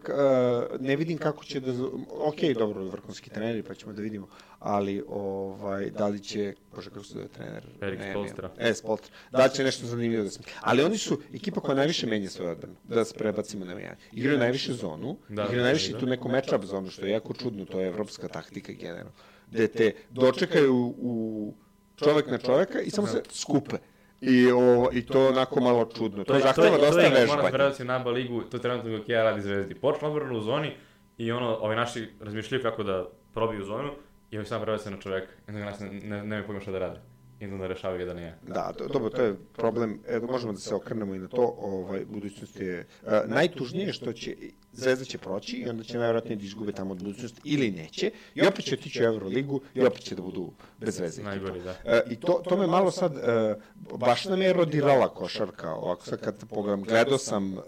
ne 0.79 0.95
vidim 0.95 1.17
kako 1.17 1.43
će 1.43 1.59
da... 1.59 1.71
Okej, 2.19 2.53
dobro, 2.53 2.83
vrhunski 2.83 3.29
treneri, 3.29 3.63
pa 3.63 3.73
ćemo 3.73 3.93
da 3.93 4.01
vidimo. 4.01 4.27
Ali, 4.59 5.03
ovaj, 5.09 5.89
da 5.89 6.07
li 6.07 6.19
će... 6.19 6.53
Bože, 6.75 6.89
kako 6.89 7.03
se 7.03 7.13
zove 7.13 7.27
trener? 7.27 7.63
Erik 7.81 7.99
ne, 7.99 8.09
E, 8.57 8.73
Spolstra. 8.73 9.09
Da 9.31 9.43
li 9.45 9.51
će 9.51 9.63
nešto 9.63 9.85
zanimljivo 9.85 10.23
da 10.23 10.29
se... 10.29 10.39
Ali 10.61 10.83
oni 10.83 10.97
su 10.97 11.21
ekipa 11.33 11.61
koja 11.61 11.75
najviše 11.75 12.07
menja 12.07 12.29
svoju 12.29 12.51
odbranu. 12.51 12.75
Da 12.83 13.05
se 13.05 13.13
prebacimo 13.17 13.65
na 13.65 13.75
Miami. 13.75 13.97
Igraju 14.11 14.39
najviše 14.39 14.73
zonu, 14.73 15.17
Da, 15.29 15.43
igraju 15.43 15.57
da, 15.59 15.63
najviše 15.63 15.91
da. 15.91 15.99
tu 15.99 16.05
neku 16.05 16.29
matchup 16.29 16.63
zonu, 16.65 16.89
što 16.89 17.05
je 17.05 17.11
jako 17.11 17.33
čudno, 17.33 17.65
to 17.65 17.79
je 17.79 17.87
evropska 17.87 18.27
taktika 18.27 18.73
generalno. 18.73 19.11
Gde 19.51 19.67
te 19.67 19.91
dočekaju 20.09 20.93
u 20.97 21.53
čovek 21.95 22.27
na 22.27 22.37
čoveka 22.37 22.81
i 22.81 22.89
samo 22.89 23.07
se 23.07 23.23
skupe. 23.31 23.77
I, 24.23 24.51
o, 24.51 24.89
I 24.91 25.05
to 25.05 25.21
je 25.21 25.29
onako 25.29 25.59
malo 25.61 25.89
čudno. 25.97 26.23
To, 26.23 26.39
zahteva 26.39 26.77
dosta 26.77 26.95
Moram 27.01 27.13
vežbanja. 27.13 27.49
se 27.49 27.57
vratiti 27.57 27.83
na 27.83 27.95
ABA 27.95 28.11
ligu, 28.11 28.41
to 28.41 28.57
je 28.57 28.61
trenutno 28.61 28.97
dok 28.97 29.09
ja 29.09 29.23
radi 29.23 29.41
zvezdi. 29.41 29.75
Počnu 29.75 30.07
odbranu 30.07 30.37
u 30.37 30.41
zoni 30.41 30.71
i 31.17 31.31
ono, 31.31 31.57
ovi 31.57 31.75
naši 31.75 32.09
razmišljaju 32.19 32.63
kako 32.63 32.83
da 32.83 33.09
probiju 33.33 33.63
zonu 33.65 33.89
i 34.31 34.37
ovi 34.37 34.45
sam 34.45 34.61
prebace 34.61 34.91
na 34.91 34.97
čoveka. 34.97 35.31
I 35.47 35.51
onda 35.51 35.59
ga 35.59 35.65
nas 35.65 35.79
ne, 35.79 35.89
ne, 35.89 36.17
nemaju 36.17 36.45
pojma 36.45 36.61
šta 36.61 36.71
da 36.71 36.79
rade. 36.79 36.99
I 37.43 37.53
onda 37.53 37.67
rešavaju 37.67 37.99
jedan 37.99 38.19
i 38.19 38.21
ja. 38.21 38.35
Da, 38.47 38.73
do, 38.77 38.87
dobro, 38.87 39.09
to 39.09 39.21
je 39.21 39.35
problem, 39.53 39.99
evo, 40.07 40.27
možemo 40.27 40.53
da 40.53 40.59
se 40.59 40.75
okrenemo 40.75 41.15
i 41.15 41.19
na 41.19 41.27
to, 41.27 41.55
ovaj, 41.59 42.05
budućnost 42.05 42.59
je, 42.59 42.87
uh, 43.03 43.11
najtužnije 43.25 43.87
je 43.87 43.93
što 43.93 44.13
će, 44.13 44.35
Zvezda 44.73 45.05
će 45.05 45.17
proći 45.17 45.57
i 45.57 45.69
onda 45.69 45.83
će 45.83 45.97
najvjerojatnije 45.97 46.35
da 46.35 46.43
izgube 46.43 46.71
tamo 46.71 46.91
od 46.91 46.97
budućnosti 46.97 47.41
ili 47.43 47.71
neće, 47.71 48.11
i 48.35 48.41
opet 48.41 48.65
će 48.65 48.75
otići 48.75 49.03
u 49.03 49.05
Euroligu 49.05 49.61
i 49.73 49.81
opet 49.81 50.01
će 50.03 50.15
da 50.15 50.21
budu 50.21 50.51
bez 50.79 50.99
veze. 50.99 51.21
ekipa. 51.21 51.29
Najgori, 51.29 51.61
da. 51.61 51.75
E, 51.85 52.01
I 52.09 52.15
to, 52.15 52.41
to 52.49 52.57
me 52.57 52.67
malo 52.67 52.91
sad, 52.91 53.17
e, 53.17 53.55
baš 53.97 54.25
nam 54.25 54.41
je 54.41 54.53
rodirala 54.53 55.13
košarka, 55.13 55.73
ovako 55.73 56.05
sad 56.05 56.21
kad 56.21 56.45
pogledam, 56.49 56.83
gledao 56.83 57.17
sam 57.17 57.53
e, 57.53 57.61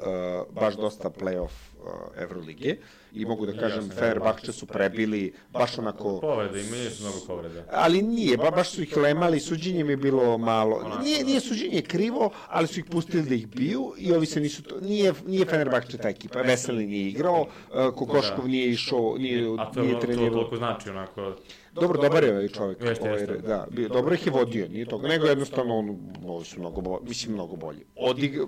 baš 0.52 0.76
dosta 0.76 1.10
playoff 1.10 1.50
e, 1.50 1.75
Evrolige 2.18 2.76
i 3.14 3.26
mogu 3.26 3.46
da 3.46 3.54
kažem. 3.54 3.90
Fenerbahče 3.90 4.52
su 4.52 4.66
prebili 4.66 5.34
baš 5.50 5.78
onako, 5.78 6.20
Povrede, 6.20 6.62
imaju 6.62 6.90
su 6.90 7.04
mnogo 7.04 7.18
povreda. 7.28 7.64
ali 7.72 8.02
nije, 8.02 8.38
ba, 8.38 8.52
baš 8.52 8.70
su 8.70 8.82
ih 8.82 8.98
lemali, 8.98 9.40
suđenje 9.40 9.84
mi 9.84 9.94
je 9.94 9.98
bilo 9.98 10.38
malo, 10.38 11.00
nije, 11.04 11.20
da. 11.20 11.26
nije 11.26 11.40
suđenje 11.40 11.82
krivo, 11.82 12.30
ali 12.48 12.68
su 12.68 12.80
ih 12.80 12.86
pustili 12.86 13.24
da 13.24 13.36
ih 13.36 13.48
biju 13.48 13.94
i 13.98 14.14
ovi 14.14 14.26
se 14.26 14.40
nisu, 14.40 14.64
to, 14.64 14.80
nije, 14.82 15.14
nije 15.28 15.46
Fenerbahče 15.46 15.98
ta 15.98 16.10
ekipa, 16.10 16.42
Veseli 16.42 16.86
nije 16.86 17.08
igrao, 17.08 17.46
e, 17.74 17.92
Kokoškov 17.96 18.42
Da. 18.42 18.48
nije 18.48 18.70
išao, 18.70 19.16
nije, 19.18 19.44
to, 19.74 19.82
nije 19.82 19.94
to 19.94 20.00
trenirao. 20.00 20.30
toliko 20.30 20.58
znači, 20.58 20.90
onako, 20.90 21.36
Dobro, 21.74 22.02
dobar 22.02 22.24
je 22.24 22.32
ovaj 22.32 22.48
čovjek. 22.48 22.82
Jeste, 22.82 23.10
ovaj, 23.10 23.20
jeste. 23.22 23.38
Da, 23.38 23.68
bio, 23.72 23.90
dobro 23.90 24.14
ih 24.16 24.26
je 24.26 24.32
vodio, 24.32 24.68
nije 24.68 24.86
toga, 24.86 25.08
nego 25.08 25.26
jednostavno 25.28 25.78
on, 25.78 25.98
ovi 26.28 26.46
su 26.46 26.60
mnogo 26.60 26.82
bolji, 26.82 27.04
mislim 27.08 27.34
mnogo 27.34 27.56
bolji. 27.56 27.80
Odig, 27.96 28.40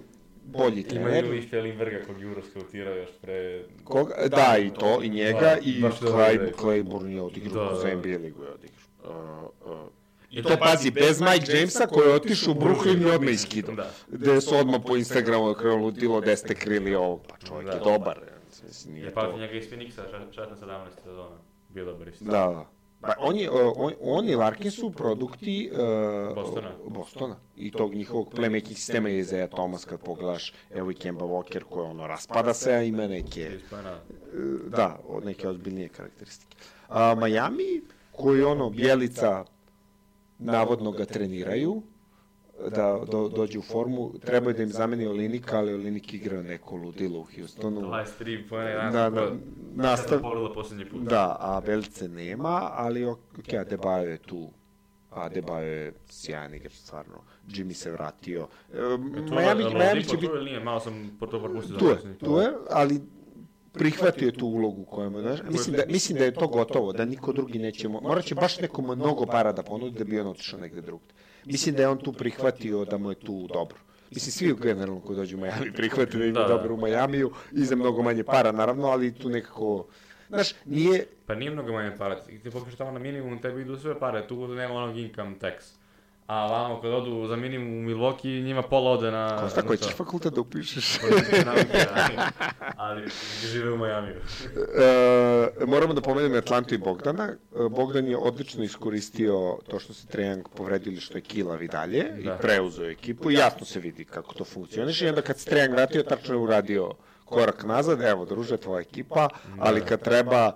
bolji 0.47 0.83
trener. 0.83 1.25
imaju 1.25 1.39
i 1.39 1.47
Felinberga 1.47 2.05
kog 2.07 2.21
Juro 2.21 2.41
skautirao 2.51 2.95
još 2.95 3.09
pre... 3.21 3.63
Koga, 3.83 4.15
da, 4.27 4.57
i 4.57 4.69
to, 4.73 4.99
i 5.03 5.09
njega, 5.09 5.39
Da, 5.39 5.57
i 5.61 5.81
Clay, 5.81 6.33
igraju. 6.33 6.51
Claiborne 6.59 7.13
je 7.15 7.21
odigrao 7.21 7.69
Da, 7.69 7.75
za 7.75 7.87
da. 7.87 7.95
NBA 7.95 8.17
ligu 8.17 8.43
je 8.43 8.49
odigrao. 8.51 9.51
Uh, 9.65 9.71
uh. 9.71 9.77
I 10.31 10.43
to, 10.43 10.57
pazi, 10.59 10.91
bez 10.91 11.21
Mike 11.21 11.57
Jamesa 11.57 11.87
koji 11.87 12.07
je 12.07 12.13
otišao 12.13 12.51
u 12.51 12.55
Brooklyn 12.55 13.01
i 13.01 13.05
odmah 13.05 13.33
iskidao. 13.33 13.75
Da. 13.75 13.91
Gde 14.07 14.41
su 14.41 14.55
odmah 14.55 14.81
po 14.87 14.95
Instagramu 14.97 15.53
krenulo 15.53 15.81
ludilo 15.81 16.21
gde 16.21 16.37
ste 16.37 16.55
krili 16.55 16.95
ovog, 16.95 17.21
pa 17.29 17.37
čovjek 17.47 17.67
Da. 17.67 17.73
je 17.73 17.79
dobar. 17.83 18.19
Mislim, 18.67 18.93
nije 18.93 19.05
Je 19.05 19.13
to... 19.13 19.15
pamtim 19.21 19.39
njega 19.39 19.53
iz 19.53 19.69
Phoenixa, 19.71 20.01
16-17 20.35 20.87
sezona. 21.03 21.37
Bio 21.69 21.85
dobar 21.85 22.07
isto. 22.07 22.25
Da, 22.25 22.31
da. 22.31 22.65
Pa 23.01 23.13
on, 23.19 23.37
je, 23.37 23.51
uh, 23.51 23.73
on, 23.75 23.93
on 24.01 24.29
i 24.29 24.35
Larkin 24.35 24.71
su 24.71 24.91
produkti 24.91 25.69
uh, 25.71 26.35
Bostona. 26.35 26.71
Bostona 26.87 27.35
i 27.55 27.71
tog 27.71 27.95
njihovog 27.95 28.33
playmaking 28.33 28.75
sistema 28.75 29.09
je 29.09 29.19
Isaiah 29.19 29.49
Thomas 29.49 29.85
kad 29.85 29.99
pogledaš, 29.99 30.53
evo 30.71 30.91
i 30.91 30.93
Kemba 30.93 31.25
Walker 31.25 31.63
koji 31.69 31.87
ono 31.87 32.07
raspada 32.07 32.53
se, 32.53 32.73
a 32.73 32.83
ima 32.83 33.07
neke, 33.07 33.57
uh, 33.71 33.79
da, 34.69 34.99
od 35.07 35.25
neke 35.25 35.47
ozbiljnije 35.47 35.89
karakteristike. 35.89 36.57
A 36.89 37.15
Miami, 37.15 37.81
koji 38.11 38.43
ono, 38.43 38.69
Bjelica, 38.69 39.45
navodno 40.39 40.91
ga 40.91 41.05
treniraju, 41.05 41.81
da 42.75 42.99
do, 43.11 43.29
dođe 43.29 43.59
u 43.59 43.61
formu, 43.61 44.13
treba 44.25 44.53
da 44.53 44.63
im 44.63 44.69
zameni 44.69 45.07
Olinika, 45.07 45.57
ali 45.57 45.73
Olinik 45.73 46.13
igra 46.13 46.41
neko 46.41 46.75
ludilo 46.75 47.19
u 47.19 47.25
Houstonu. 47.35 47.81
23 47.81 48.49
pojene, 48.49 48.91
Da, 48.91 49.09
da, 49.09 49.31
nastav, 49.75 50.21
Povrlo 50.21 50.53
posljednji 50.53 50.85
put. 50.85 51.01
Da, 51.01 51.37
a 51.39 51.61
Belice 51.65 52.07
nema, 52.07 52.69
ali 52.73 53.05
ok, 53.05 53.19
Adebayo 53.47 54.09
je 54.09 54.17
tu. 54.17 54.49
Adebayo 55.11 55.63
je 55.63 55.93
sjajan 56.09 56.53
igrač, 56.53 56.73
stvarno. 56.73 57.21
Jimmy 57.47 57.73
se 57.73 57.91
vratio. 57.91 58.47
E, 58.73 58.77
Miami, 59.31 59.63
je 59.63 59.69
Miami 59.69 60.03
će 60.03 60.09
tu 60.09 60.17
biti... 60.21 60.33
nije? 60.43 60.59
Malo 60.59 60.79
sam 60.79 61.17
to 61.19 61.27
propustio. 61.27 61.77
Tu 61.77 61.85
je, 61.85 62.17
tu 62.17 62.37
je, 62.37 62.53
ali 62.69 63.01
prihvatio 63.73 64.31
tu 64.31 64.47
ulogu 64.47 64.85
koju 64.85 65.09
mu 65.09 65.21
daš. 65.21 65.39
Mislim 65.49 65.75
da, 65.75 65.83
mislim 65.87 66.17
da 66.17 66.25
je 66.25 66.33
to 66.33 66.47
gotovo, 66.47 66.93
da 66.93 67.05
niko 67.05 67.33
drugi 67.33 67.59
neće, 67.59 67.87
mo- 67.87 68.01
morat 68.03 68.25
će 68.25 68.35
baš 68.35 68.59
nekom 68.59 68.85
mnogo 68.85 69.25
para 69.25 69.51
da 69.51 69.63
ponudi 69.63 69.97
da 69.97 70.03
bi 70.03 70.19
on 70.19 70.27
otišao 70.27 70.59
negde 70.59 70.81
drugde. 70.81 71.13
Mislim 71.47 71.75
da 71.75 71.81
je 71.81 71.87
on 71.87 71.97
tu 71.97 72.13
prihvatio 72.13 72.85
da 72.85 72.97
mu 72.97 73.11
je 73.11 73.15
tu 73.15 73.47
dobro. 73.53 73.77
Mislim, 74.11 74.31
svi 74.31 74.55
generalno 74.61 75.01
koji 75.01 75.17
dođu 75.17 75.37
u 75.37 75.39
Miami 75.39 75.71
prihvate 75.79 76.17
da 76.17 76.23
im 76.23 76.29
je 76.29 76.31
Da, 76.33 76.41
da. 76.41 76.47
dobro 76.47 76.73
u 76.73 76.77
Majamiju 76.77 77.31
i 77.51 77.65
za 77.65 77.75
mnogo 77.75 78.03
manje 78.03 78.23
para, 78.23 78.51
naravno, 78.51 78.87
ali 78.87 79.13
tu 79.13 79.29
nekako, 79.29 79.87
znaš, 80.29 80.53
nije, 80.65 81.05
Pa 81.25 81.35
nije 81.35 81.51
mnogo 81.51 81.71
manje 81.73 81.97
para. 81.97 82.19
Ti 82.43 82.49
popišeš 82.51 82.77
tamo 82.77 82.91
na 82.91 82.99
minimum, 82.99 83.41
tebi 83.41 83.61
idu 83.61 83.77
sve 83.77 83.99
pare, 83.99 84.27
tu 84.27 84.47
nema 84.47 84.73
onog 84.73 84.97
income 84.97 85.35
tax. 85.41 85.53
A 86.27 86.45
vamo 86.47 86.81
kad 86.81 86.91
odu 86.93 87.27
za 87.27 87.35
minimum 87.35 87.77
u 87.77 87.89
Milwaukee, 87.89 88.43
njima 88.43 88.61
pola 88.61 88.91
ode 88.91 89.11
na... 89.11 89.37
Kosta, 89.41 89.61
na 89.61 89.67
koji 89.67 89.77
ćeš 89.77 89.95
fakultet 89.95 90.33
da 90.33 90.41
upišeš? 90.41 90.99
Nauke, 91.45 91.85
ali, 92.77 93.03
žive 93.51 93.71
u 93.71 93.77
Majamiju. 93.77 94.15
E, 95.59 95.65
moramo 95.65 95.93
da 95.93 96.01
pomenemo 96.01 96.37
Atlantu 96.37 96.75
i 96.75 96.77
Bogdana. 96.77 97.23
E, 97.25 97.35
Bogdan 97.69 98.07
je 98.07 98.17
odlično 98.17 98.63
iskoristio 98.63 99.57
to 99.69 99.79
što 99.79 99.93
se 99.93 100.07
Trejang 100.07 100.47
povredio 100.55 100.91
ili 100.91 101.01
što 101.01 101.17
je 101.17 101.21
kilav 101.21 101.63
i 101.63 101.67
dalje 101.67 102.03
Da. 102.03 102.33
i 102.33 102.37
preuzeo 102.41 102.89
ekipu 102.89 103.31
i 103.31 103.33
jasno 103.33 103.65
se 103.65 103.79
vidi 103.79 104.05
kako 104.05 104.33
to 104.33 104.43
funkcioniše 104.43 105.05
i 105.05 105.09
onda 105.09 105.21
kad 105.21 105.37
se 105.37 105.49
Trejang 105.49 105.73
vratio, 105.73 106.03
tačno 106.03 106.35
je 106.35 106.39
uradio 106.39 106.91
korak 107.27 107.63
nazad, 107.63 108.01
evo, 108.01 108.25
druže, 108.25 108.57
tvoja 108.57 108.81
ekipa, 108.81 109.29
ali 109.59 109.81
kad 109.81 110.01
treba... 110.01 110.51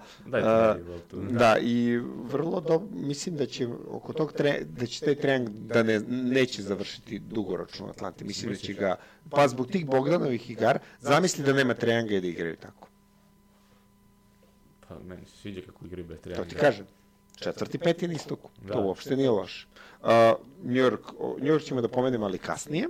Tu. 1.09 1.21
Da, 1.21 1.57
i 1.61 1.99
vrlo 2.31 2.61
dobro, 2.61 2.87
mislim 2.91 3.35
da 3.35 3.45
će 3.45 3.67
oko 3.89 4.13
tog 4.13 4.33
tre, 4.33 4.59
da 4.63 4.85
će 4.85 5.05
taj 5.05 5.15
Trejang 5.15 5.49
da 5.49 5.83
ne, 5.83 5.99
neće 6.07 6.61
završiti 6.63 7.19
dugoročno 7.19 7.85
u 7.85 7.89
Atlanti. 7.89 8.23
Mislim 8.23 8.51
da 8.51 8.57
će 8.57 8.73
ga, 8.73 8.95
pa 9.29 9.47
zbog 9.47 9.67
tih 9.67 9.85
Bogdanovih 9.85 10.49
igara, 10.49 10.79
zamisli 10.99 11.43
da 11.43 11.53
nema 11.53 11.73
Trejanga 11.73 12.15
i 12.15 12.21
da 12.21 12.27
igraju 12.27 12.55
tako. 12.55 12.87
Pa 14.87 14.95
meni 14.99 15.25
se 15.25 15.37
sviđa 15.37 15.61
kako 15.65 15.85
igraju 15.85 16.07
bez 16.07 16.17
To 16.17 16.23
treninga. 16.23 16.49
ti 16.49 16.55
kažem. 16.55 16.85
Četvrti, 17.35 17.77
peti 17.77 18.07
na 18.07 18.13
istoku. 18.13 18.49
Da. 18.61 18.73
To 18.73 18.81
uopšte 18.81 19.15
nije 19.15 19.29
loše. 19.29 19.67
Uh, 20.01 20.07
New 20.63 20.83
York, 20.83 21.13
New 21.41 21.53
York 21.53 21.63
ćemo 21.63 21.81
da 21.81 21.87
pomenemo, 21.87 22.25
ali 22.25 22.37
kasnije. 22.37 22.87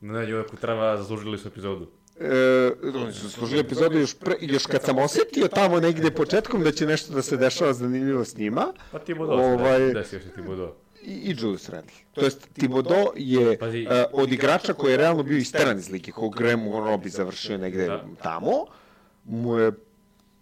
Ne, 0.00 0.12
New 0.12 0.36
Yorku 0.36 0.56
treba, 0.60 0.96
zaslužili 0.96 1.38
su 1.38 1.48
epizodu. 1.48 1.86
E, 2.22 2.72
oni 2.94 3.12
su 3.12 3.30
služili 3.30 3.60
epizodu 3.60 3.98
još, 3.98 4.14
pre, 4.14 4.34
još 4.40 4.66
kad 4.66 4.82
sam 4.82 4.98
osetio 4.98 5.48
tamo 5.48 5.80
negde 5.80 6.10
početkom 6.10 6.62
da 6.62 6.72
će 6.72 6.86
nešto 6.86 7.14
da 7.14 7.22
se 7.22 7.36
dešava 7.36 7.72
zanimljivo 7.72 8.24
s 8.24 8.36
njima. 8.36 8.72
Pa 8.92 8.98
ti 8.98 9.14
Bodo, 9.14 9.32
Ovaj- 9.32 9.54
ovaj... 9.54 9.92
desio 9.92 10.20
se 10.20 10.28
ti 10.28 10.42
Bodo. 10.42 10.74
I, 11.02 11.12
i 11.12 11.36
Julius 11.38 11.68
Randle. 11.68 11.92
To 12.12 12.20
jest, 12.20 12.48
Thibodeau 12.52 13.06
je 13.16 13.58
Pazi. 13.58 13.86
uh, 13.86 13.92
od 14.12 14.32
igrača 14.32 14.72
koji 14.72 14.92
je 14.92 14.96
realno 14.96 15.22
bio 15.22 15.38
isteran 15.38 15.78
iz 15.78 15.90
lige, 15.90 16.12
kog 16.12 16.36
Graham 16.36 16.72
Robi 16.72 17.08
završio 17.08 17.58
negde 17.58 17.86
Da. 17.86 18.04
tamo, 18.22 18.52
mu 19.24 19.58
je 19.58 19.72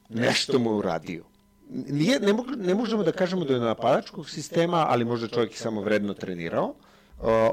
nešto 0.09 0.59
mu 0.59 0.71
je 0.71 0.75
uradio. 0.75 1.25
Nije, 1.71 2.21
ne, 2.21 2.33
mogu, 2.33 2.51
ne 2.57 2.75
možemo 2.75 3.03
da 3.03 3.13
kažemo 3.13 3.45
da 3.45 3.55
je 3.55 3.61
napadačkog 3.61 4.31
sistema, 4.31 4.87
ali 4.89 5.05
možda 5.05 5.29
čovjek 5.29 5.51
je 5.53 5.57
samo 5.57 5.81
vredno 5.81 6.15
trenirao, 6.15 6.67
uh, 6.67 6.75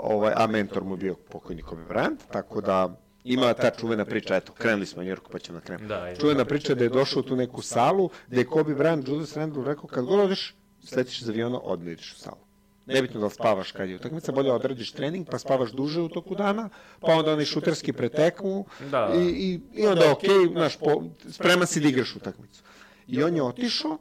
ovaj, 0.04 0.34
a 0.36 0.48
mentor 0.48 0.84
mu 0.84 0.96
bio 0.98 1.16
pokojni 1.16 1.62
Kobe 1.62 1.82
Bryant, 1.90 2.18
tako 2.32 2.62
da 2.62 2.98
ima 3.34 3.54
ta 3.54 3.72
čuvena 3.80 4.06
priča, 4.06 4.36
eto, 4.36 4.54
krenuli 4.54 4.86
smo 4.86 5.04
Njorku, 5.04 5.32
pa 5.32 5.40
ćemo 5.40 5.60
da 5.60 5.66
krenemo. 5.66 5.88
Da, 5.88 6.02
ajde. 6.04 6.20
Čuvena 6.20 6.46
priča 6.46 6.76
da 6.76 6.84
je 6.84 6.90
došao 6.90 7.20
u 7.20 7.24
tu 7.24 7.36
neku 7.36 7.62
salu, 7.62 8.10
da 8.28 8.40
je 8.40 8.46
Kobe 8.46 8.76
Bryant, 8.76 9.10
Julius 9.10 9.38
Randle 9.38 9.66
rekao, 9.66 9.88
kad 9.88 10.06
god 10.06 10.20
odeš, 10.20 10.56
sletiš 10.84 11.22
iz 11.22 11.30
aviona, 11.30 11.60
odmah 11.63 11.92
ideš 11.92 12.13
u 12.13 12.20
salu. 12.20 12.48
Nebitno 12.86 13.20
da 13.20 13.26
li 13.26 13.32
spavaš 13.32 13.72
kad 13.72 13.90
je 13.90 13.96
utakmica, 13.96 14.32
bolje 14.32 14.52
odradiš 14.52 14.92
trening, 14.92 15.28
pa 15.32 15.40
spavaš 15.40 15.72
duže 15.72 16.02
u 16.02 16.10
toku 16.10 16.36
dana, 16.36 16.70
pa 17.00 17.12
onda 17.12 17.34
onaj 17.34 17.46
šuterski 17.46 17.94
preteknu 17.94 18.66
Da. 18.92 19.13
i, 19.16 19.22
i, 19.22 19.60
i 19.82 19.88
onda 19.88 20.12
okej, 20.12 20.30
okay, 20.30 20.52
znaš, 20.52 20.78
po, 20.78 21.04
spreman 21.30 21.68
si 21.68 21.80
da 21.80 21.88
igraš 21.88 22.16
utakmicu. 22.16 22.63
I 23.08 23.24
on 23.24 23.36
je 23.36 23.44
otišao, 23.44 23.98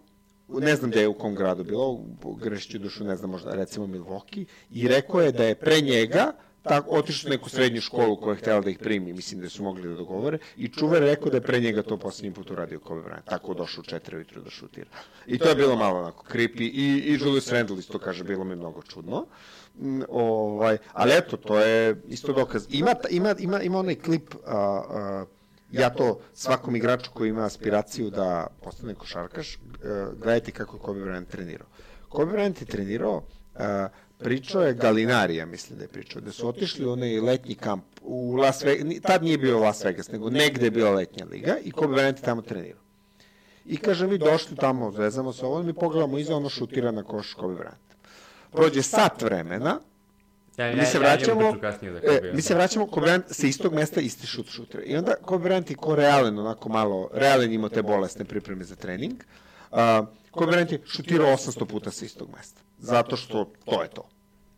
ne 0.49 0.77
znam 0.77 0.91
gde 0.91 1.01
je 1.01 1.09
u 1.09 1.15
kom 1.15 1.35
gradu 1.35 1.65
bilo, 1.65 2.01
grešću 2.43 2.79
dušu, 2.79 3.05
ne 3.05 3.17
znam, 3.17 3.31
možda 3.31 3.55
recimo 3.55 3.87
Milwaukee, 3.87 4.45
i 4.71 4.89
rekao 4.89 5.21
je 5.21 5.33
da 5.33 5.45
je 5.45 5.55
pre 5.55 5.81
njega 5.81 6.33
tako, 6.68 6.90
otišao 6.90 7.29
u 7.29 7.31
neku 7.31 7.48
srednju 7.48 7.81
školu 7.81 8.16
koja 8.16 8.33
je 8.33 8.38
htjela 8.38 8.61
da 8.61 8.70
ih 8.70 8.79
primi, 8.79 9.12
mislim 9.12 9.40
da 9.40 9.48
su 9.48 9.62
mogli 9.62 9.88
da 9.88 9.94
dogovore, 9.94 10.38
i 10.57 10.68
čuvar 10.68 11.02
je 11.02 11.09
rekao 11.09 11.31
da 11.31 11.37
je 11.37 11.40
pre 11.40 11.61
njega 11.61 11.83
to 11.83 11.96
posljednji 11.96 12.35
put 12.35 12.50
uradio 12.50 12.81
Kobe 12.81 13.00
Bryant, 13.00 13.24
tako 13.24 13.55
došao 13.55 13.81
u 13.81 13.85
četiri 13.85 14.16
ujutru 14.16 14.42
da 14.42 14.50
šutira. 14.50 14.90
I 15.26 15.38
to 15.38 15.48
je 15.48 15.55
bilo 15.55 15.76
malo 15.76 15.98
onako 15.98 16.24
creepy, 16.33 16.62
i, 16.62 17.02
i 17.07 17.18
Julius 17.20 17.52
Randle 17.52 17.79
isto 17.79 17.98
kaže, 17.98 18.24
bilo 18.24 18.44
mi 18.44 18.57
mnogo 18.57 18.83
čudno. 18.83 19.26
Mm, 19.79 20.02
ovaj, 20.09 20.79
ali 20.92 21.12
eto, 21.14 21.37
to 21.37 21.59
je 21.59 22.02
isto 22.09 22.33
dokaz. 22.33 22.66
Ima, 22.70 22.94
ima, 23.11 23.35
ima, 23.38 23.62
ima 23.62 23.79
onaj 23.79 23.94
klip, 23.94 24.35
a, 24.46 24.57
a, 24.57 25.24
ja 25.72 25.90
to 25.90 26.20
svakom 26.35 26.76
igraču 26.76 27.11
koji 27.14 27.29
ima 27.29 27.44
aspiraciju 27.44 28.11
da 28.11 28.46
postane 28.62 28.94
košarkaš, 28.94 29.55
e, 29.55 29.59
gledajte 30.12 30.50
kako 30.50 30.76
je 30.76 30.81
Kobe 30.81 31.00
Bryant 31.00 31.26
trenirao. 31.26 31.66
Kobe 32.09 32.33
Bryant 32.33 32.61
je 32.61 32.66
trenirao, 32.66 33.22
e, 33.55 33.88
pričao 34.18 34.62
je 34.62 34.74
Galinarija, 34.74 35.46
mislim 35.46 35.79
da 35.79 35.85
je 35.85 35.88
pričao, 35.88 36.20
da 36.20 36.33
su 36.33 36.48
otišli 36.48 36.87
u 36.87 36.92
onaj 36.92 37.20
letnji 37.20 37.55
kamp 37.55 37.85
u 38.02 38.37
Las 38.37 38.62
Vegas, 38.62 39.02
tad 39.02 39.22
nije 39.22 39.38
bio 39.38 39.59
Las 39.59 39.85
Vegas, 39.85 40.11
nego 40.12 40.31
negde 40.31 40.66
je 40.66 40.70
bila 40.70 40.90
letnja 40.90 41.26
liga 41.31 41.57
i 41.64 41.70
Kobe 41.70 41.94
Bryant 41.94 42.16
je 42.16 42.22
tamo 42.22 42.42
trenirao. 42.42 42.81
I 43.66 43.76
kaže, 43.76 44.07
mi 44.07 44.18
došli 44.18 44.57
tamo, 44.57 44.92
zvezamo 44.92 45.33
se 45.33 45.46
ovo, 45.46 45.62
mi 45.62 45.74
pogledamo 45.74 46.18
iza 46.18 46.37
ono 46.37 46.48
šutira 46.48 46.90
na 46.90 47.02
koš 47.02 47.35
Kobe 47.35 47.55
Bryant. 47.55 47.96
Prođe 48.52 48.83
sat 48.83 49.22
vremena, 49.22 49.81
Ja, 50.57 50.76
mi 50.76 50.87
se 50.87 50.98
vraćamo, 50.98 51.40
Ja, 51.40 51.48
ja, 51.48 51.61
kasnije 51.61 51.92
za 51.92 51.98
e, 51.98 52.33
mi 52.35 52.42
se 52.42 52.55
vraćamo, 52.55 52.87
Kobe 52.87 53.07
Bryant 53.07 53.22
sa 53.26 53.46
istog 53.46 53.74
mesta 53.74 54.00
isti 54.00 54.26
šut 54.26 54.48
šutira. 54.48 54.83
I 54.83 54.96
onda 54.96 55.14
Kobe 55.22 55.48
Bryant 55.48 55.70
je 55.70 55.76
ko 55.76 55.94
realen, 55.94 56.38
onako 56.38 56.68
malo, 56.68 57.11
realen 57.12 57.52
imao 57.52 57.68
te 57.68 57.83
bolesne 57.83 58.24
pripreme 58.24 58.64
za 58.64 58.76
trening. 58.76 59.14
Uh, 59.70 59.79
Kobe 60.31 60.52
Bryant 60.52 60.72
je 60.72 60.81
šutirao 60.87 61.37
800 61.37 61.64
puta 61.64 61.90
sa 61.90 62.05
istog 62.05 62.29
mesta. 62.37 62.65
Zato 62.79 63.17
što 63.17 63.53
to 63.65 63.83
je 63.83 63.89
to. 63.89 64.09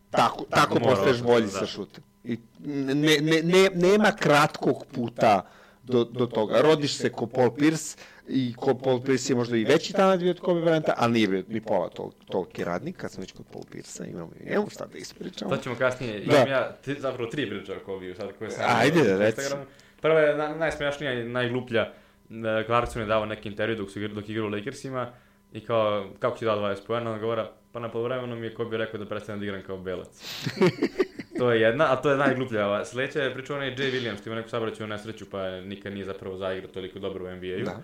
Tako, 0.09 0.45
tako 0.49 0.79
mora 0.79 0.95
postaješ 0.95 1.17
800, 1.17 1.23
bolji 1.23 1.45
da. 1.45 1.51
sa 1.51 1.65
šutem. 1.65 2.03
I 2.23 2.37
ne, 2.65 2.95
ne, 2.95 3.41
ne, 3.43 3.69
nema 3.73 4.11
kratkog 4.11 4.85
puta 4.91 5.41
do, 5.83 6.03
do 6.03 6.25
toga. 6.25 6.61
Rodiš 6.61 6.93
se 6.93 7.09
ko 7.09 7.27
Paul 7.27 7.51
Pierce 7.51 7.97
i 8.27 8.53
ko 8.57 8.75
Paul 8.75 9.01
Pierce 9.01 9.33
je 9.33 9.37
možda 9.37 9.57
i 9.57 9.63
veći 9.63 9.93
talent 9.93 10.21
bio 10.21 10.31
od 10.31 10.39
Kobe 10.39 10.61
Bryanta, 10.61 10.93
ali 10.97 11.13
nije 11.13 11.27
bio 11.27 11.43
ni 11.47 11.61
pola 11.61 11.89
tol, 11.89 12.11
toliki 12.31 12.63
radnik, 12.63 12.97
kad 12.97 13.11
sam 13.11 13.21
već 13.21 13.31
kod 13.31 13.45
Paul 13.53 13.63
Pierce-a, 13.71 14.05
imamo, 14.05 14.31
imamo 14.45 14.69
šta 14.69 14.85
da 14.85 14.97
ispričamo. 14.97 15.55
To 15.55 15.61
ćemo 15.63 15.75
kasnije. 15.75 16.19
Da. 16.19 16.35
Imam 16.35 16.47
ja 16.47 16.71
tri, 16.81 16.99
zapravo 16.99 17.29
tri 17.29 17.49
priče 17.49 17.73
o 17.73 17.79
Kobe, 17.85 18.15
sad 18.15 18.29
koje 18.37 18.51
sam... 18.51 18.65
Ajde, 18.67 19.03
na 19.03 19.17
reci. 19.17 19.41
Instagramu. 19.41 19.69
Prva 20.01 20.19
je 20.19 20.35
na, 20.35 20.55
najsmešnija 20.55 21.13
i 21.13 21.23
najgluplja. 21.23 21.81
E, 21.81 21.93
Clarkson 22.65 23.01
je 23.01 23.05
dao 23.05 23.25
neki 23.25 23.49
intervju 23.49 23.75
dok, 23.75 23.91
su, 23.91 23.99
igra- 23.99 24.13
dok 24.13 24.29
je 24.29 24.33
igrao 24.33 24.47
u 24.47 24.51
Lakersima 24.51 25.11
i 25.53 25.59
kao, 25.59 26.05
kako 26.19 26.37
će 26.37 26.45
dao 26.45 26.59
20 26.59 26.87
pojena, 26.87 27.11
on 27.11 27.19
govora, 27.19 27.51
pa 27.71 27.79
na 27.79 27.89
polovremenu 27.91 28.35
mi 28.35 28.47
je 28.47 28.53
Kobe 28.53 28.77
rekao 28.77 28.99
da 28.99 29.05
prestanem 29.05 29.39
da 29.39 29.45
igram 29.45 29.63
kao 29.63 29.77
belac. 29.77 30.45
to 31.39 31.51
je 31.51 31.61
jedna, 31.61 31.93
a 31.93 31.95
to 31.95 32.11
je 32.11 32.17
najgluplja. 32.17 32.85
Sledeća 32.85 33.23
je 33.23 33.33
pričao 33.33 33.55
onaj 33.55 33.75
Jay 33.75 33.91
Williams, 33.91 34.23
koji 34.23 34.31
ima 34.31 34.35
neku 34.35 34.49
sabraću 34.49 34.87
nesreću, 34.87 35.29
pa 35.29 35.61
nikad 35.61 35.93
nije 35.93 36.05
zapravo 36.05 36.37
zaigrao 36.37 36.71
toliko 36.71 36.99
dobro 36.99 37.25
u 37.25 37.35
NBA-u. 37.35 37.65
Da. 37.65 37.81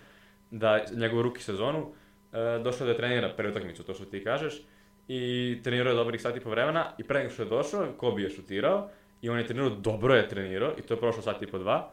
Da, 0.51 0.85
njegovu 0.95 1.21
ruki 1.21 1.43
sezonu, 1.43 1.91
e, 2.33 2.59
došao 2.63 2.87
da 2.87 2.97
trenira 2.97 3.33
prvu 3.37 3.49
utakmicu, 3.51 3.83
to 3.83 3.93
što 3.93 4.05
ti 4.05 4.23
kažeš, 4.23 4.61
i 5.07 5.59
trenirao 5.63 5.91
je 5.91 5.95
dobrih 5.95 6.21
sati 6.21 6.39
po 6.39 6.49
vremena 6.49 6.91
i 6.97 7.03
pre 7.03 7.19
nego 7.19 7.33
što 7.33 7.43
je 7.43 7.49
došao, 7.49 7.93
Kobe 7.97 8.21
je 8.21 8.29
šutirao 8.29 8.89
i 9.21 9.29
on 9.29 9.37
je 9.37 9.47
trenirao, 9.47 9.69
dobro 9.69 10.15
je 10.15 10.29
trenirao 10.29 10.73
i 10.77 10.81
to 10.81 10.93
je 10.93 10.99
prošlo 10.99 11.21
sat 11.21 11.41
i 11.41 11.47
po 11.47 11.57
dva. 11.57 11.91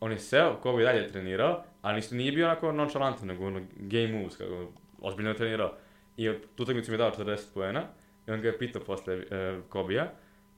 On 0.00 0.12
je 0.12 0.18
seo, 0.18 0.56
Kobe 0.62 0.82
je 0.82 0.86
dalje 0.86 1.08
trenirao, 1.08 1.64
ali 1.82 2.02
nije 2.10 2.32
bio 2.32 2.46
onako 2.46 2.72
nonchalantan, 2.72 3.28
nego 3.28 3.46
ono 3.46 3.60
game 3.76 4.12
moves, 4.12 4.36
kako 4.36 4.72
ozbiljno 5.00 5.30
je 5.30 5.36
trenirao. 5.36 5.74
I 6.16 6.32
tu 6.54 6.62
utakmicu 6.62 6.90
mi 6.90 6.94
je 6.94 6.98
dao 6.98 7.10
40 7.10 7.38
poena 7.54 7.82
i 8.26 8.30
on 8.30 8.40
ga 8.40 8.48
je 8.48 8.58
pitao 8.58 8.82
posle 8.82 9.14
e, 9.14 9.60
Kobija 9.68 10.12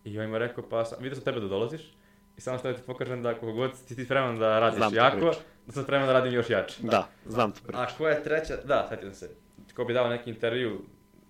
i 0.05 0.18
on 0.18 0.25
ima 0.25 0.38
rekao, 0.38 0.68
pa 0.68 0.85
sam, 0.85 0.99
vidio 1.03 1.14
sam 1.14 1.25
tebe 1.25 1.40
da 1.40 1.49
dolaziš 1.49 1.96
i 2.37 2.40
samo 2.40 2.59
što 2.59 2.68
da 2.68 2.75
ti 2.75 2.83
pokažem 2.87 3.22
da 3.22 3.29
ako 3.29 3.53
god 3.53 3.77
si 3.77 3.96
ti 3.96 4.05
spreman 4.05 4.38
da 4.38 4.59
radiš 4.59 4.77
Znam 4.77 4.90
tu 4.90 4.96
jako, 4.96 5.33
da 5.66 5.72
sam 5.72 5.83
spreman 5.83 6.07
da 6.07 6.12
radim 6.12 6.35
još 6.35 6.51
jače. 6.51 6.83
Da, 6.83 7.09
znam 7.27 7.53
to 7.53 7.61
priču. 7.62 7.79
A 7.79 7.87
koja 7.99 8.14
je 8.14 8.22
treća? 8.22 8.57
Da, 8.64 8.87
sjećam 8.88 9.14
se. 9.14 9.31
Ko 9.75 9.85
bi 9.85 9.94
dao 9.94 10.09
neki 10.09 10.31
intervju 10.31 10.81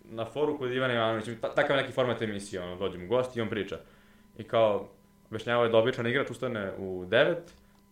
na 0.05 0.25
foru 0.25 0.59
kod 0.59 0.73
Ivana 0.73 0.95
Ivanovića, 0.95 1.31
ta, 1.41 1.55
takav 1.55 1.77
neki 1.77 1.93
format 1.93 2.23
emisije, 2.23 2.63
ono, 2.63 2.77
dođe 2.77 2.99
mu 2.99 3.07
gost 3.07 3.37
i 3.37 3.41
on 3.41 3.49
priča. 3.49 3.79
I 4.39 4.45
kao, 4.45 4.89
objašnjava 5.27 5.65
je 5.65 5.71
da 5.71 5.79
običan 5.79 6.07
igrač 6.07 6.31
ustane 6.31 6.73
u 6.79 7.05
9, 7.07 7.37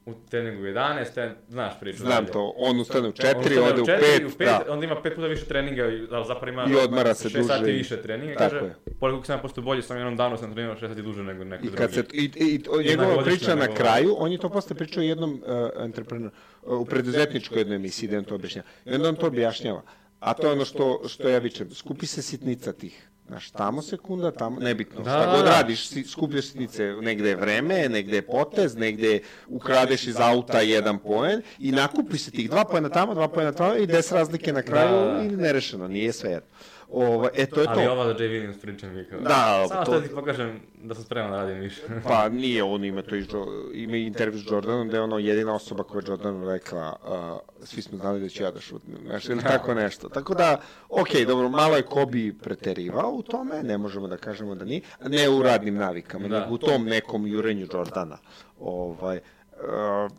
u 0.07 0.15
treningu 0.31 0.63
u 0.63 0.67
11, 0.67 1.15
ten, 1.15 1.35
znaš 1.49 1.81
priču. 1.81 1.99
Znam 1.99 2.11
dalje. 2.25 2.33
to, 2.33 2.55
on 2.57 2.81
ustane 2.81 3.09
u 3.09 3.13
četiri, 3.13 3.41
ustane 3.41 3.61
ode 3.61 3.83
u 3.83 3.87
četiri, 3.87 4.07
pet, 4.19 4.35
u 4.35 4.39
pet 4.39 4.47
da. 4.47 4.65
onda 4.69 4.85
ima 4.87 5.03
pet 5.03 5.15
puta 5.15 5.27
više 5.27 5.45
treninga, 5.45 5.87
i- 5.87 6.07
da, 6.07 6.25
zapravo 6.25 6.49
ima 6.53 6.67
I 6.71 6.77
odmara 6.77 7.15
se 7.15 7.29
šest 7.31 7.47
sati 7.49 7.61
duže 7.61 7.73
više 7.73 8.03
treninga. 8.03 8.35
Tako 8.35 8.51
Kaže, 8.55 8.75
kako 9.01 9.25
sam 9.25 9.37
ja 9.37 9.43
postao 9.43 9.65
bolji, 9.65 9.83
sam 9.83 9.97
jednom 9.97 10.17
danu 10.17 10.37
sam 10.37 10.53
trenirao 10.55 10.77
šest 10.77 10.91
sati 10.91 11.03
duže 11.03 11.23
nego 11.23 11.45
neko 11.45 11.67
I 11.67 11.71
drugi. 11.71 11.95
se 11.95 12.05
i, 12.13 12.31
i, 12.37 12.61
i 12.85 12.89
njegova 12.89 13.23
priča 13.25 13.55
na 13.55 13.75
kraju, 13.75 14.15
on 14.19 14.33
je 14.33 14.39
to 14.39 14.49
posle 14.49 14.77
pričao 14.77 15.03
jednom 15.03 15.33
uh, 15.33 15.85
entrepreneur, 15.85 16.33
uh, 16.63 16.81
u 16.81 16.85
preduzetničkoj 16.85 17.59
jednoj 17.59 17.77
emisiji, 17.77 18.09
da 18.09 18.19
on 18.19 18.25
to 18.25 18.35
objašnjava. 18.35 18.67
I 18.85 18.95
onda 18.95 19.09
on 19.09 19.17
to 19.17 19.27
objašnjava. 19.27 19.83
A 20.21 20.35
to 20.35 20.47
je 20.47 20.53
ono 20.53 20.65
što, 20.65 21.03
što 21.09 21.29
ja 21.29 21.39
vičem, 21.39 21.71
skupi 21.71 22.07
se 22.07 22.23
sitnica 22.23 22.73
tih 22.73 23.09
Znaš, 23.27 23.51
tamo 23.51 23.83
sekunda, 23.83 24.31
tamo, 24.31 24.61
nebitno, 24.61 25.01
Da, 25.01 25.11
šta 25.11 25.37
god 25.37 25.47
radiš, 25.47 25.89
si- 25.89 26.05
skupljaš 26.05 26.45
sitnice, 26.45 26.95
negde 27.01 27.29
je 27.29 27.37
vreme, 27.37 27.89
negde 27.89 28.17
je 28.17 28.23
potez, 28.23 28.77
negde 28.77 29.21
ukradeš 29.49 30.07
iz 30.07 30.17
auta 30.19 30.61
jedan 30.61 30.99
poen 30.99 31.43
i 31.59 31.73
nakupi 31.73 32.19
se 32.19 32.31
tih 32.31 32.51
dva 32.51 32.65
poena 32.65 32.89
tamo, 32.89 33.15
dva 33.15 33.29
poena 33.29 33.53
tamo 33.53 33.75
i 33.75 33.87
des 33.87 34.13
razlike 34.13 34.53
na 34.53 34.63
kraju 34.63 35.15
da. 35.15 35.23
i 35.23 35.37
nerešeno, 35.37 35.89
nije 35.89 36.13
sve 36.13 36.31
jedno. 36.31 36.49
Ovo, 36.91 37.29
e, 37.35 37.47
to 37.47 37.61
je 37.61 37.67
Ali 37.69 37.85
to. 37.85 37.93
ova 37.93 38.07
za 38.07 38.15
Jay 38.15 38.19
Williams 38.23 38.61
pričam 38.61 38.91
mi 38.91 39.05
kao. 39.05 39.21
Da, 39.21 39.65
Samo 39.69 39.85
to- 39.85 39.93
da 39.93 40.03
ti 40.03 40.15
pokažem 40.15 40.61
da 40.77 40.95
sam 40.95 41.05
spreman 41.05 41.31
da 41.31 41.37
radim 41.37 41.59
više. 41.59 41.83
Pa 42.05 42.29
nije, 42.29 42.63
on 42.63 42.85
ima 42.85 43.03
to 43.03 43.17
i 43.17 43.25
Jo- 43.25 43.47
ima 43.75 43.97
intervju 43.97 44.39
s 44.39 44.51
Jordanom, 44.51 44.89
da 44.89 44.97
je 44.97 45.03
ono 45.03 45.19
jedina 45.19 45.55
osoba 45.55 45.83
koja 45.83 46.01
je 46.01 46.09
Jordanu 46.09 46.47
rekla, 46.47 46.97
uh, 47.03 47.67
svi 47.67 47.83
smo 47.83 47.99
znali 47.99 48.21
da 48.21 48.29
ću 48.29 48.43
ja 48.43 48.51
da 48.51 48.61
šutnem, 48.61 48.97
znaš, 49.03 49.25
ili 49.25 49.43
tako 49.43 49.75
nešto. 49.75 50.09
Tako 50.09 50.35
da, 50.35 50.61
okej, 50.91 51.25
dobro, 51.25 51.49
malo 51.49 51.77
je 51.77 51.83
Kobe 51.83 52.05
preterivao 52.35 53.11
u 53.11 53.23
tome, 53.23 53.63
ne 53.63 53.79
možemo 53.79 54.09
da 54.09 54.17
kažemo 54.17 54.55
da 54.55 54.65
nije, 54.65 54.81
ne 55.03 55.29
u 55.29 55.43
radnim 55.43 55.75
navikama, 55.75 56.29
Da. 56.29 56.41
nego 56.41 56.55
u 56.55 56.59
tom 56.59 56.85
nekom 56.85 57.27
jurenju 57.27 57.67
Jordana. 57.73 58.19
Ovaj, 58.61 59.17
uh, 59.53 60.11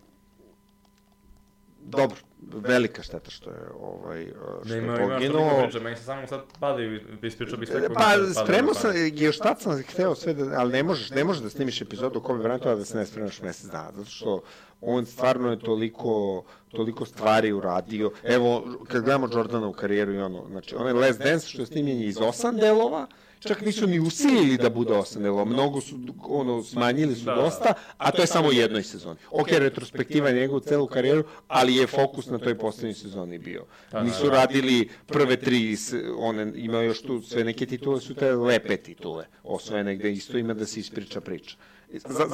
dobro, 1.86 2.18
velika 2.42 3.04
šteta 3.04 3.32
što 3.32 3.50
je 3.50 3.60
ovaj 3.82 4.28
što 4.66 4.74
je 4.74 4.84
ima, 4.84 4.88
ima 4.88 4.96
što 4.96 5.14
poginuo. 5.14 5.44
bitno 5.44 5.64
priča, 5.64 5.80
meni 5.80 5.96
se 5.96 6.04
samo 6.04 6.28
sad 6.28 6.42
padaju, 6.60 7.00
ispričao 7.24 7.58
bi 7.58 7.66
sve 7.66 7.94
Pa, 7.94 8.12
spremao 8.44 8.74
sam, 8.74 8.92
još 9.14 9.38
tad 9.38 9.62
sam 9.62 9.84
hteo 9.84 10.16
sve 10.16 10.34
da, 10.34 10.60
ali 10.60 10.72
ne 10.72 10.84
možeš, 10.84 11.10
ne 11.10 11.24
možeš 11.24 11.44
da 11.44 11.50
snimiš 11.50 11.82
epizodu 11.82 12.20
o 12.20 12.22
Kobe 12.22 12.44
Bryantu, 12.44 12.76
da 12.76 12.86
se 12.86 12.98
ne 12.98 13.06
spremaš 13.06 13.42
mesec 13.42 13.72
dana, 13.72 13.92
zato 13.92 14.10
što 14.10 14.42
on 14.82 15.06
stvarno 15.06 15.52
je 15.52 15.60
toliko, 15.60 16.44
toliko 16.72 17.06
stvari 17.06 17.54
uradio. 17.54 18.12
Evo, 18.24 18.64
kad 18.88 19.04
gledamo 19.04 19.30
Jordana 19.34 19.68
u 19.68 19.74
karijeru 19.74 20.14
i 20.14 20.18
ono, 20.18 20.46
znači, 20.52 20.76
onaj 20.76 20.94
Last 20.94 21.20
Dance 21.20 21.48
što 21.48 21.62
je 21.62 21.66
snimljen 21.66 22.00
je 22.00 22.08
iz 22.08 22.18
osam 22.22 22.58
delova, 22.58 23.08
čak 23.48 23.62
nisu 23.62 23.88
ni 23.88 24.00
usilili 24.00 24.58
da 24.58 24.70
bude 24.70 24.94
osam 24.94 25.24
delova, 25.24 25.46
mnogo 25.46 25.82
su, 25.82 25.96
ono, 26.24 26.64
smanjili 26.64 27.16
su 27.16 27.26
Da. 27.26 27.36
dosta, 27.36 27.74
a 27.98 28.12
to 28.12 28.22
je 28.22 28.28
samo 28.28 28.48
u 28.48 28.54
jednoj 28.54 28.84
sezoni. 28.84 29.20
Ok, 29.32 29.48
retrospektiva 29.52 30.30
je 30.30 30.36
njegovu 30.36 30.60
celu 30.60 30.88
karijeru, 30.88 31.24
ali 31.48 31.76
je 31.76 31.88
fokus 31.88 32.26
na 32.28 32.38
toj 32.38 32.58
poslednjoj 32.58 32.94
sezoni 32.94 33.38
bio. 33.38 33.66
Da, 33.92 34.04
Nisu 34.04 34.24
da, 34.24 34.30
da. 34.30 34.36
radili 34.36 34.90
prve 35.06 35.38
tri, 35.38 35.78
one, 36.18 36.52
imao 36.56 36.82
još 36.82 37.02
tu 37.02 37.22
sve 37.22 37.44
neke 37.44 37.66
titule, 37.66 38.02
su 38.02 38.14
te 38.16 38.32
lepe 38.36 38.78
titule, 38.78 39.26
osvojene 39.44 39.96
gde 39.96 40.12
isto 40.12 40.38
ima 40.38 40.54
da 40.54 40.66
se 40.66 40.80
ispriča 40.80 41.22
priča. 41.22 41.58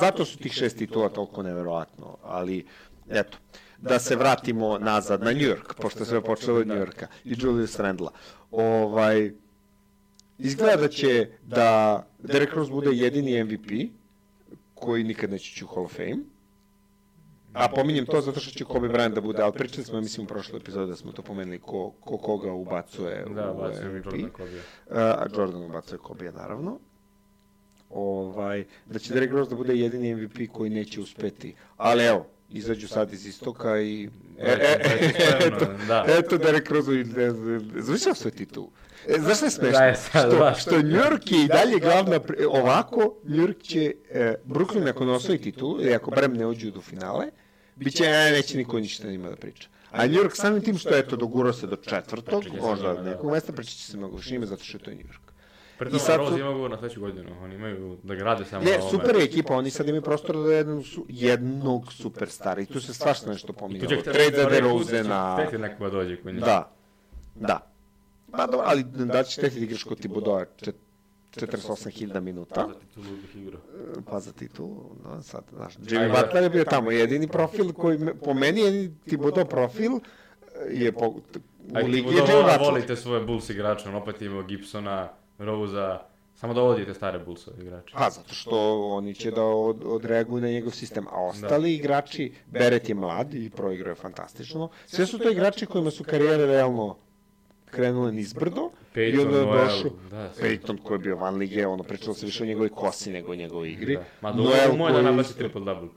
Zato 0.02 0.26
su 0.26 0.38
tih 0.38 0.52
šest 0.54 0.78
titula 0.78 1.10
toliko 1.10 1.44
neverovatno, 1.44 2.18
ali 2.24 2.66
eto, 3.10 3.38
da 3.78 4.00
se 4.00 4.16
vratimo 4.16 4.78
nazad 4.78 5.22
na 5.24 5.32
New 5.32 5.42
York, 5.50 5.74
pošto 5.82 6.06
sve 6.06 6.22
počelo 6.22 6.58
od 6.60 6.68
New 6.68 6.78
Yorka 6.78 7.08
i 7.26 7.36
Julius 7.38 7.80
Randla. 7.80 8.12
Ovaj, 8.52 9.32
izgleda 10.42 10.82
da 10.82 10.88
će 10.88 11.30
da 11.44 12.08
Derek 12.20 12.54
Rose 12.54 12.72
bude 12.72 12.90
jedini 12.92 13.44
MVP 13.44 13.72
koji 14.76 15.04
nikad 15.04 15.32
neće 15.32 15.52
ući 15.54 15.64
u 15.64 15.68
Hall 15.68 15.86
of 15.86 15.94
Fame. 15.96 16.18
A 17.54 17.68
pominjem 17.68 18.06
to 18.06 18.22
zato 18.22 18.40
što 18.40 18.52
će 18.52 18.66
Kobe 18.66 18.88
Bryant 18.88 19.14
da 19.14 19.22
bude, 19.22 19.42
ali 19.42 19.54
pričali 19.54 19.84
smo, 19.84 20.02
mislim, 20.02 20.26
u 20.26 20.28
prošloj 20.28 20.58
epizodi 20.58 20.90
da 20.90 20.96
smo 20.96 21.12
to 21.12 21.22
pomenuli 21.22 21.60
ko, 21.60 21.92
ko 22.00 22.18
koga 22.18 22.52
ubacuje 22.52 23.26
Da, 23.36 23.52
u 23.52 23.56
MVP. 23.58 24.06
Jordan 24.06 24.30
Kobe. 24.30 24.62
A 24.92 25.26
Jordan 25.38 25.64
ubacuje 25.64 25.98
Kobe, 25.98 26.32
naravno. 26.32 26.80
Ovaj, 27.90 28.66
da 28.86 29.00
će 29.00 29.14
Derek 29.14 29.32
Rose 29.32 29.50
da 29.50 29.56
bude 29.56 29.76
jedini 29.76 30.16
MVP 30.16 30.52
koji 30.54 30.70
neće 30.70 31.02
uspeti. 31.02 31.56
Ali 31.78 32.04
evo, 32.04 32.26
izađu 32.50 32.88
sad 32.88 33.14
iz 33.14 33.26
istoka 33.26 33.82
i... 33.82 34.10
E, 34.38 34.52
e, 34.52 34.80
e, 34.84 35.12
eto, 35.48 35.66
da. 35.88 36.06
eto 36.08 36.38
Derek 36.38 36.70
Rose 36.72 37.00
i 37.00 37.06
završao 37.76 38.14
svoj 38.14 38.32
titul. 38.32 38.68
E, 39.08 39.20
znaš 39.20 39.38
šta 39.38 39.46
je 39.46 39.52
smešno? 39.52 39.80
Da 39.80 39.86
je 39.86 39.96
što, 39.96 40.54
što 40.60 40.72
New 40.72 41.02
York 41.02 41.34
je 41.34 41.44
i 41.44 41.48
dalje 41.48 41.80
glavna... 41.80 42.20
Ovako, 42.50 43.16
New 43.24 43.48
York 43.48 43.62
će... 43.62 43.94
E, 44.10 44.36
Brooklyn 44.46 44.90
ako 44.90 45.06
ne 45.06 45.12
osvoji 45.12 45.42
titulu, 45.42 45.82
ili 45.82 45.94
ako 45.94 46.12
Brem 46.12 46.34
ne 46.34 46.48
uđu 46.48 46.72
do 46.72 46.82
finale, 46.82 47.26
bit 47.76 47.96
će, 47.96 48.04
e, 48.04 48.32
neće 48.32 48.58
niko 48.58 48.80
ništa 48.80 49.08
njima 49.08 49.30
da 49.30 49.36
priča. 49.36 49.70
A 49.92 50.08
New 50.08 50.24
York 50.24 50.36
samim 50.36 50.62
tim 50.62 50.78
što, 50.78 50.98
eto, 50.98 51.16
dogurao 51.16 51.54
se 51.54 51.68
do 51.68 51.76
četvrtog, 51.76 52.44
možda 52.62 52.94
da. 52.94 53.04
nekog 53.04 53.32
mesta, 53.32 53.54
pričat 53.54 53.74
će 53.74 53.86
se 53.86 53.98
mnogo 53.98 54.18
više 54.18 54.34
njima 54.34 54.46
zato 54.46 54.64
što 54.64 54.78
je 54.78 54.82
to 54.82 54.92
New 54.92 55.00
York. 55.00 55.32
Pritom, 55.78 55.98
I 55.98 56.00
sad 56.00 56.18
Rose 56.18 56.40
ima 56.40 56.50
ugovor 56.50 56.72
na 56.72 56.78
sledeću 56.78 57.00
godinu, 57.00 57.30
oni 57.44 57.56
imaju 57.56 57.98
da 58.04 58.16
ga 58.16 58.24
rade 58.24 58.46
samo 58.46 58.64
Ne, 58.64 58.80
super 58.92 59.16
je 59.16 59.24
ekipa, 59.24 59.56
oni 59.56 59.70
sad 59.70 59.88
imaju 59.88 60.02
prostora 60.02 60.40
da 60.40 60.54
jednog, 60.54 60.86
su, 60.86 61.06
jednog 61.10 61.94
superstara 61.94 62.62
i 62.62 62.66
tu 62.66 62.82
se 62.82 62.94
svašta 62.94 63.30
nešto 63.30 63.54
pominjalo. 63.54 64.02
Trade 64.02 64.38
za 64.38 64.48
prvi 64.48 64.62
put 64.62 64.92
DeRozana, 64.92 65.38
će 65.38 65.44
htjeti 65.44 65.62
neko 65.62 65.84
da 65.84 65.90
dođe 65.90 66.18
kod 66.18 66.34
njih. 66.34 66.44
da, 66.44 66.72
da. 67.36 67.71
Pa 68.32 68.46
dobro, 68.46 68.66
ali 68.66 68.84
da 68.84 69.24
će 69.24 69.42
htjeti 69.42 69.60
da 69.60 69.66
igraš 69.66 69.84
kod 69.84 70.00
Tibodoa 70.00 70.46
čet- 70.58 70.76
48.000 71.32 72.22
minuta, 72.22 72.68
Za 72.68 72.74
titulu 72.76 73.16
bih 73.18 73.36
igrao. 73.38 73.62
pa 74.06 74.20
za 74.20 74.32
titulu, 74.32 74.76
no, 75.06 75.22
sad, 75.22 75.44
znaš, 75.52 75.78
Jimmy 75.78 76.12
da. 76.12 76.22
Butler 76.22 76.44
je 76.44 76.50
bio 76.50 76.64
tamo, 76.64 76.92
jedini 76.92 77.28
profil 77.28 77.74
koji, 77.74 78.00
po 78.16 78.34
meni 78.34 78.62
jedini 78.62 78.96
Tibodo 79.00 79.46
profil 79.46 79.92
je 80.70 80.92
po, 80.92 81.08
u 81.08 81.22
ligi 81.78 82.08
je 82.08 82.14
Jimmy 82.14 82.42
Butler. 82.44 82.60
volite 82.62 82.96
svoje 82.96 83.22
Bulls 83.22 83.50
igrače, 83.50 83.90
on 83.90 83.96
opet 83.96 84.22
imao 84.22 84.44
Gibsona, 84.44 85.10
Rosa, 85.38 86.00
samo 86.36 86.54
dovodite 86.54 86.94
stare 86.94 87.20
Bullsove 87.20 87.58
igrače. 87.62 87.94
Pa, 87.94 88.10
zato 88.10 88.34
što 88.34 88.56
oni 88.84 89.16
će 89.16 89.32
da 89.32 89.44
od, 89.44 89.84
odreaguju 89.86 90.42
na 90.42 90.48
njegov 90.48 90.72
sistem, 90.72 91.08
a 91.08 91.22
ostali 91.22 91.76
igrači, 91.76 92.34
Beret 92.48 92.90
je 92.90 92.96
mlad 92.96 93.34
i 93.34 93.50
proigrao 93.50 93.92
je 93.92 93.96
fantastično, 93.96 94.70
sve 94.86 95.06
su 95.06 95.20
to 95.20 95.30
igrači 95.30 95.66
kojima 95.66 95.92
su 95.92 96.04
karijere 96.04 96.46
realno 96.46 96.98
krenule 97.72 98.12
nizbrdo 98.12 98.70
i 98.86 98.98
Peyton, 98.98 99.26
onda 99.26 99.38
je 99.38 99.46
došao 99.46 99.90
da. 100.12 100.30
Peyton 100.42 100.78
koji 100.84 100.96
je 100.96 101.00
bio 101.00 101.16
van 101.16 101.36
lige, 101.36 101.68
ono 101.68 101.84
pričalo 101.84 102.14
se 102.14 102.26
više 102.26 102.44
o 102.44 102.48
njegovoj 102.48 102.70
kosi 102.70 103.12
nego 103.12 103.32
o 103.32 103.36
njegovoj 103.36 103.70
igri. 103.70 103.96
Da. 103.96 104.04
Ma 104.22 104.32
do, 104.32 104.44
Noel 104.44 104.72
umoj 104.72 104.88
da 104.88 104.94
koji 104.94 105.06
nabaci 105.06 105.30
isto- 105.30 105.38
triple 105.38 105.62
double. 105.62 105.90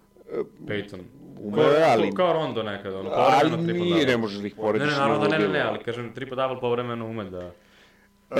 Peyton. 0.60 1.00
umeo 1.38 1.62
je, 1.64 1.84
ali- 1.84 2.12
Kao 2.12 2.32
Rondo 2.32 2.62
nekada, 2.62 2.98
ono, 2.98 3.10
Ali 3.10 3.40
povremeno 3.42 3.62
triple 3.64 3.80
nije, 3.80 3.94
double. 3.96 4.06
ne 4.06 4.16
možeš 4.16 4.38
da 4.38 4.46
ih 4.46 4.56
Ne, 4.56 4.62
porediš. 4.62 4.88
ne, 4.88 4.98
naravno 4.98 5.18
da 5.18 5.38
ne, 5.38 5.38
ne, 5.38 5.48
ne, 5.48 5.60
ali 5.60 5.78
kažem, 5.78 6.12
triple 6.14 6.36
double 6.36 6.60
povremeno 6.60 7.06
ume 7.06 7.24
da... 7.24 7.50
Uh, 8.30 8.36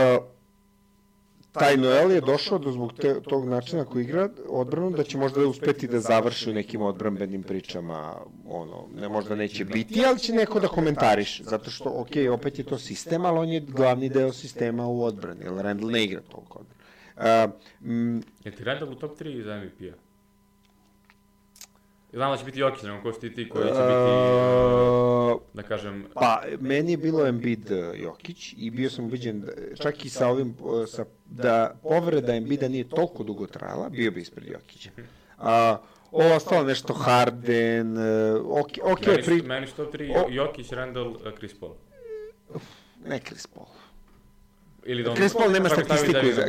taj 1.54 1.76
Noel 1.76 2.12
je 2.12 2.20
došao 2.20 2.58
do 2.58 2.72
zbog 2.72 2.92
te, 2.92 3.22
tog 3.22 3.48
načina 3.48 3.84
koji 3.84 4.04
igra 4.04 4.28
odbranu 4.48 4.90
da 4.90 5.02
će 5.02 5.18
možda 5.18 5.46
uspeti 5.46 5.88
da 5.88 6.00
završi 6.00 6.50
u 6.50 6.54
nekim 6.54 6.82
odbrambenim 6.82 7.42
pričama, 7.42 8.14
ono, 8.46 8.88
ne 8.94 9.08
možda 9.08 9.34
neće 9.34 9.64
biti, 9.64 10.04
ali 10.06 10.18
će 10.18 10.32
neko 10.32 10.60
da 10.60 10.68
komentariš, 10.68 11.40
zato 11.42 11.70
što, 11.70 11.90
ok, 11.90 12.10
opet 12.32 12.58
je 12.58 12.64
to 12.64 12.78
sistem, 12.78 13.24
ali 13.24 13.38
on 13.38 13.48
je 13.48 13.60
glavni 13.60 14.08
deo 14.08 14.32
sistema 14.32 14.86
u 14.86 15.02
odbrani, 15.04 15.40
jer 15.44 15.52
Randall 15.52 15.90
ne 15.90 16.04
igra 16.04 16.20
toliko 16.20 16.58
odbranu. 16.58 16.74
Uh, 17.16 17.88
mm, 17.90 18.18
Je 18.44 18.56
ti 18.56 18.64
Randall 18.64 18.92
u 18.92 18.94
top 18.94 19.20
3 19.20 19.42
za 19.42 19.56
MVP-a? 19.56 20.03
Znam 22.14 22.30
da 22.30 22.36
će 22.36 22.44
biti 22.44 22.60
Jokić, 22.60 22.82
nego 22.82 23.02
ko 23.02 23.12
su 23.12 23.20
ti 23.20 23.34
ti 23.34 23.48
koji 23.48 23.64
će 23.64 23.72
biti, 23.72 24.10
uh, 25.34 25.40
da 25.54 25.62
kažem, 25.64 26.06
Pa, 26.14 26.42
meni 26.60 26.90
je 26.90 26.96
bilo 26.96 27.26
Embiid 27.26 27.70
uh, 27.70 28.00
Jokić 28.00 28.54
i 28.58 28.70
bio 28.70 28.90
sam 28.90 29.04
ubeđen, 29.04 29.40
da- 29.40 29.52
čak 29.76 30.04
i 30.04 30.08
sa 30.08 30.28
ovim, 30.28 30.56
uh, 30.60 30.88
sa, 30.88 31.04
da 31.26 31.74
povreda 31.82 32.34
Embida 32.34 32.68
nije 32.68 32.88
toliko 32.88 33.22
dugo 33.24 33.46
trajala, 33.46 33.88
bio 33.88 34.10
bi 34.10 34.20
ispred 34.20 34.46
Jokića. 34.46 34.90
A, 35.38 35.76
ovo 36.12 36.34
ostalo 36.34 36.64
nešto 36.64 36.92
Harden, 36.94 37.96
ok, 38.40 38.68
ok, 38.82 39.06
meni, 39.06 39.22
pri, 39.22 39.42
meni 39.42 39.66
su 39.66 39.74
top 39.74 39.94
3 39.94 40.16
O- 40.16 40.28
Jokić, 40.30 40.72
Randall, 40.72 41.16
Chris 41.38 41.54
Paul. 41.54 41.72
ne 43.06 43.20
Chris 43.20 43.46
Paul. 43.46 43.66
Ili 44.86 45.02
da 45.02 45.10
on- 45.10 45.16
Chris 45.16 45.32
Paul 45.34 45.52
nema 45.52 45.68
statistiku 45.68 46.12
Devina 46.12 46.30
iza, 46.30 46.42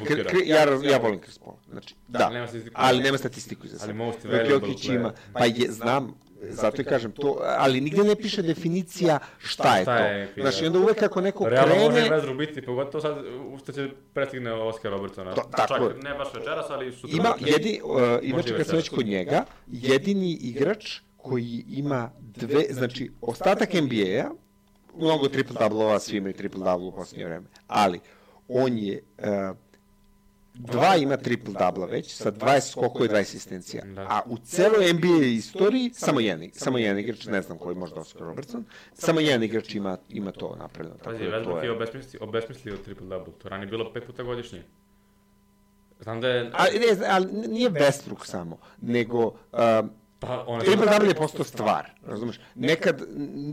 ja, 0.45 0.91
ja 0.91 0.97
volim 0.97 1.19
Chris 1.21 1.37
Paul, 1.37 1.55
znači, 1.71 1.95
da, 2.07 2.25
Ali 2.25 2.33
nema 2.33 2.47
statistiku. 2.47 2.75
ali 2.79 3.03
nema 3.03 3.17
statistiku 3.17 3.65
iza 3.67 3.77
Ali 3.81 3.93
most 3.93 4.23
valuable 4.23 4.49
Jokić 4.49 4.83
player. 4.83 4.95
ima, 4.95 5.11
pa 5.33 5.45
je, 5.45 5.71
znam, 5.71 6.13
zato 6.41 6.81
i 6.81 6.85
kažem 6.85 7.11
to, 7.11 7.37
ali 7.57 7.81
nigde 7.81 8.03
ne 8.03 8.15
piše 8.15 8.41
definicija 8.41 9.19
šta 9.37 9.77
je 9.77 9.83
Šta 9.83 9.97
je 9.97 10.27
to. 10.27 10.41
Znači, 10.41 10.61
da. 10.61 10.67
onda 10.67 10.79
uvek 10.79 11.03
ako 11.03 11.21
neko 11.21 11.49
Realno 11.49 11.75
može 11.75 11.91
krene, 12.01 12.09
Westbrook 12.17 12.37
biti, 12.37 12.61
pogotovo 12.61 13.01
sad 13.01 13.17
u 13.53 13.57
što 13.57 13.71
će 13.71 13.89
prestigne 14.13 14.53
Oscar 14.53 14.91
Robertsona. 14.91 15.33
To- 15.33 15.49
tako. 15.51 15.89
Čak 15.89 16.03
ne 16.03 16.13
baš 16.13 16.27
večeras, 16.33 16.65
ali 16.69 16.91
sutra. 16.91 17.17
Ima 17.17 17.33
jedi, 17.39 17.81
uh, 17.83 17.99
inače 18.21 18.57
kad 18.57 18.67
sam 18.67 18.75
već 18.75 18.89
kod 18.89 19.05
njega, 19.05 19.45
jedini 19.67 20.31
igrač 20.33 20.99
koji 21.17 21.65
ima 21.69 22.11
dve, 22.19 22.63
znači 22.69 23.11
ostatak 23.21 23.73
NBA-a, 23.73 24.29
mnogo 24.97 25.27
triple 25.27 25.55
double-ova, 25.59 25.99
svi 25.99 26.17
imaju 26.17 26.33
triple 26.33 26.63
double 26.63 26.87
u 26.87 26.91
posljednje 26.91 27.25
vreme, 27.25 27.45
ali 27.67 27.99
on 28.47 28.77
je 28.77 29.01
uh, 29.17 29.25
dva 30.53 30.95
ima 30.95 31.17
triple 31.17 31.53
double 31.59 31.87
već, 31.87 32.15
sa 32.15 32.31
20 32.31 32.71
skokova 32.71 33.05
i 33.05 33.09
20 33.09 33.19
asistencija. 33.19 33.83
Da. 33.85 34.01
A 34.01 34.21
u 34.25 34.37
celoj 34.37 34.93
NBA 34.93 35.25
istoriji 35.25 35.91
samo 35.93 36.19
jedan, 36.19 36.49
samo 36.53 36.77
jedan 36.77 36.99
igrač, 36.99 37.25
ne 37.25 37.41
znam 37.41 37.57
koji 37.57 37.75
možda 37.75 37.99
Oscar 37.99 38.21
Robertson, 38.21 38.65
samo 38.93 39.19
jedan 39.19 39.43
igrač 39.43 39.75
ima, 39.75 39.97
ima 40.09 40.31
to. 40.31 40.57
Tako 40.59 40.69
Pazi, 41.03 41.23
da 41.23 41.43
to 41.43 41.49
Westbrook 41.49 41.63
je 41.63 41.71
obesmislio, 41.71 42.23
obesmislio 42.23 42.77
triple 42.77 43.07
double. 43.07 43.33
To 43.37 43.49
ranije 43.49 43.67
bilo 43.67 43.93
pet 43.93 44.05
puta 44.05 44.23
godišnje. 44.23 44.63
Znam 45.99 46.21
da 46.21 46.27
je... 46.27 46.51
A, 46.53 46.63
ne, 46.63 47.07
ali 47.09 47.27
nije 47.47 47.69
Westbrook 47.69 48.25
samo, 48.25 48.57
nego 48.81 49.25
um, 49.27 49.89
Pa, 50.19 50.43
on 50.47 50.59
je... 50.61 50.65
Triple 50.65 50.85
double 50.91 51.07
je 51.07 51.15
postao 51.15 51.45
stvar, 51.45 51.89
razumeš? 52.07 52.39
Nekad 52.55 53.01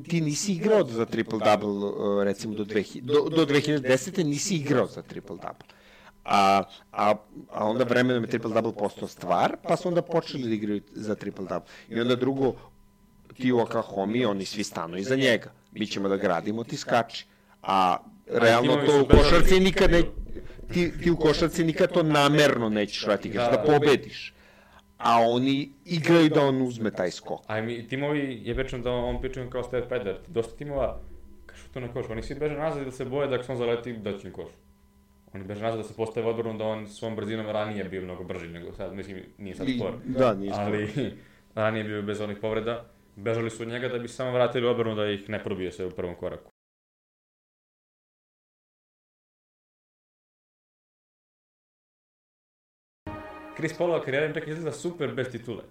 ti 0.09 0.21
nisi 0.21 0.53
igrao 0.53 0.85
za 0.87 1.07
triple 1.07 1.39
double, 1.39 1.69
uh, 1.69 2.23
recimo 2.25 2.55
do, 2.55 2.65
2000, 2.65 3.01
do, 3.01 3.29
do 3.37 3.47
2010. 3.47 4.25
nisi 4.25 4.57
igrao 4.57 4.87
za 4.87 5.03
triple 5.03 5.37
double. 5.37 5.67
A, 6.25 6.63
a, 6.93 7.15
a 7.51 7.65
onda 7.67 7.85
vremenom 7.85 8.25
je 8.25 8.31
triple-double 8.31 8.73
postao 8.79 9.09
stvar, 9.09 9.57
pa 9.69 9.77
su 9.77 9.89
onda 9.89 10.03
počeli 10.03 10.43
da 10.49 10.55
igraju 10.55 10.81
za 10.93 11.15
triple-double. 11.15 11.67
I 11.89 12.01
onda 12.01 12.17
drugo, 12.17 12.55
ti 13.35 13.53
u 13.53 13.59
Oklahoma, 13.59 14.29
oni 14.29 14.45
svi 14.45 14.65
stanu 14.65 14.97
iza 14.97 15.17
njega. 15.17 15.53
Mi 15.73 15.87
ćemo 15.87 16.09
da 16.09 16.17
gradimo, 16.17 16.65
ti 16.65 16.77
skači. 16.77 17.27
A 17.63 17.97
realno 18.27 18.77
to 18.87 19.03
u 19.03 19.09
košarci 19.17 19.61
nikad 19.61 19.91
ne, 19.91 20.03
ti, 20.73 20.93
ti 21.03 21.11
u 21.11 21.17
košarci 21.17 21.65
nikad 21.65 21.93
to 21.93 22.03
namerno 22.03 22.69
nećeš 22.69 23.05
raditi, 23.05 23.29
igraš 23.29 23.51
Da, 23.51 23.57
da, 23.57 23.63
da. 23.63 23.73
pobediš. 23.73 24.35
A 25.03 25.21
oni 25.21 25.73
igraju 25.85 26.29
da 26.29 26.45
on 26.45 26.63
uzme 26.63 26.91
taj 26.91 27.11
skok. 27.11 27.41
A 27.47 27.61
mi, 27.61 27.89
timovi, 27.89 28.41
je 28.45 28.55
pričam 28.55 28.83
da 28.83 28.91
on 28.91 29.21
pričam 29.21 29.51
kao 29.51 29.63
Steve 29.63 29.89
Pedder, 29.89 30.17
dosta 30.29 30.57
timova, 30.57 31.01
kad 31.47 31.57
šutu 31.57 31.81
na 31.81 31.89
koš, 31.93 32.07
oni 32.11 32.23
svi 32.23 32.35
beže 32.35 32.55
nazad 32.55 32.83
i 32.83 32.85
da 32.85 32.91
se 32.91 33.05
boje 33.05 33.29
da 33.29 33.35
ako 33.35 33.53
on 33.53 33.59
zaleti, 33.59 33.93
da 33.93 34.19
će 34.19 34.29
im 34.29 34.35
koš. 34.35 34.51
Oni 35.33 35.45
beže 35.45 35.63
nazad 35.63 35.79
da 35.79 35.85
se 35.85 35.95
postave 35.97 36.29
odbranu 36.29 36.59
da 36.59 36.65
on 36.65 36.87
svom 36.89 37.17
brzinom 37.17 37.47
ranije 37.47 37.85
bio 37.85 38.03
mnogo 38.03 38.25
brži 38.25 38.49
nego 38.49 38.73
sad, 38.73 38.95
mislim, 38.95 39.23
nije 39.39 39.55
sad 39.55 39.67
spor. 39.77 39.93
Da, 40.05 40.35
nije 40.35 40.53
spor. 40.53 40.65
Ali 40.65 40.89
ranije 41.55 41.85
bio 41.85 42.03
bez 42.03 42.21
onih 42.21 42.39
povreda, 42.41 42.85
bežali 43.17 43.51
su 43.51 43.63
od 43.63 43.69
njega 43.69 43.89
da 43.89 43.99
bi 43.99 44.09
samo 44.09 44.33
vratili 44.33 44.67
odbranu 44.67 44.95
da 44.97 45.11
ih 45.11 45.29
ne 45.29 45.45
probije 45.45 45.73
se 45.73 45.87
u 45.87 45.91
prvom 45.91 46.15
koraku. 46.15 46.52
Chris 53.63 53.73
Paulova 53.73 54.01
karijera 54.01 54.27
im 54.27 54.35
čak 54.35 54.49
izgleda 54.49 54.73
super 54.73 55.13
bez 55.13 55.29
titule. 55.29 55.63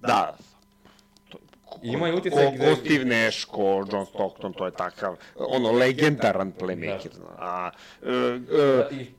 Da. 0.00 0.36
I 1.82 1.88
ima 1.88 2.08
i 2.08 2.12
utjecaj 2.12 2.46
gde- 2.48 2.76
Steve 2.76 3.04
Nash, 3.04 3.44
ko 3.44 3.62
John 3.92 4.06
Stockton, 4.06 4.52
to 4.52 4.66
je 4.66 4.72
takav, 4.72 5.16
ono, 5.36 5.72
legendaran 5.72 6.52
playmaker. 6.52 7.08
Da. 7.10 7.34
A, 7.38 7.70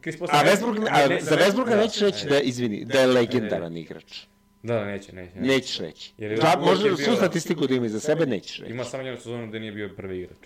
Chris 0.02 0.20
Paul 0.20 0.30
a 0.32 0.44
ne- 0.44 0.50
a 0.92 1.08
ne- 1.08 1.22
za 1.22 1.36
Westbrooka 1.38 1.78
nećeš 1.78 2.02
reći 2.02 2.28
da, 2.28 2.36
je- 2.36 2.42
izvini, 2.44 2.86
da 2.86 3.00
je 3.00 3.08
legendaran 3.08 3.78
igrač. 3.78 4.26
Da, 4.64 4.74
da, 4.74 4.86
neće, 4.86 5.16
neće. 5.16 5.36
neće. 5.36 5.48
Nećeš 5.48 5.80
reći. 5.80 6.14
Jer 6.18 6.32
je 6.32 6.38
Da, 6.38 6.56
može 6.62 6.88
je 6.88 6.98
svu 6.98 7.16
statistiku 7.16 7.68
da 7.68 7.74
ima 7.74 7.86
iza 7.86 8.00
sebe, 8.00 8.26
nećeš 8.26 8.60
reći. 8.60 8.72
Ima 8.72 8.84
samo 8.84 9.04
jednu 9.04 9.18
sezonu 9.18 9.48
gde 9.48 9.60
nije 9.60 9.72
bio 9.72 9.90
prvi 9.98 10.20
igrač. 10.20 10.38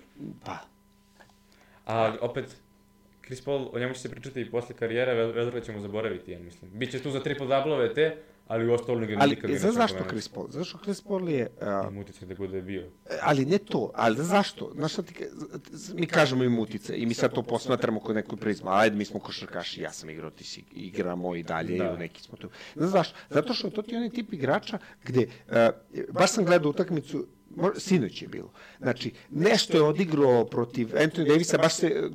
Pa, 0.45 0.58
A 1.86 2.16
opet, 2.22 2.45
Chris 3.26 3.41
Paul, 3.41 3.69
o 3.74 3.80
njemu 3.80 3.93
će 3.93 3.99
se 3.99 4.09
pričati 4.09 4.41
i 4.41 4.51
posle 4.51 4.76
karijere, 4.76 5.11
Westbrooka 5.13 5.65
ćemo 5.65 5.80
zaboraviti, 5.80 6.32
ja 6.32 6.39
mislim. 6.39 6.71
Biće 6.74 6.99
tu 6.99 7.11
za 7.11 7.19
triple 7.19 7.47
double 7.47 7.93
te, 7.93 8.17
ali 8.47 8.67
u 8.67 8.74
ostalo 8.74 8.99
ga 8.99 9.17
ali, 9.19 9.30
nikad 9.30 9.49
ne 9.49 9.57
znaš 9.57 9.74
zašto. 9.74 10.03
Chris 10.09 10.28
Paul? 10.30 10.47
Zato 10.49 10.65
što 10.65 10.78
Chris 10.78 11.01
Paul 11.01 11.30
je, 11.30 11.47
Ima 11.89 12.01
utjecaj 12.01 12.28
da 12.28 12.36
bude 12.36 12.61
bio. 12.61 12.89
ali 13.21 13.45
ne 13.45 13.57
to, 13.57 13.91
ali 13.95 14.15
znaš 14.15 14.28
zašto? 14.28 14.71
Znaš 14.76 14.93
šta 14.93 15.01
ti, 15.01 15.13
mi 15.93 16.05
kažemo 16.07 16.43
im 16.43 16.59
utice 16.59 16.97
i 16.97 17.05
mi 17.05 17.13
sad 17.13 17.34
to 17.34 17.43
posmatramo 17.43 17.99
kod 17.99 18.15
nekog 18.15 18.39
prizma, 18.39 18.71
ajde 18.74 18.95
mi 18.95 19.05
smo 19.05 19.19
košarkaši, 19.19 19.82
ja 19.82 19.91
sam 19.91 20.09
igrao, 20.09 20.30
ti 20.30 20.43
si 20.43 20.63
igramo 20.71 21.36
i 21.36 21.43
dalje, 21.43 21.78
Da. 21.78 21.86
i 21.86 21.95
u 21.95 21.97
neki 21.97 22.21
smo 22.21 22.38
tu. 22.38 22.49
Znaš 22.76 22.91
zašto? 22.91 23.15
Zato 23.30 23.53
što 23.53 23.69
to 23.69 23.82
ti 23.82 23.91
je 23.91 23.97
onaj 23.97 24.09
tip 24.09 24.34
igrača 24.34 24.78
gde, 25.05 25.28
a, 25.49 25.69
baš 26.11 26.32
sam 26.32 26.45
gledao 26.45 26.69
utakmicu, 26.69 27.28
sinoć 27.78 28.22
je 28.22 28.28
bilo, 28.28 28.51
znači, 28.80 29.12
nešto 29.30 29.78
je 29.78 29.84
odigrao 29.84 30.45
protiv 30.45 30.88
Anthony 30.88 31.28
Davisa, 31.28 31.58
baš 31.58 31.76
se, 31.76 32.10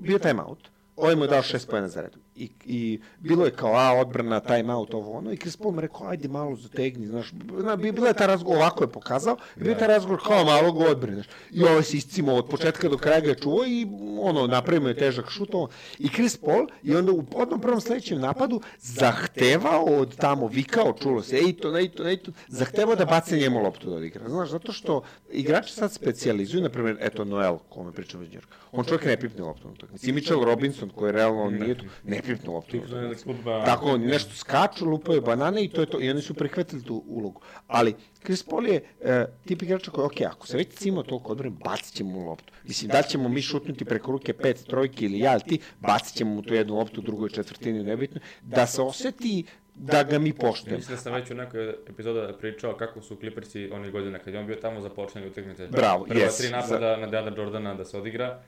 bio 0.00 0.18
timeout, 0.18 0.73
ovaj 0.96 1.16
mu 1.16 1.24
je 1.24 1.28
dao 1.28 1.42
šest 1.42 1.70
pojena 1.70 1.88
za 1.88 2.00
redom. 2.00 2.20
I, 2.36 2.50
I 2.64 3.00
bilo 3.18 3.44
je 3.44 3.50
kao, 3.50 3.74
a, 3.76 3.92
odbrana, 4.00 4.40
timeout, 4.40 4.94
ovo 4.94 5.12
ono, 5.12 5.32
i 5.32 5.36
Chris 5.36 5.56
Paul 5.56 5.72
mu 5.72 5.80
rekao, 5.80 6.06
ajde 6.06 6.28
malo 6.28 6.56
zategni, 6.56 7.06
znaš, 7.06 7.32
na, 7.62 7.76
bi- 7.76 7.92
bila 7.92 8.08
je 8.08 8.14
ta 8.14 8.26
razgovor, 8.26 8.56
ovako 8.58 8.84
je 8.84 8.88
pokazao, 8.88 9.36
i 9.56 9.60
bio 9.60 9.70
je 9.70 9.78
taj 9.78 9.88
razgovor 9.88 10.20
kao 10.26 10.44
malo 10.44 10.72
go 10.72 10.84
odbrane, 10.84 11.14
znaš, 11.14 11.26
i 11.50 11.62
ovaj 11.62 11.82
se 11.82 11.96
iscimo 11.96 12.34
od 12.34 12.48
početka 12.48 12.88
do 12.88 12.96
kraja 12.98 13.20
ga 13.20 13.28
je 13.28 13.34
čuo 13.34 13.64
i 13.66 13.86
ono, 14.20 14.46
napravimo 14.46 14.88
je 14.88 14.96
težak 14.96 15.30
šut, 15.30 15.54
ovo. 15.54 15.68
i 15.98 16.08
Chris 16.08 16.36
Paul, 16.36 16.66
i 16.82 16.96
onda 16.96 17.12
u 17.12 17.24
odnom 17.34 17.60
prvom 17.60 17.80
sledećem 17.80 18.20
napadu 18.20 18.60
zahtevao 18.80 19.84
od 19.84 20.16
tamo, 20.16 20.46
vikao, 20.46 20.92
čulo 21.02 21.22
se, 21.22 21.36
Ejton, 21.36 21.76
Ejton, 21.76 22.06
Ejton, 22.06 22.34
zahtevao 22.48 22.96
da 22.96 23.04
bace 23.04 23.36
njemu 23.36 23.62
loptu 23.62 23.90
da 23.90 23.96
odigra, 23.96 24.28
znaš, 24.28 24.50
zato 24.50 24.72
što 24.72 25.02
igrači 25.32 25.72
sad 25.72 25.92
specijalizuju, 25.92 26.62
na 26.62 26.68
primjer, 26.68 26.96
eto, 27.00 27.24
Noel, 27.24 27.58
kome 27.68 27.92
pričamo 27.92 28.22
iz 28.22 28.32
Njorka, 28.32 28.56
on 28.72 28.84
čovjek 28.84 29.04
ne 29.04 29.20
pipne 29.20 29.44
loptu 29.44 29.68
na 29.68 30.12
Mitchell 30.12 30.44
Robinson, 30.44 30.83
koji 30.90 31.12
realno 31.12 31.42
on 31.42 31.54
nije 31.54 31.74
tu, 31.74 31.84
ne 32.04 32.22
loptu 32.46 32.76
ne 32.76 32.82
utakmici. 32.82 33.24
klubba... 33.24 33.64
Tako, 33.64 33.86
oni 33.86 34.06
nešto 34.06 34.34
skaču, 34.34 34.86
lupaju 34.86 35.22
banane 35.22 35.64
i 35.64 35.68
to 35.68 35.80
je 35.80 35.86
to. 35.86 36.00
I 36.00 36.10
oni 36.10 36.22
su 36.22 36.34
prihvatili 36.34 36.82
tu 36.82 37.04
ulogu. 37.06 37.40
Ali, 37.66 37.94
Chris 38.24 38.42
Paul 38.42 38.66
je 38.66 38.82
e, 39.00 39.26
tip 39.46 39.62
igrača 39.62 39.90
koji, 39.90 40.06
ok, 40.06 40.32
ako 40.32 40.46
se 40.46 40.56
već 40.56 40.68
cimo 40.68 41.02
toliko 41.02 41.32
odbrane, 41.32 41.56
bacit 41.64 41.94
ćemo 41.94 42.10
mu 42.10 42.28
loptu. 42.28 42.52
Mislim, 42.64 42.90
da 42.90 43.02
ćemo 43.02 43.28
mi 43.28 43.42
šutnuti 43.42 43.84
preko 43.84 44.12
ruke 44.12 44.32
pet 44.32 44.64
trojki 44.66 45.04
ili 45.04 45.18
ja, 45.18 45.30
ali 45.30 45.40
ti, 45.40 45.58
bacit 45.80 46.16
ćemo 46.16 46.34
mu 46.34 46.42
tu 46.42 46.54
jednu 46.54 46.74
loptu 46.74 47.00
u 47.00 47.04
drugoj 47.04 47.28
četvrtini, 47.30 47.84
nebitno, 47.84 48.20
da 48.42 48.66
se 48.66 48.82
oseti 48.82 49.44
da 49.74 50.02
ga 50.02 50.18
mi 50.18 50.32
poštujemo. 50.32 50.76
Mislim 50.76 50.96
da 50.96 51.02
sam 51.02 51.14
već 51.14 51.30
u 51.30 51.34
nekoj 51.34 51.68
epizoda 51.68 52.32
pričao 52.40 52.76
kako 52.76 53.00
su 53.00 53.16
Clippersi 53.16 53.70
onih 53.72 53.92
godina 53.92 54.18
kad 54.18 54.34
je 54.34 54.40
on 54.40 54.46
bio 54.46 54.56
tamo 54.56 54.80
za 54.80 54.90
počinjanje 54.90 55.30
utakmice. 55.30 55.66
Bravo, 55.66 56.04
Prva 56.04 56.20
yes, 56.20 56.38
tri 56.38 56.50
napada 56.50 56.96
na 56.96 57.06
Deandra 57.06 57.42
Jordana 57.42 57.74
da 57.74 57.84
se 57.84 57.98
odigra. 57.98 58.42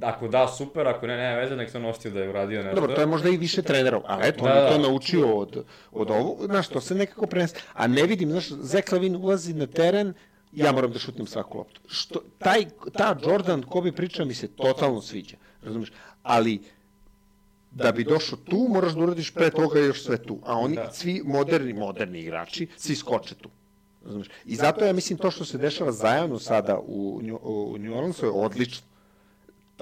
Ako 0.00 0.28
da, 0.28 0.48
super, 0.48 0.88
ako 0.88 1.06
ne, 1.06 1.16
nema 1.16 1.36
veze, 1.36 1.56
nek 1.56 1.70
se 1.70 1.78
on 1.78 1.84
ostio 1.84 2.10
da 2.10 2.20
je 2.20 2.28
uradio 2.28 2.62
nešto. 2.62 2.74
Dobro, 2.74 2.94
to 2.94 3.00
je 3.00 3.06
možda 3.06 3.28
i 3.28 3.36
više 3.36 3.62
trenerov, 3.62 4.02
ali 4.06 4.28
eto, 4.28 4.44
Da, 4.44 4.50
on 4.50 4.56
je 4.56 4.68
to 4.68 4.78
da. 4.78 4.82
naučio 4.82 5.36
od, 5.36 5.64
od 5.92 6.10
ovog, 6.10 6.44
znaš, 6.44 6.68
to 6.68 6.80
se 6.80 6.94
nekako 6.94 7.26
prenese. 7.26 7.56
A 7.74 7.86
ne 7.86 8.02
vidim, 8.02 8.30
znaš, 8.30 8.48
Zek 8.50 8.92
Lavin 8.92 9.16
ulazi 9.16 9.54
na 9.54 9.66
teren, 9.66 10.14
ja 10.52 10.72
moram 10.72 10.92
da 10.92 10.98
šutnem 10.98 11.26
svaku 11.26 11.58
loptu. 11.58 11.80
Što, 11.86 12.20
taj, 12.38 12.64
ta 12.92 13.16
Jordan, 13.22 13.62
ko 13.62 13.80
bi 13.80 13.92
pričao, 13.92 14.26
mi 14.26 14.34
se 14.34 14.48
totalno 14.48 15.00
sviđa, 15.00 15.36
razumiješ? 15.62 15.92
Ali, 16.22 16.60
da 17.70 17.92
bi 17.92 18.04
došao 18.04 18.38
tu, 18.38 18.66
moraš 18.68 18.92
da 18.92 19.00
uradiš 19.00 19.30
pre 19.30 19.50
toga 19.50 19.80
još 19.80 20.04
sve 20.04 20.22
tu. 20.22 20.38
A 20.44 20.58
oni, 20.58 20.76
Da. 20.76 20.90
svi 20.92 21.22
moderni, 21.24 21.72
moderni 21.72 22.20
igrači, 22.20 22.66
svi 22.76 22.96
skoče 22.96 23.34
tu. 23.34 23.48
Razumeš? 24.04 24.26
I 24.44 24.54
zato 24.56 24.84
ja 24.84 24.92
mislim 24.92 25.18
to 25.18 25.30
što 25.30 25.44
se 25.44 25.58
dešava 25.58 25.92
zajedno 25.92 26.38
sada 26.38 26.78
u, 26.78 27.20
u 27.42 27.78
New 27.78 27.94
Orleansu 27.94 28.26
je 28.26 28.30
odlično. 28.30 28.86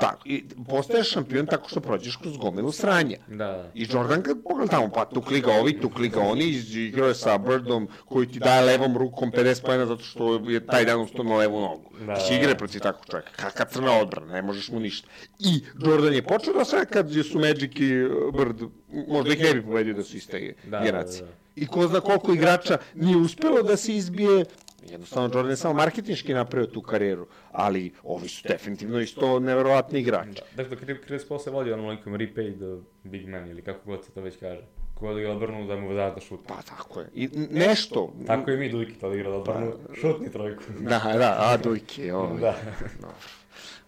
Tako, 0.00 0.22
i 0.24 0.44
postaješ 0.68 1.10
šampion 1.10 1.46
tako 1.46 1.68
što 1.68 1.80
prođeš 1.80 2.16
kroz 2.16 2.36
gomilu 2.36 2.72
sranja. 2.72 3.16
Da. 3.28 3.70
I 3.74 3.86
Jordan 3.90 4.22
kad 4.22 4.42
pogleda 4.42 4.70
tamo, 4.70 4.90
pa 4.90 5.04
tukli 5.04 5.40
ga 5.40 5.52
ovi, 5.52 5.80
tukli 5.80 6.08
ga 6.08 6.20
oni, 6.20 6.44
igrao 6.74 7.08
je 7.08 7.14
sa 7.14 7.38
Birdom 7.38 7.88
koji 8.04 8.26
ti 8.28 8.38
daje 8.38 8.64
levom 8.64 8.96
rukom 8.96 9.32
50 9.32 9.62
pojena 9.62 9.86
zato 9.86 10.02
što 10.02 10.34
je 10.34 10.66
taj 10.66 10.84
dan 10.84 11.00
ustao 11.00 11.24
na 11.24 11.36
levu 11.36 11.60
nogu. 11.60 11.90
Da, 12.06 12.14
Ti 12.14 12.34
igre 12.34 12.54
protiv 12.54 12.80
takvog 12.80 13.06
čovjeka, 13.10 13.30
kakva 13.32 13.64
crna 13.64 13.92
odbrana, 13.92 14.32
ne 14.32 14.42
možeš 14.42 14.68
mu 14.70 14.80
ništa. 14.80 15.08
I 15.38 15.60
Jordan 15.86 16.12
je 16.12 16.22
počeo 16.22 16.54
da 16.54 16.64
sve 16.64 16.86
kad 16.86 17.10
su 17.32 17.38
Magic 17.38 17.72
i 17.72 17.90
Bird, 18.38 18.62
možda 19.08 19.32
ih 19.32 19.40
ne 19.40 19.54
bi 19.54 19.62
pobedio 19.62 19.94
da 19.94 20.02
su 20.02 20.16
iste 20.16 20.54
Da, 20.64 20.70
da, 20.70 20.78
generacije. 20.78 21.20
da, 21.20 21.26
da. 21.26 21.32
I 21.56 21.66
ko 21.66 21.86
zna 21.86 22.00
koliko 22.00 22.32
igrača 22.32 22.78
nije 22.94 23.16
uspelo 23.16 23.62
da 23.62 23.76
se 23.76 23.96
izbije, 23.96 24.44
jednostavno 24.90 25.28
Jordan 25.28 25.50
je 25.50 25.56
samo 25.56 25.74
marketinški 25.74 26.34
napravio 26.34 26.66
tu 26.66 26.82
karijeru, 26.82 27.26
ali 27.52 27.92
ovi 28.02 28.28
su 28.28 28.48
definitivno 28.48 29.00
isto 29.00 29.40
neverovatni 29.40 30.00
igrači. 30.00 30.30
Da. 30.56 30.62
Dakle, 30.62 30.76
Chris- 30.98 31.28
Paul 31.28 31.40
se 31.40 31.50
vodi 31.50 31.72
onom 31.72 31.88
likom 31.88 32.14
repay 32.14 32.56
the 32.56 32.82
big 33.04 33.28
man 33.28 33.48
ili 33.48 33.62
kako 33.62 33.80
god 33.86 34.04
se 34.04 34.10
to 34.10 34.20
već 34.20 34.36
kaže. 34.36 34.60
Ko 34.94 35.14
da 35.14 35.20
ga 35.20 35.30
odbrnu 35.30 35.66
da 35.66 35.76
mu 35.76 35.92
da 35.94 36.10
da 36.10 36.20
šuta. 36.20 36.42
Pa 36.48 36.62
tako 36.62 37.00
je. 37.00 37.08
I 37.14 37.28
nešto. 37.50 38.12
Tako 38.26 38.50
i 38.50 38.56
mi 38.56 38.70
Dujki 38.70 38.92
to 38.92 39.14
igra 39.14 39.30
da 39.30 39.36
odbrnu, 39.36 39.72
šutni 39.94 40.30
trojku. 40.30 40.62
Da, 40.80 40.98
da, 41.14 41.36
a 41.40 41.56
Dujke, 41.56 42.14
ovaj. 42.14 42.40
Da. 42.40 42.56
Dobro. 43.00 43.16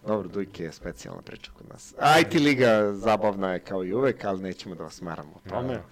Dobro, 0.07 0.27
Dujke 0.27 0.63
je 0.63 0.71
specijalna 0.71 1.21
priča 1.21 1.51
kod 1.51 1.69
nas. 1.69 1.93
IT 2.21 2.33
liga 2.35 2.93
zabavna 2.93 3.53
je 3.53 3.59
kao 3.59 3.83
i 3.83 3.93
uvek, 3.93 4.25
ali 4.25 4.41
nećemo 4.41 4.75
da 4.75 4.83
vas 4.83 5.01
maramo 5.01 5.31
o 5.35 5.49
tome. 5.49 5.73
Da. 5.73 5.83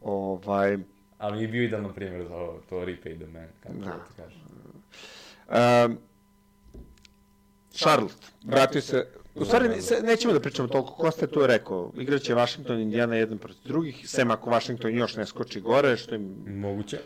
Ovaj, 0.00 0.78
Ali 1.18 1.42
je 1.42 1.48
bio 1.48 1.62
idealan 1.62 1.94
primjer 1.94 2.26
za 2.28 2.36
ovo, 2.36 2.60
to 2.68 2.76
repay 2.76 3.16
the 3.16 3.26
man, 3.28 3.48
kako 3.62 3.74
Da. 3.74 3.84
da. 3.84 3.92
ti 3.92 4.12
kažeš. 4.16 4.38
Um, 5.50 5.98
Charlotte, 7.72 8.14
vratio 8.44 8.80
se, 8.80 9.06
u 9.34 9.44
stvari 9.44 9.68
ne- 9.68 9.82
se, 9.82 10.00
nećemo 10.02 10.32
da 10.32 10.40
pričamo 10.40 10.68
toliko, 10.68 10.92
Kosta 10.94 11.24
je 11.24 11.30
to 11.30 11.46
rekao, 11.46 11.92
igraće 11.96 12.34
Washington 12.34 12.78
i 12.78 12.82
Indiana 12.82 13.16
jedan 13.16 13.38
protiv 13.38 13.62
drugih, 13.64 14.08
sem 14.08 14.30
ako 14.30 14.50
Washington 14.50 14.94
još 14.94 15.16
ne 15.16 15.26
skoči 15.26 15.60
gore, 15.60 15.96
što 15.96 16.14
im, 16.14 16.34
Moguće. 16.46 16.98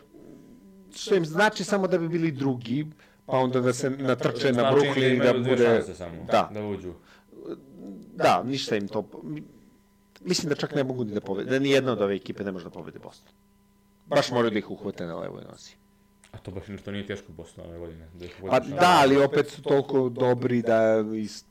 što 0.95 1.15
im 1.15 1.25
znači 1.27 1.65
samo 1.65 1.87
da 1.89 1.99
bi 1.99 2.09
bili 2.09 2.31
drugi, 2.31 2.87
pa 3.27 3.37
onda 3.39 3.61
da 3.61 3.73
se 3.73 3.91
natrče 3.91 4.47
na 4.47 4.53
Znači 4.53 4.77
Brooklyn 4.77 5.15
i 5.15 5.19
da 5.19 5.51
bude... 5.51 5.83
samo, 5.95 6.25
Da, 6.25 6.51
da 6.55 6.67
uđu. 6.67 6.93
Da, 8.15 8.43
ništa 8.43 8.77
im 8.77 8.89
to... 8.89 9.09
Mislim 10.21 10.49
da 10.49 10.55
čak 10.55 10.75
ne 10.75 10.85
mogu 10.85 11.05
ni 11.05 11.13
da 11.13 11.21
pobede, 11.21 11.51
da 11.51 11.59
ni 11.59 11.71
jedna 11.71 11.93
od 11.93 12.01
ove 12.01 12.15
ekipe 12.15 12.45
ne 12.45 12.53
može 12.53 12.65
da 12.65 12.71
pobede 12.71 12.99
Boston. 12.99 13.33
Baš 14.07 14.31
moraju 14.31 14.51
da 14.51 14.59
ih 14.59 14.71
uhvate 14.71 15.07
na 15.07 15.19
levoj 15.19 15.43
nozi. 15.51 15.71
A 16.35 16.39
to 16.39 16.51
baš 16.51 16.68
nešto 16.68 16.91
nije 16.91 17.07
teško 17.07 17.32
Boston 17.32 17.66
ove 17.66 17.78
godine. 17.78 18.09
Da 18.14 18.24
ih 18.24 18.35
Pa 18.51 18.61
da, 18.61 18.99
ali 19.03 19.16
opet 19.16 19.49
su 19.49 19.62
toliko 19.62 20.09
dobri 20.09 20.62
da... 20.62 21.05
Is, 21.16 21.45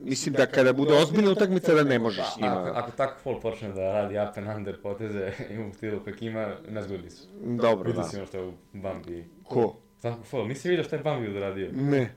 mislim 0.00 0.34
da 0.34 0.46
kada 0.46 0.72
bude 0.72 0.94
ozbiljna 0.94 1.30
utakmica 1.30 1.74
da 1.74 1.84
ne 1.84 1.98
možeš 1.98 2.26
s 2.26 2.36
Ako, 2.36 2.40
njima... 2.40 2.72
ako 2.74 2.90
tako 2.90 3.20
Fall 3.22 3.40
počne 3.40 3.68
da 3.68 3.92
radi 3.92 4.14
up 4.18 4.36
and 4.36 4.56
under 4.56 4.82
poteze 4.82 5.32
i 5.54 5.58
u 5.58 5.72
stilu 5.72 6.00
kak 6.04 6.22
ima, 6.22 6.54
nezgodni 6.68 7.10
su. 7.10 7.28
Dobro, 7.40 7.86
Vidio 7.86 8.02
da. 8.02 8.08
si 8.08 8.16
ono 8.16 8.26
što 8.26 8.38
je 8.38 8.44
u 8.44 8.52
Bambi. 8.72 9.24
Ko? 9.44 9.76
Tako 10.02 10.24
Fall, 10.24 10.48
nisi 10.48 10.68
vidio 10.68 10.84
šta 10.84 10.96
je 10.96 11.02
Bambi 11.02 11.28
odradio? 11.28 11.70
Ne. 11.72 12.14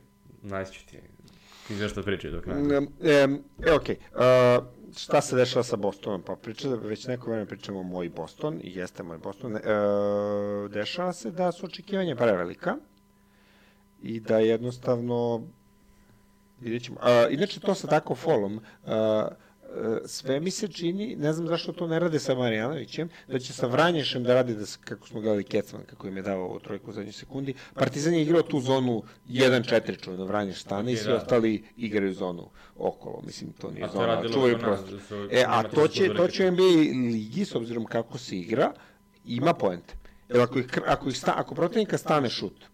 Ću 0.71 0.85
ti. 0.85 0.97
Ti 1.67 1.75
znaš 1.75 1.91
što 1.91 2.03
pričaju 2.03 2.33
dok 2.33 2.45
ne. 2.45 2.53
Em, 3.03 3.43
E, 3.67 3.71
okej. 3.71 3.95
Uh, 4.11 4.65
šta 4.97 5.21
se 5.21 5.35
dešava 5.35 5.63
sa 5.63 5.75
Bostonom? 5.75 6.21
Pa 6.21 6.35
priča, 6.35 6.69
već 6.69 7.07
neko 7.07 7.29
vreme 7.29 7.45
pričamo 7.45 7.79
o 7.79 7.83
moj 7.83 8.09
Boston, 8.09 8.59
i 8.63 8.75
jeste 8.75 9.03
moj 9.03 9.17
Boston. 9.17 9.55
E, 9.55 9.61
dešava 10.69 11.13
se 11.13 11.31
da 11.31 11.51
su 11.51 11.65
očekivanja 11.65 12.15
prevelika 12.15 12.75
i 14.01 14.19
da 14.19 14.37
jednostavno 14.37 15.41
vidjet 16.61 16.83
ćemo. 16.83 16.97
A, 17.01 17.27
inače, 17.29 17.59
to 17.59 17.75
sa 17.75 17.87
tako 17.87 18.15
folom, 18.15 18.59
a, 18.85 19.27
e, 19.31 19.44
sve 20.05 20.39
mi 20.39 20.51
se 20.51 20.67
čini, 20.67 21.15
ne 21.15 21.33
znam 21.33 21.47
zašto 21.47 21.71
to 21.71 21.87
ne 21.87 21.99
rade 21.99 22.19
sa 22.19 22.35
Marijanovićem, 22.35 23.09
da 23.27 23.39
će 23.39 23.53
sa 23.53 23.67
Vranješem 23.67 24.23
da 24.23 24.33
radi, 24.33 24.55
da, 24.55 24.65
kako 24.83 25.07
smo 25.07 25.21
gledali 25.21 25.43
Kecman, 25.43 25.83
kako 25.85 26.07
im 26.07 26.17
je 26.17 26.23
dao 26.23 26.41
ovu 26.41 26.59
trojku 26.59 26.89
u 26.89 26.93
zadnjoj 26.93 27.13
sekundi. 27.13 27.53
Partizan 27.73 28.13
je 28.13 28.21
igrao 28.21 28.41
tu 28.41 28.59
zonu 28.59 29.03
1-4 29.29 30.03
čuveno, 30.03 30.25
Vranješ 30.25 30.61
stane 30.61 30.93
i 30.93 30.97
svi 30.97 31.11
da. 31.11 31.17
ostali 31.17 31.63
igraju 31.77 32.13
zonu 32.13 32.49
okolo. 32.75 33.21
Mislim, 33.25 33.51
to 33.51 33.71
nije 33.71 33.87
zona, 33.93 34.23
čuvaju 34.33 34.59
prostor. 34.59 34.99
da 35.29 35.37
E, 35.37 35.43
a 35.47 35.63
to 35.63 35.87
će, 35.87 36.13
to 36.13 36.27
će 36.27 36.51
NBA 36.51 36.63
ligi, 37.11 37.45
s 37.45 37.55
obzirom 37.55 37.85
kako 37.85 38.17
se 38.17 38.37
igra, 38.37 38.71
ima 39.25 39.53
poente. 39.53 39.95
Jer 40.29 40.41
ako, 40.41 40.59
ih, 40.59 40.65
ako, 40.87 41.09
ih 41.09 41.17
sta, 41.17 41.33
ako 41.37 41.55
protivnika 41.55 41.97
stane 41.97 42.29
šut, 42.29 42.65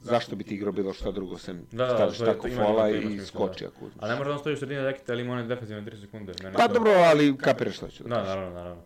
zašto 0.00 0.36
bi 0.36 0.44
ti 0.44 0.54
igrao 0.54 0.72
bilo 0.72 0.92
šta 0.92 1.10
drugo 1.10 1.38
sem 1.38 1.66
Da, 1.72 1.86
da, 1.86 1.94
staviš 1.94 2.20
je- 2.20 2.26
tako 2.26 2.48
fola 2.50 2.90
i 2.90 3.00
smisla, 3.02 3.26
skoči 3.26 3.64
da. 3.64 3.68
ako 3.68 3.84
uzmeš. 3.84 4.02
A 4.02 4.08
ne 4.08 4.16
može 4.16 4.24
da 4.24 4.32
on 4.32 4.38
stoji 4.38 4.54
u 4.54 4.58
sredini 4.58 4.82
reketa, 4.82 5.12
ali 5.12 5.22
ima 5.22 5.32
one 5.32 5.44
defensivne 5.44 5.82
3 5.82 6.00
sekunde. 6.00 6.32
Meni 6.42 6.56
Pa 6.56 6.68
to- 6.68 6.74
dobro, 6.74 6.92
ali 6.92 7.36
kapiraš 7.36 7.76
što 7.76 7.88
ću 7.88 8.02
da, 8.02 8.08
Da, 8.08 8.14
kažem. 8.14 8.26
naravno, 8.28 8.54
naravno. 8.54 8.82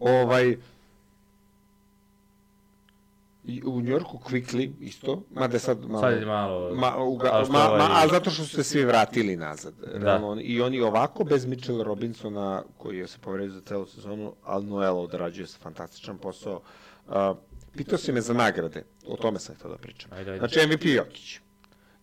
Ovaj, 0.00 0.56
u 3.64 3.80
Njorku 3.80 4.18
Quickly 4.20 4.72
isto, 4.80 5.22
mada 5.30 5.58
sad 5.58 5.78
malo... 5.82 6.00
Sad 6.02 6.12
je 6.14 6.26
malo... 6.26 6.74
Ma, 6.74 6.96
uga, 6.98 7.30
ali 7.32 7.44
što 7.44 7.52
ma, 7.52 7.58
ovaj- 7.60 7.78
ma, 7.78 7.88
ali 7.92 8.10
zato 8.10 8.30
što 8.30 8.42
su 8.42 8.48
se 8.48 8.64
svi 8.64 8.84
vratili 8.84 9.36
nazad. 9.36 9.74
Da. 9.82 9.98
Realno, 9.98 10.40
I 10.40 10.60
oni 10.60 10.80
ovako, 10.80 11.24
bez 11.24 11.46
Mitchell 11.46 11.82
Robinsona, 11.82 12.62
koji 12.76 12.98
je 12.98 13.06
se 13.06 13.18
povredio 13.18 13.50
za 13.50 13.60
celu 13.60 13.86
sezonu, 13.86 14.32
ali 14.44 14.66
Noel 14.66 14.98
odrađuje 14.98 15.46
se 15.46 15.58
fantastičan 15.58 16.18
posao. 16.18 16.60
Uh, 17.06 17.14
pitao 17.78 17.98
si 17.98 18.12
me 18.12 18.20
za 18.20 18.34
nagrade, 18.34 18.82
o 19.06 19.16
tome 19.16 19.38
sam 19.38 19.54
htio 19.54 19.70
da 19.70 19.76
pričam. 19.76 20.12
Ajde, 20.12 20.30
ajde. 20.30 20.38
Znači 20.38 20.66
MVP 20.66 20.84
Jokić. 20.84 21.40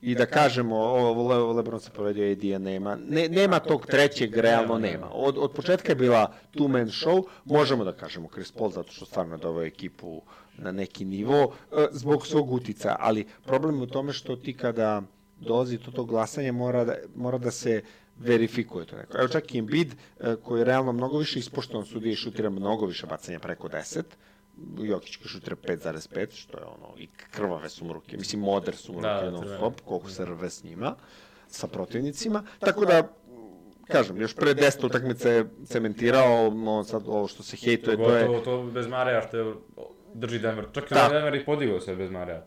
I 0.01 0.15
da 0.15 0.25
kažemo, 0.25 0.75
ovo 0.75 1.27
Le, 1.27 1.37
Lebron 1.53 1.79
se 1.79 1.89
povedio, 1.89 2.31
AD-a 2.31 2.59
nema, 2.59 2.97
ne, 3.09 3.29
nema 3.29 3.59
tog 3.59 3.85
trećeg, 3.85 4.37
realno 4.37 4.77
Nema. 4.79 5.09
Od, 5.11 5.37
od 5.37 5.51
početka 5.51 5.91
je 5.91 5.95
bila 5.95 6.33
two-man 6.53 6.85
show, 6.85 7.23
možemo 7.45 7.83
da 7.83 7.91
kažemo 7.91 8.29
Chris 8.33 8.51
Paul, 8.51 8.71
zato 8.71 8.91
što 8.91 9.05
stvarno 9.05 9.35
je 9.35 9.39
doveo 9.39 9.65
ekipu 9.65 10.21
na 10.57 10.71
neki 10.71 11.05
nivo, 11.05 11.53
e, 11.71 11.87
zbog 11.91 12.27
svog 12.27 12.51
utica, 12.51 12.95
ali 12.99 13.25
problem 13.45 13.75
je 13.75 13.83
u 13.83 13.87
tome 13.87 14.13
što 14.13 14.35
ti 14.35 14.53
kada 14.53 15.01
dolazi 15.39 15.77
do 15.77 15.91
tog 15.91 16.07
glasanja 16.07 16.51
mora 16.51 16.85
da, 16.85 16.95
mora 17.15 17.37
da 17.37 17.51
se 17.51 17.81
verifikuje 18.17 18.85
to 18.85 18.95
neko. 18.95 19.17
Evo 19.17 19.27
čak 19.27 19.55
i 19.55 19.57
Embiid, 19.57 19.95
e, 20.19 20.35
koji 20.43 20.61
je 20.61 20.65
realno 20.65 20.91
mnogo 20.91 21.17
više 21.17 21.39
ispoštovan 21.39 21.85
sudija 21.85 22.13
i 22.13 22.15
šutira 22.15 22.49
mnogo 22.49 22.85
više 22.85 23.07
bacanja 23.07 23.39
preko 23.39 23.67
10, 23.67 24.03
Jokić 24.77 25.15
koji 25.15 25.27
šutira 25.27 25.55
5,5, 25.55 26.27
što 26.31 26.57
je 26.57 26.63
ono, 26.63 26.93
i 26.97 27.07
krvave 27.31 27.69
su 27.69 27.85
mu 27.85 27.93
ruke, 27.93 28.17
mislim, 28.17 28.41
moder 28.41 28.75
su 28.75 28.93
mu 28.93 29.01
Da, 29.01 29.13
ruke 29.13 29.25
da, 29.25 29.31
non 29.31 29.57
stop, 29.57 29.81
koliko 29.85 30.09
se 30.09 30.25
rve 30.25 30.49
s 30.49 30.63
njima, 30.63 30.95
sa 31.47 31.67
protivnicima, 31.67 32.43
tako 32.59 32.85
da, 32.85 33.07
kažem, 33.87 34.21
još 34.21 34.35
pre 34.35 34.53
10 34.53 34.85
utakmice 34.85 35.29
je 35.29 35.45
cementirao, 35.65 36.49
no 36.49 36.83
sad 36.83 37.03
ovo 37.07 37.27
što 37.27 37.43
se 37.43 37.57
hejtuje, 37.57 37.97
to 37.97 38.15
je, 38.15 38.27
Gotovo 38.27 38.39
to 38.39 38.71
bez 38.71 38.87
Mareja 38.87 39.21
što 39.27 39.37
je 39.37 39.55
drži 40.13 40.39
Denver. 40.39 40.65
Čak 40.71 40.91
i 40.91 40.93
Da. 40.93 41.09
Denver 41.11 41.35
i 41.35 41.45
podigao 41.45 41.79
se 41.81 41.95
bez 41.95 42.11
Mareja. 42.11 42.45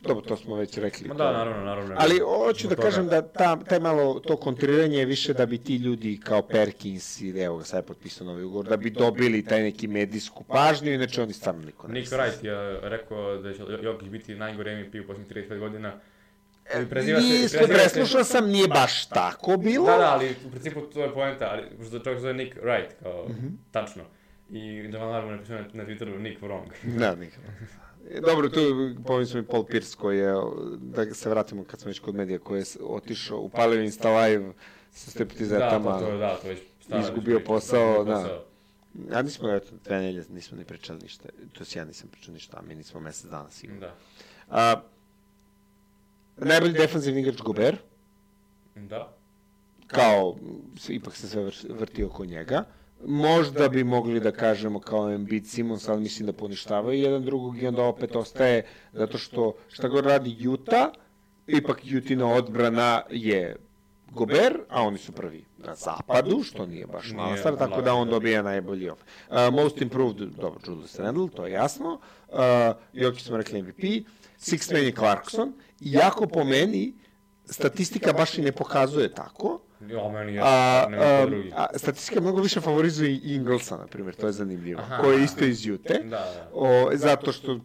Dobro, 0.00 0.22
to 0.22 0.36
smo 0.36 0.56
već 0.56 0.78
rekli. 0.78 1.08
Ma 1.08 1.14
da, 1.14 1.32
naravno, 1.32 1.64
naravno. 1.64 1.94
Ali 1.98 2.18
hoću 2.18 2.68
da 2.68 2.74
toga. 2.74 2.88
kažem 2.88 3.06
da 3.06 3.22
ta, 3.22 3.56
taj 3.58 3.80
malo 3.80 4.20
to 4.20 4.36
kontriranje 4.36 4.98
je 4.98 5.04
više 5.06 5.32
da 5.32 5.46
bi 5.46 5.58
ti 5.58 5.76
ljudi 5.76 6.18
kao 6.18 6.42
Perkins 6.42 7.20
i 7.20 7.30
evo 7.30 7.58
ga 7.58 7.64
sad 7.64 7.78
je 7.78 7.86
potpisao 7.86 8.26
novi 8.26 8.44
ugovor, 8.44 8.66
da 8.66 8.76
bi 8.76 8.90
dobili 8.90 9.44
taj 9.44 9.62
neki 9.62 9.86
medijsku 9.88 10.44
pažnju, 10.44 10.92
inače 10.92 11.22
oni 11.22 11.32
stvarno 11.32 11.62
niko 11.62 11.88
ne 11.88 11.94
Nick. 11.94 12.12
Wright 12.12 12.44
je 12.44 12.54
rekao 12.82 13.36
da 13.36 13.52
će 13.54 13.62
Jokić 13.82 14.08
biti 14.08 14.34
najgore 14.34 14.76
MVP 14.78 14.94
u 14.94 15.06
posljednjih 15.06 15.36
35 15.44 15.58
godina. 15.58 15.92
E, 16.66 16.86
preziva 16.86 17.20
se- 17.48 17.58
preslušao 17.68 18.24
sam, 18.24 18.46
nije 18.46 18.68
baš 18.68 19.06
tako 19.06 19.56
bilo. 19.56 19.86
Da, 19.86 19.96
da, 19.96 20.12
ali 20.12 20.34
u 20.46 20.50
principu 20.50 20.80
to 20.82 21.02
je 21.02 21.12
poenta, 21.12 21.48
ali 21.48 21.62
pošto 21.78 21.98
čovjek 21.98 22.20
zove 22.20 22.34
Nick 22.34 22.56
Wright, 22.56 22.88
kao, 23.02 23.26
Mhm. 23.28 23.46
tačno. 23.70 24.02
I 24.50 24.58
Jamal 24.84 25.08
Murray 25.10 25.24
mu 25.24 25.30
napisao 25.30 25.56
na, 25.56 25.64
na 25.74 25.84
Twitteru 25.84 26.18
Nick 26.18 26.40
wrong. 26.42 26.66
Da, 26.98 27.14
nikad. 27.14 27.40
Dobro, 28.16 28.48
tu 28.48 28.60
i 28.60 28.96
Paul 29.44 29.64
Pierce 29.64 29.96
koji 29.96 30.18
je, 30.18 30.34
da 30.72 31.14
se 31.14 31.30
vratimo 31.30 31.64
kad 31.64 31.80
smo 31.80 31.88
već 31.88 31.98
kod 31.98 32.14
medija, 32.14 32.38
koji 32.38 32.58
je 32.58 32.64
otišao, 32.82 33.38
upalio 33.38 33.82
Insta 33.82 34.10
Live 34.16 34.52
sa 34.92 35.06
Da, 35.06 35.10
striptizetama. 35.10 35.84
pa 35.84 35.98
to, 35.98 36.08
je- 36.08 36.18
da, 36.18 36.36
to 36.36 36.48
već 36.48 36.58
Izgubio 37.00 37.40
posao, 37.40 38.04
da. 38.04 38.14
posao. 38.14 38.42
A 39.12 39.22
nismo, 39.22 39.50
eto, 39.50 39.66
dve 39.84 39.98
nelje 39.98 40.24
nismo 40.28 40.58
ni 40.58 40.64
pričali 40.64 40.98
ništa. 41.02 41.28
To 41.52 41.64
ja 41.74 41.84
nisam 41.84 42.08
pričao 42.08 42.34
ništa, 42.34 42.56
a 42.56 42.62
mi 42.62 42.74
nismo 42.74 43.00
mesec 43.00 43.30
dana 43.30 43.50
sigurno. 43.50 43.80
Da. 43.80 43.94
A, 44.50 44.80
najbolji 46.36 46.72
defanzivni 46.72 47.20
igrač 47.20 47.36
Gober, 47.36 47.76
Da. 48.76 49.12
kao, 49.86 50.36
ipak 50.88 51.16
se 51.16 51.28
sve 51.28 51.42
vr- 51.42 51.72
vrti 51.72 52.04
oko 52.04 52.24
njega. 52.24 52.64
Možda 53.06 53.68
bi 53.68 53.84
mogli 53.84 54.20
da 54.20 54.32
kažemo 54.32 54.80
kao 54.80 55.12
Embiid 55.12 55.46
Simons, 55.46 55.88
ali 55.88 56.00
mislim 56.00 56.26
da 56.26 56.32
poništavaju 56.32 57.00
jedan 57.00 57.24
drugog 57.24 57.62
i 57.62 57.66
onda 57.66 57.82
opet 57.82 58.16
ostaje, 58.16 58.66
zato 58.92 59.18
što 59.18 59.54
šta 59.68 59.88
god 59.88 60.06
radi 60.06 60.36
Juta, 60.38 60.92
ipak 61.46 61.80
Jutina 61.84 62.26
odbrana 62.26 63.02
je 63.10 63.56
Gober, 64.10 64.58
a 64.68 64.82
oni 64.82 64.98
su 64.98 65.12
prvi 65.12 65.44
na 65.58 65.74
zapadu, 65.74 66.42
što 66.42 66.66
nije 66.66 66.86
baš 66.86 67.12
mala 67.12 67.36
stvar, 67.36 67.56
tako 67.56 67.82
da 67.82 67.94
on 67.94 68.08
da. 68.08 68.10
dobija 68.10 68.42
najbolji 68.42 68.88
off. 68.90 69.02
Uh, 69.02 69.36
most 69.52 69.80
improved, 69.80 70.16
dobro, 70.16 70.60
Julius 70.66 70.98
Randle, 70.98 71.28
to 71.28 71.46
je 71.46 71.52
jasno. 71.52 72.00
Uh, 72.28 72.38
Jokić 72.92 73.24
smo 73.24 73.36
rekli 73.36 73.62
MVP. 73.62 73.82
Six 74.40 74.72
man 74.72 74.82
je 74.82 74.92
Clarkson. 74.92 75.52
Iako 75.80 76.26
po 76.26 76.44
meni, 76.44 76.94
statistika 77.44 78.12
baš 78.12 78.38
i 78.38 78.42
ne 78.42 78.52
pokazuje 78.52 79.14
tako. 79.14 79.60
Jo, 79.80 80.10
meni 80.10 80.34
je, 80.34 80.40
A, 80.44 80.86
a, 81.00 81.26
drugi. 81.26 81.52
a, 81.56 81.66
statistika 81.78 82.20
mnogo 82.20 82.40
više 82.40 82.60
favorizuje 82.60 83.20
Inglesa, 83.22 83.76
na 83.76 83.86
primjer, 83.86 84.14
to 84.14 84.26
je 84.26 84.32
zanimljivo, 84.32 84.80
Aha. 84.80 85.02
koji 85.02 85.18
je 85.18 85.24
isto 85.24 85.44
iz 85.44 85.66
Jute. 85.66 85.94
Da, 85.94 86.08
da. 86.08 86.48
O, 86.52 86.90
zato 86.94 87.32
što 87.32 87.58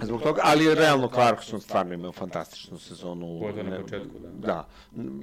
Zbog 0.00 0.22
toga, 0.22 0.40
ali 0.44 0.74
realno 0.74 1.08
Clarkson 1.08 1.60
stvarno 1.60 1.94
imao 1.94 2.12
fantastičnu 2.12 2.78
sezonu. 2.78 3.38
Pogotovo 3.40 3.70
na 3.70 3.80
početku, 3.80 4.18
da. 4.18 4.46
Da. 4.46 4.68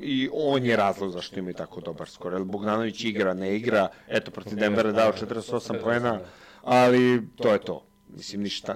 I 0.02 0.30
on 0.34 0.66
je 0.66 0.76
razlog 0.76 1.12
zašto 1.12 1.40
ima 1.40 1.50
i 1.50 1.54
tako 1.54 1.82
dobar 1.82 2.10
skor. 2.10 2.34
Jer 2.34 2.44
Bogdanović 2.44 3.04
igra, 3.04 3.34
ne 3.34 3.56
igra, 3.56 3.88
eto, 4.08 4.32
protiv 4.32 4.58
Denvera 4.58 4.92
dao 4.92 5.12
48 5.12 5.84
poena, 5.84 6.20
ali 6.64 7.28
to 7.36 7.54
je 7.54 7.60
to. 7.60 7.86
Mislim, 8.10 8.42
ništa. 8.42 8.76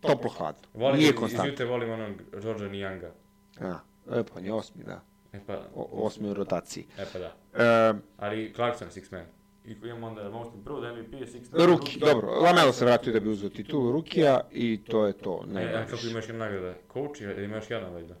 Toplo 0.00 0.30
hladno. 0.30 0.68
Volim, 0.74 0.98
Nije 0.98 1.10
iz 1.10 1.16
konstantno. 1.16 1.50
Jute 1.50 1.64
volim 1.64 1.90
onog 1.90 2.12
Georgia 2.42 2.68
Nijanga. 2.68 3.12
Ja. 3.60 3.80
E, 4.12 4.22
pa 4.24 4.38
on 4.38 4.44
je 4.44 4.52
osmi, 4.52 4.84
da. 4.84 5.04
E 5.34 5.40
pa, 5.46 5.66
O, 5.74 6.06
osmi 6.06 6.28
u 6.28 6.34
rotaciji. 6.34 6.86
e 6.98 7.04
pa 7.12 7.18
da. 7.18 7.32
E, 7.64 7.94
Ali 8.16 8.52
Clarkson 8.54 8.88
six 8.88 9.12
man. 9.12 9.24
I 9.64 9.72
imamo 9.84 10.06
onda 10.06 10.30
most 10.30 10.54
improved 10.54 10.98
MVP 10.98 11.12
je 11.12 11.26
six 11.26 11.52
man. 11.52 11.66
Ruki, 11.66 11.98
dobro. 12.00 12.30
Lamelo 12.30 12.72
se 12.72 12.84
vratio 12.84 13.12
da 13.12 13.20
bi 13.20 13.28
uzeo 13.28 13.48
titulu 13.50 13.92
Rukija 13.92 14.40
i 14.52 14.80
to 14.84 15.06
je 15.06 15.12
to. 15.12 15.44
Ne, 15.46 15.64
Ne, 15.64 15.74
a 15.74 15.86
kako 15.86 16.06
ima 16.06 16.18
još 16.18 16.28
jedna 16.28 16.44
nagrada? 16.44 16.74
Coach 16.92 17.20
ili 17.20 17.44
ima 17.44 17.56
još 17.56 17.70
jedna 17.70 17.88
valjda? 17.88 18.14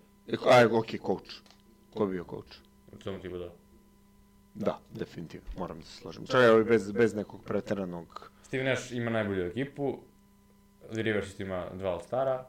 A, 0.46 0.68
ok, 0.72 0.86
coach. 1.06 1.30
Ko 1.94 2.04
je 2.04 2.10
bio 2.10 2.24
coach? 2.30 2.56
U 2.92 2.96
tom 2.96 3.20
tipu 3.20 3.36
da. 3.38 3.50
Da, 4.54 4.78
definitivno, 4.90 5.46
moram 5.58 5.78
da 5.80 5.86
se 5.86 5.96
složim. 5.96 6.26
Čak 6.26 6.40
evo 6.44 6.60
i 6.60 6.64
bez, 6.64 6.92
bez 6.92 7.14
nekog 7.14 7.44
preteranog... 7.44 8.30
Steve 8.42 8.64
Nash 8.64 8.92
ima 8.92 9.10
najbolju 9.10 9.46
ekipu. 9.46 9.98
Rivers 10.90 11.40
ima 11.40 11.66
dva 11.74 11.90
All-Stara. 11.90 12.44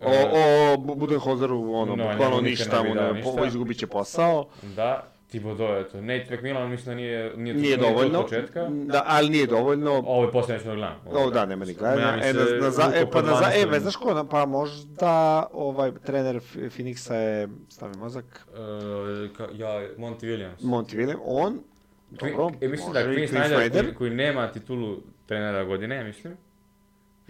O, 0.00 0.10
o 0.32 0.76
Bu- 0.78 0.94
Budenholzeru, 0.94 1.72
ono, 1.72 1.96
No, 1.96 2.08
bukvalno 2.08 2.40
ništa, 2.40 2.82
mu 2.82 2.94
ne, 2.94 3.12
ništa. 3.12 3.30
po, 3.32 3.44
izgubit 3.44 3.78
će 3.78 3.86
posao. 3.86 4.46
Da, 4.76 5.02
Thibodeau, 5.28 5.76
eto. 5.76 6.00
Nate 6.00 6.26
McMillan 6.32 6.70
mislim 6.70 6.86
da 6.86 6.94
nije, 6.94 7.36
nije, 7.36 7.54
Nije 7.54 7.76
tu 7.76 7.84
od 7.84 7.88
dovoljno, 7.88 8.22
početka. 8.22 8.68
da, 8.68 9.04
ali 9.06 9.28
nije 9.30 9.46
dovoljno. 9.46 9.92
Ovo 9.96 10.24
je 10.24 10.32
posljednje 10.32 10.60
što 10.60 10.68
gledam. 10.70 10.96
O, 11.06 11.30
da, 11.30 11.46
nema 11.46 11.64
ni 11.64 11.74
gledanja. 11.74 12.18
E, 12.22 12.32
na, 12.32 12.40
na, 12.56 12.70
za, 12.70 12.92
e, 12.94 13.06
pa 13.06 13.22
na, 13.22 13.28
za, 13.28 13.34
12 13.34 13.62
e, 13.62 13.66
ve, 13.66 13.80
znaš 13.80 13.96
ko, 13.96 14.14
na- 14.14 14.24
pa 14.26 14.46
možda 14.46 15.12
ovaj 15.52 15.92
trener 15.96 16.36
Phoenixa 16.54 17.14
je, 17.14 17.48
stavi 17.68 17.96
mozak, 17.96 18.46
Uh, 18.50 18.56
ka, 19.30 19.48
ja, 19.54 19.68
Monty 19.96 20.22
Williams. 20.22 20.60
Monty 20.60 20.96
William, 20.96 21.18
on, 21.24 21.58
dobro, 22.10 22.50
e, 22.60 22.68
mislim 22.68 22.92
da 22.92 23.00
Snyder, 23.00 23.28
Snyder. 23.28 23.70
koji, 23.74 23.94
koji 23.94 24.10
nema 24.10 24.48
titulu 24.48 24.96
trenera 25.26 25.64
godine, 25.64 26.04
mislim. 26.04 26.36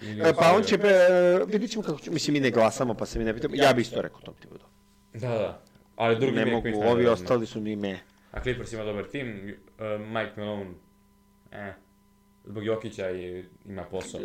Ili 0.03 0.29
E, 0.29 0.33
pa 0.39 0.53
on 0.57 0.63
će, 0.63 0.75
e, 0.75 1.45
vidit 1.47 1.71
ćemo 1.71 1.83
kako 1.85 1.99
će, 2.01 2.11
mislim, 2.11 2.35
mi 2.35 2.41
ne 2.41 2.51
glasamo, 2.51 2.95
pa 2.95 3.07
se 3.07 3.19
mi 3.19 3.25
ne 3.25 3.35
pitamo, 3.35 3.55
ja 3.57 3.73
bi 3.73 3.83
isto 3.83 4.03
rekao 4.03 4.21
Tom 4.21 4.35
Thibodeau. 4.35 4.69
Da, 5.15 5.29
da. 5.29 5.63
Ali 5.97 6.17
drugi 6.21 6.37
Ne 6.37 6.47
mogu, 6.47 6.69
ovi 6.85 7.07
ostali 7.07 7.47
su 7.47 7.61
mi 7.61 7.77
me. 7.77 7.99
A 8.33 8.43
Clippers 8.43 8.73
ima 8.73 8.85
dobar 8.85 9.05
tim, 9.05 9.57
uh, 9.79 10.07
Mike 10.07 10.33
Malone, 10.37 10.71
eh, 11.53 11.73
zbog 12.45 12.65
Jokića 12.65 13.11
i 13.11 13.45
ima 13.65 13.85
posao. 13.85 14.21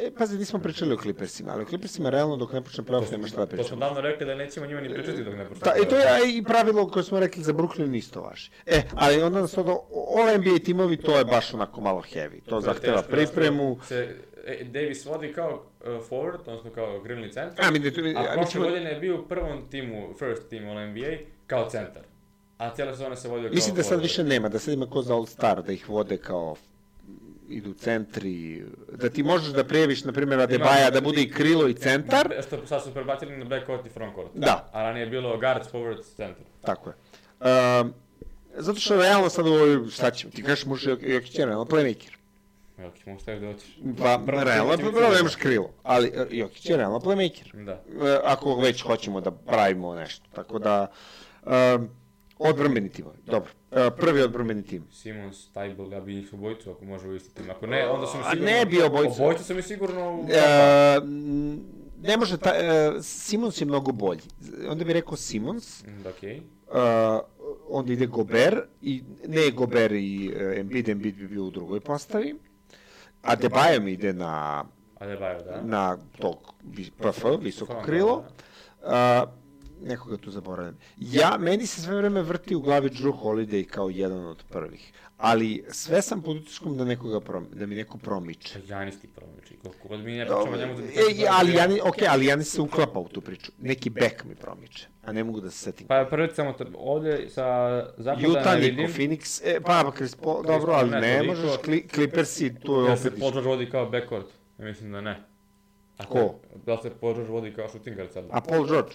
E, 0.00 0.10
pazi, 0.18 0.38
nismo 0.38 0.58
pričali 0.58 0.92
o 0.94 0.96
Clippersima, 0.96 1.52
ali 1.52 1.62
o 1.62 1.66
Clippersima 1.66 2.10
realno 2.10 2.36
dok 2.36 2.52
ne 2.52 2.62
počne 2.62 2.84
playoff 2.84 3.12
nema 3.12 3.26
šta 3.26 3.36
da 3.36 3.46
To 3.46 3.50
smo 3.50 3.62
pričamo. 3.62 3.80
davno 3.80 4.00
rekli 4.00 4.26
da 4.26 4.34
nećemo 4.34 4.66
njima 4.66 4.80
ni 4.80 4.94
pričati 4.94 5.24
dok 5.24 5.34
ne 5.34 5.48
počnemo. 5.48 5.74
Da, 5.74 5.82
i 5.82 5.88
to 5.88 5.96
je 5.96 6.06
a 6.06 6.18
i 6.26 6.42
pravilo 6.44 6.88
koje 6.90 7.02
smo 7.02 7.20
rekli 7.20 7.42
za 7.42 7.52
Brooklyn 7.52 7.96
isto 7.96 8.20
važi. 8.20 8.50
E, 8.66 8.82
ali 8.94 9.22
onda 9.22 9.40
nas 9.40 9.52
to, 9.52 9.86
ove 9.92 10.38
NBA 10.38 10.58
timovi, 10.64 10.96
to 10.96 11.18
je 11.18 11.24
baš 11.24 11.54
onako 11.54 11.80
malo 11.80 12.02
heavy. 12.14 12.40
To 12.44 12.60
zahteva 12.60 12.96
Teško, 12.96 13.10
pripremu. 13.10 13.78
Se, 13.88 14.16
Davis 14.64 15.06
vodi 15.06 15.32
kao 15.32 15.64
uh, 15.80 15.86
forward, 16.10 16.40
odnosno 16.46 16.70
kao 16.70 17.00
grilni 17.00 17.32
centar. 17.32 17.64
A, 17.66 17.70
mi, 17.70 17.78
ne, 17.78 17.88
A 17.88 18.20
a, 18.20 18.24
prošle 18.24 18.40
mislim, 18.40 18.62
godine 18.62 18.90
je 18.90 19.00
bio 19.00 19.20
u 19.20 19.28
prvom 19.28 19.70
timu, 19.70 20.14
first 20.18 20.48
team 20.50 20.68
All 20.68 20.90
NBA, 20.90 21.16
kao 21.46 21.70
centar. 21.70 22.02
A 22.58 22.74
cijela 22.74 22.92
sezona 22.92 23.16
se 23.16 23.28
vodio 23.28 23.48
kao 23.48 23.54
mislim 23.54 23.76
da 23.76 23.82
sad 23.82 23.98
forward. 23.98 24.02
više 24.02 24.24
nema, 24.24 24.48
da 24.48 24.58
sad 24.58 24.74
ima 24.74 24.86
ko 24.86 25.02
za 25.02 25.14
All 25.14 25.26
Star, 25.26 25.62
da 25.62 25.72
ih 25.72 25.88
vode 25.88 26.16
kao 26.16 26.56
idu 27.48 27.74
centri, 27.74 28.64
da 28.92 29.08
ti 29.08 29.22
možeš 29.22 29.48
da 29.48 29.64
prijeviš, 29.64 30.04
na 30.04 30.12
primjer, 30.12 30.40
Adebaja, 30.40 30.90
da 30.90 31.00
bude 31.00 31.22
i 31.22 31.30
krilo 31.30 31.68
i 31.68 31.74
centar, 31.74 32.34
Što 32.46 32.66
sad 32.66 32.82
su 32.82 32.94
prebacili 32.94 33.36
na 33.36 33.44
backcourt 33.44 33.86
i 33.86 33.90
frontcourt. 33.90 34.30
Da. 34.34 34.70
A 34.72 34.82
ranije 34.82 35.04
je 35.04 35.10
bilo 35.10 35.38
guards, 35.38 35.68
forwards, 35.72 36.16
centar. 36.16 36.44
Tako 36.60 36.90
je. 36.90 36.94
Um, 37.80 37.94
zato 38.56 38.80
što 38.80 38.96
realno 38.96 39.28
sad 39.28 39.46
u 39.46 39.52
ovoj, 39.52 39.88
šta 39.90 40.10
ćemo, 40.10 40.32
ti 40.32 40.42
kažeš 40.42 40.66
možeš 40.66 40.96
Jokić 41.00 41.38
je 41.38 41.46
realno 41.46 41.64
playmaker. 41.64 42.21
Evo, 42.82 42.92
mogu 43.06 43.20
staviti 43.20 43.46
da 43.46 43.52
hoćeš. 43.52 43.78
Pa, 43.98 44.22
Prvo 44.26 44.44
realno, 44.44 44.76
ćemo- 44.76 44.92
prvo 44.92 45.10
nemaš 45.10 45.34
krilo, 45.36 45.70
ali 45.82 46.08
e, 46.08 46.26
Jokić 46.30 46.66
je 46.66 46.76
realno 46.76 46.98
playmaker. 46.98 47.64
Da. 47.64 47.72
E, 47.72 48.18
ako 48.24 48.54
već 48.56 48.82
hoćemo 48.82 49.20
da 49.20 49.30
pravimo 49.30 49.94
nešto. 49.94 50.28
Tako 50.32 50.58
da, 50.58 50.86
um, 51.44 51.88
odbrambeni 52.40 52.88
timovi, 52.90 53.18
dobro. 53.24 53.50
E, 53.72 53.90
prvi 53.92 54.22
odbrambeni 54.22 54.62
tim. 54.62 54.84
Simons, 54.92 55.48
Tybal, 55.54 55.92
ja 55.92 56.00
bi 56.00 56.14
njih 56.14 56.32
obojicu 56.32 56.70
ako 56.70 56.84
može 56.84 57.08
u 57.08 57.16
isti 57.16 57.34
tim. 57.34 57.50
Ako 57.50 57.66
ne, 57.66 57.86
onda 57.86 58.06
su 58.06 58.16
mi 58.16 58.22
A 58.22 58.30
sigurno... 58.30 58.50
ne 58.50 58.66
bi 58.66 58.82
obojicu. 58.82 59.14
Obojicu 59.14 59.44
su 59.44 59.54
mi 59.54 59.62
sigurno... 59.62 60.12
u- 60.12 60.26
E, 60.30 61.00
ne 62.02 62.16
može, 62.16 62.38
ta, 62.38 62.50
e, 62.50 62.62
Simons 63.02 63.60
je 63.60 63.66
mnogo 63.66 63.92
bolji. 63.92 64.20
Onda 64.68 64.84
bih 64.84 64.94
rekao 64.94 65.16
Simons, 65.16 65.84
Mm, 65.84 66.06
Okej. 66.08 66.36
uh, 66.36 66.74
onda 67.68 67.92
ide 67.92 68.06
Gober, 68.06 68.62
i 68.82 69.02
ne 69.26 69.50
Gober 69.50 69.92
i 69.92 70.30
uh, 70.30 70.58
Embiid, 70.58 70.88
Embiid 70.88 71.14
bi 71.14 71.28
bio 71.28 71.44
u 71.44 71.50
drugoj 71.50 71.80
postavi. 71.80 72.34
A 73.22 73.34
Debajo 73.36 73.80
mi 73.80 73.92
ide 73.92 74.12
na, 74.12 74.64
Adebayo, 75.00 75.42
da. 75.42 75.60
na 75.62 75.96
tog 76.18 76.36
PF, 76.98 77.24
visoko 77.40 77.82
krilo. 77.84 78.24
da. 78.82 79.28
Uh, 79.28 79.42
nekoga 79.88 80.16
tu 80.16 80.30
zaboravljam. 80.30 80.78
Ja, 80.98 81.36
meni 81.38 81.66
se 81.66 81.82
sve 81.82 81.96
vreme 81.96 82.22
vrti 82.22 82.54
u 82.54 82.60
glavi 82.60 82.90
Drew 82.90 83.12
Holiday 83.22 83.64
kao 83.66 83.88
jedan 83.88 84.26
od 84.26 84.44
prvih. 84.50 84.92
Ali 85.22 85.64
sve 85.70 86.02
sam 86.02 86.22
pod 86.22 86.36
utiskom 86.36 86.76
da, 86.76 86.84
nekoga 86.84 87.20
prom, 87.20 87.46
da 87.52 87.66
mi 87.66 87.74
neko 87.74 87.98
promiče. 87.98 88.60
Pa 88.60 88.74
Janis 88.74 89.00
ti 89.00 89.08
promiči. 89.08 89.56
Koliko 89.62 89.88
god 89.88 90.00
mi 90.00 90.12
ne 90.12 90.26
pričamo 90.26 90.56
njemu 90.56 90.74
da... 90.74 90.82
E, 90.82 91.26
ali 91.30 91.54
Jani, 91.54 91.80
ok, 91.84 91.96
ali 92.08 92.26
Jani 92.26 92.44
se 92.44 92.60
uklapa 92.60 92.98
u 92.98 93.08
tu 93.08 93.20
priču. 93.20 93.52
Neki 93.58 93.90
bek 93.90 94.24
mi 94.24 94.34
promiče, 94.34 94.86
a 95.04 95.12
ne 95.12 95.24
mogu 95.24 95.40
da 95.40 95.50
se 95.50 95.58
setim. 95.58 95.86
Pa 95.86 96.06
prvi 96.10 96.28
samo 96.34 96.52
to, 96.52 96.64
ovdje 96.74 97.28
sa 97.30 97.44
zapada 97.96 98.28
Utah, 98.28 98.54
ne 98.54 98.60
vidim. 98.60 98.86
Phoenix, 98.86 99.42
e, 99.44 99.60
pa, 99.60 99.82
pa 99.84 99.92
Chris 99.96 100.14
Paul, 100.14 100.42
dobro, 100.42 100.72
ali 100.72 100.90
ne, 100.90 101.00
ne 101.00 101.22
možeš, 101.22 101.50
Cli, 101.64 101.88
Clippersi, 101.94 102.54
tu 102.60 102.72
je 102.72 102.90
Ja 102.90 102.96
se 102.96 103.08
opet 103.08 103.20
Paul 103.20 103.42
vodi 103.42 103.70
kao 103.70 103.90
backcourt. 103.90 104.26
Ja 104.58 104.64
mislim 104.64 104.92
da 104.92 105.00
ne. 105.00 105.22
A 105.98 106.06
Ko? 106.06 106.34
Da 106.66 106.82
se 106.82 106.90
Paul 107.00 107.14
George 107.14 107.32
vodi 107.32 107.54
kao 107.54 107.68
shooting 107.68 107.96
guard 107.96 108.12
sad? 108.12 108.24
A 108.30 108.40
Paul 108.40 108.66
George? 108.66 108.92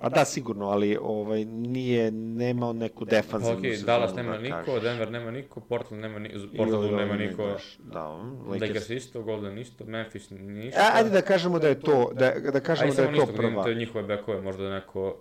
A 0.00 0.08
da, 0.08 0.24
sigurno, 0.24 0.68
ali 0.68 0.98
ovaj, 1.02 1.44
nije, 1.44 2.10
nemao 2.10 2.72
neku 2.72 3.04
defanzivnu 3.04 3.58
okej, 3.58 3.72
sezonu, 3.72 3.86
Dallas 3.86 4.14
da 4.14 4.22
nema 4.22 4.38
niko, 4.38 4.56
kažeš. 4.56 4.82
Denver 4.82 5.10
nema 5.10 5.30
niko, 5.30 5.60
Portland 5.60 6.02
nema 6.02 6.18
niko, 6.18 6.36
I 6.52 6.56
Portland 6.56 6.84
ovaj, 6.84 7.04
nema 7.04 7.16
niko, 7.16 7.44
znaš, 7.44 7.78
Da, 7.78 8.08
um, 8.08 8.38
Lakers. 8.46 8.68
Lakers 8.68 8.90
isto, 8.90 9.22
Golden 9.22 9.58
isto, 9.58 9.84
Memphis 9.84 10.30
ništa. 10.30 10.80
A, 10.80 10.96
ajde 10.96 11.10
da 11.10 11.22
kažemo 11.22 11.58
da 11.58 11.68
je 11.68 11.80
to, 11.80 12.10
da, 12.14 12.32
da 12.52 12.60
kažemo 12.60 12.90
Ajde 12.90 12.96
da 12.96 13.02
je 13.02 13.14
to 13.14 13.26
ništa, 13.26 13.36
prva. 13.36 13.68
je 13.68 13.74
njihove 13.74 14.04
bekove, 14.04 14.40
možda 14.40 14.70
neko... 14.70 15.16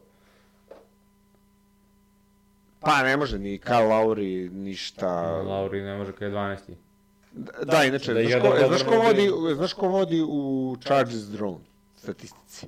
Pa 2.79 3.03
ne 3.03 3.17
može 3.17 3.39
ni 3.39 3.59
Kyle 3.59 3.89
Lowry, 3.89 4.51
ništa. 4.51 5.21
Lauri 5.41 5.81
ne 5.81 5.97
može 5.97 6.11
kada 6.11 6.25
je 6.25 6.31
12. 6.31 6.57
Da, 7.63 7.83
inače, 7.83 8.13
Da 8.13 8.21
znaš, 8.23 8.41
ko, 8.41 8.67
znaš, 8.67 8.83
ko 8.83 8.95
vodi, 8.95 9.29
znaš 9.55 9.73
ko 9.73 9.87
vodi 9.87 10.21
u 10.27 10.75
Charges 10.81 11.29
Drone 11.29 11.65
statistici? 11.95 12.67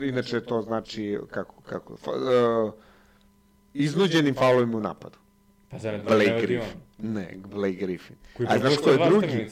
Ne. 0.00 0.08
Inače, 0.08 0.40
to 0.40 0.62
znači, 0.62 1.18
kako, 1.30 1.60
kako, 1.60 1.96
fa, 1.96 2.10
uh, 2.10 2.72
iznuđenim 3.74 4.34
faulovima 4.34 4.76
u 4.76 4.80
napadu. 4.80 5.18
Pa 5.68 5.78
za 5.78 5.92
ne 5.92 5.98
Blake. 5.98 6.38
Griffin. 6.42 6.80
Ne, 6.98 7.34
Blake 7.46 7.72
Griffin. 7.72 8.16
Koji 8.36 8.46
A 8.50 8.58
znaš 8.58 8.76
ko 8.76 8.90
je 8.90 8.98
drugi? 9.08 9.50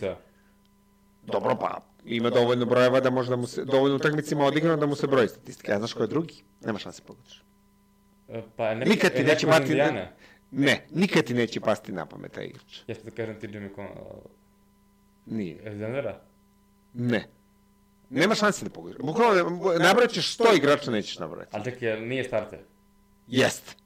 Dobro, 1.27 1.57
pa 1.61 1.81
ima 2.05 2.31
dovoljno 2.31 2.67
brojeva 2.67 3.01
da 3.01 3.11
može 3.11 3.31
da 3.31 3.37
mu 3.37 3.47
se, 3.47 3.65
dovoljno 3.65 3.97
utakmicima 3.97 4.45
odigrano 4.45 4.77
da 4.77 4.87
mu 4.87 4.95
se 4.95 5.07
broji 5.07 5.29
statistika. 5.29 5.75
A 5.75 5.79
znaš 5.79 5.93
ko 5.93 6.03
je 6.03 6.07
drugi? 6.07 6.35
Nema 6.61 6.79
šanse 6.79 7.03
pogodiš. 7.07 7.43
E, 8.29 8.43
Pa 8.57 8.75
ne, 8.75 8.87
Nikad 8.87 9.13
ti 9.13 9.25
neće 9.25 9.47
pasti- 9.47 9.63
Indijane. 9.63 10.13
Ne, 10.51 10.87
nikad 10.91 11.25
ti 11.25 11.35
neće 11.35 11.61
pasti 11.61 11.93
na 11.93 12.07
pamet 12.07 12.33
taj 12.33 12.45
igrač. 12.45 12.81
Ja 12.87 12.95
da 13.05 13.11
kažem 13.11 13.41
ti 13.41 13.49
Jimmy 13.49 13.75
Con... 13.75 13.87
Nije. 15.27 15.63
Denvera? 15.63 16.21
Ne. 16.95 17.29
Nema 18.11 18.35
šanse 18.35 18.65
da 18.65 18.71
pogodiš. 18.71 18.99
Bukvalno, 18.99 19.51
nabrojat 19.79 20.11
ćeš 20.11 20.39
100 20.39 20.57
igrača, 20.57 20.91
nećeš 20.91 21.19
nabrojati. 21.19 21.51
Ali 21.55 21.65
čekaj, 21.65 21.89
jel 21.89 22.09
nije 22.09 22.25
starter. 22.25 22.59
Jest. 23.29 23.77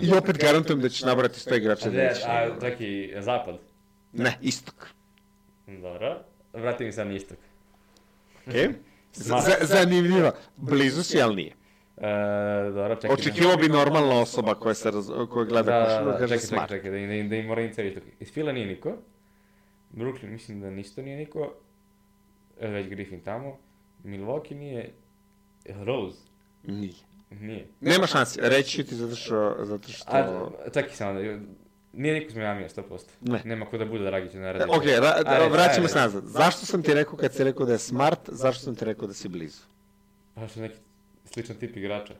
I 0.00 0.12
opet 0.12 0.38
garantujem 0.38 0.80
da 0.80 0.88
ćeš 0.88 1.02
nabrati 1.02 1.40
100 1.40 1.56
igrača 1.56 1.88
A, 1.88 1.90
da 1.90 1.96
ne, 1.96 2.04
nećeš 2.04 2.24
a 2.24 2.28
nabrojati. 2.28 2.60
čekaj, 2.60 3.22
zapad. 3.22 3.58
Ne, 4.12 4.38
istok. 4.42 4.86
Dobro. 5.66 6.20
Vrati 6.52 6.84
mi 6.84 6.92
sad 6.92 7.06
na 7.06 7.12
istok. 7.12 7.38
Okay? 8.46 8.72
Smart. 9.12 9.44
Z- 9.44 9.66
zanimljiva. 9.66 10.32
Blizu 10.56 11.02
si, 11.02 11.22
ali 11.22 11.36
nije. 11.36 11.52
E, 11.96 12.06
dobro, 12.70 12.94
čekaj. 12.94 13.10
Očekivao 13.10 13.56
bi 13.56 13.68
normalna 13.68 14.20
osoba 14.20 14.54
koja, 14.54 14.74
se 14.74 14.90
raz... 14.90 15.06
koja 15.30 15.44
Da, 15.44 15.44
gleda 15.44 15.70
da, 15.70 15.84
košarku 15.84 16.04
da, 16.04 16.12
da 16.12 16.18
kaže 16.18 16.34
čekaj, 16.34 16.46
smart. 16.46 16.68
čekaj, 16.68 16.78
čekaj, 16.78 16.90
da, 16.90 16.96
im- 16.96 17.08
da, 17.08 17.14
im- 17.14 17.28
da 17.28 17.36
im 17.36 17.46
moram. 17.46 17.70
Iz 18.20 18.32
Fila 18.32 18.52
nije 18.52 18.66
niko. 18.66 18.96
Brooklyn 19.92 20.26
mislim 20.26 20.60
da 20.60 20.70
nisto 20.70 21.02
nije 21.02 21.16
niko. 21.16 21.52
E, 22.60 22.68
već 22.68 22.88
Griffin 22.88 23.20
tamo. 23.20 23.58
Milwaukee 24.04 24.54
nije. 24.54 24.92
Rose? 25.84 26.18
Nije. 26.62 26.94
Nije. 27.30 27.66
Nema 27.80 28.06
šanse, 28.06 28.40
reći 28.42 28.70
ću 28.76 28.88
ti 28.88 28.94
zato 28.94 29.16
što... 29.16 29.56
Zato 29.60 29.88
što... 29.88 30.04
A, 30.08 30.48
čekaj 30.74 30.90
samo 30.90 31.12
da... 31.12 31.38
Nije 31.92 32.14
niko 32.14 32.26
iz 32.28 32.34
Miami 32.36 32.64
100%. 32.64 32.82
Ne. 33.20 33.42
Nema 33.44 33.66
ko 33.66 33.78
da 33.78 33.84
bude 33.84 34.04
Dragić 34.04 34.32
na 34.34 34.40
E, 34.40 34.52
radi. 34.52 34.64
Ok, 34.70 34.84
ra- 34.84 35.22
Ajde, 35.26 35.48
vraćamo 35.48 35.88
se 35.88 35.98
nazad. 35.98 36.24
Zašto 36.24 36.66
sam 36.66 36.82
ti 36.82 36.94
rekao 36.94 37.16
kad 37.16 37.34
si 37.34 37.44
rekao 37.44 37.66
da 37.66 37.72
je 37.72 37.78
smart, 37.78 38.20
zašto 38.26 38.64
sam 38.64 38.74
ti 38.74 38.84
rekao 38.84 39.08
da 39.08 39.14
si 39.14 39.28
blizu? 39.28 39.62
Pa 40.34 40.48
što 40.48 40.60
neki 40.60 40.76
sličan 41.24 41.56
tip 41.56 41.76
igrača. 41.76 42.14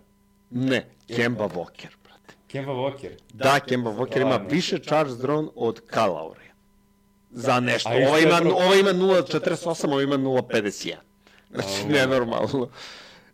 Ne, 0.50 0.86
Kemba 1.16 1.44
Walker, 1.44 1.88
brate. 2.04 2.34
Kemba 2.48 2.72
Walker. 2.72 3.10
Da, 3.32 3.60
Kemba 3.60 3.90
Walker 3.90 4.22
ima 4.22 4.36
više 4.50 4.78
charge 4.78 5.14
drone 5.14 5.48
od 5.54 5.82
Lowry. 5.92 6.45
Za 7.30 7.60
nešto. 7.60 7.88
A 7.88 7.98
isto 7.98 8.08
Ovo 8.08 8.16
je 8.16 8.22
ima, 8.22 8.36
ovo 8.54 8.74
ima 8.74 8.90
0.48, 8.90 9.86
ovo 9.86 10.00
ima 10.00 10.16
0.51. 10.16 10.94
Znači, 11.50 11.68
A, 11.84 11.88
nenormalno. 11.88 12.68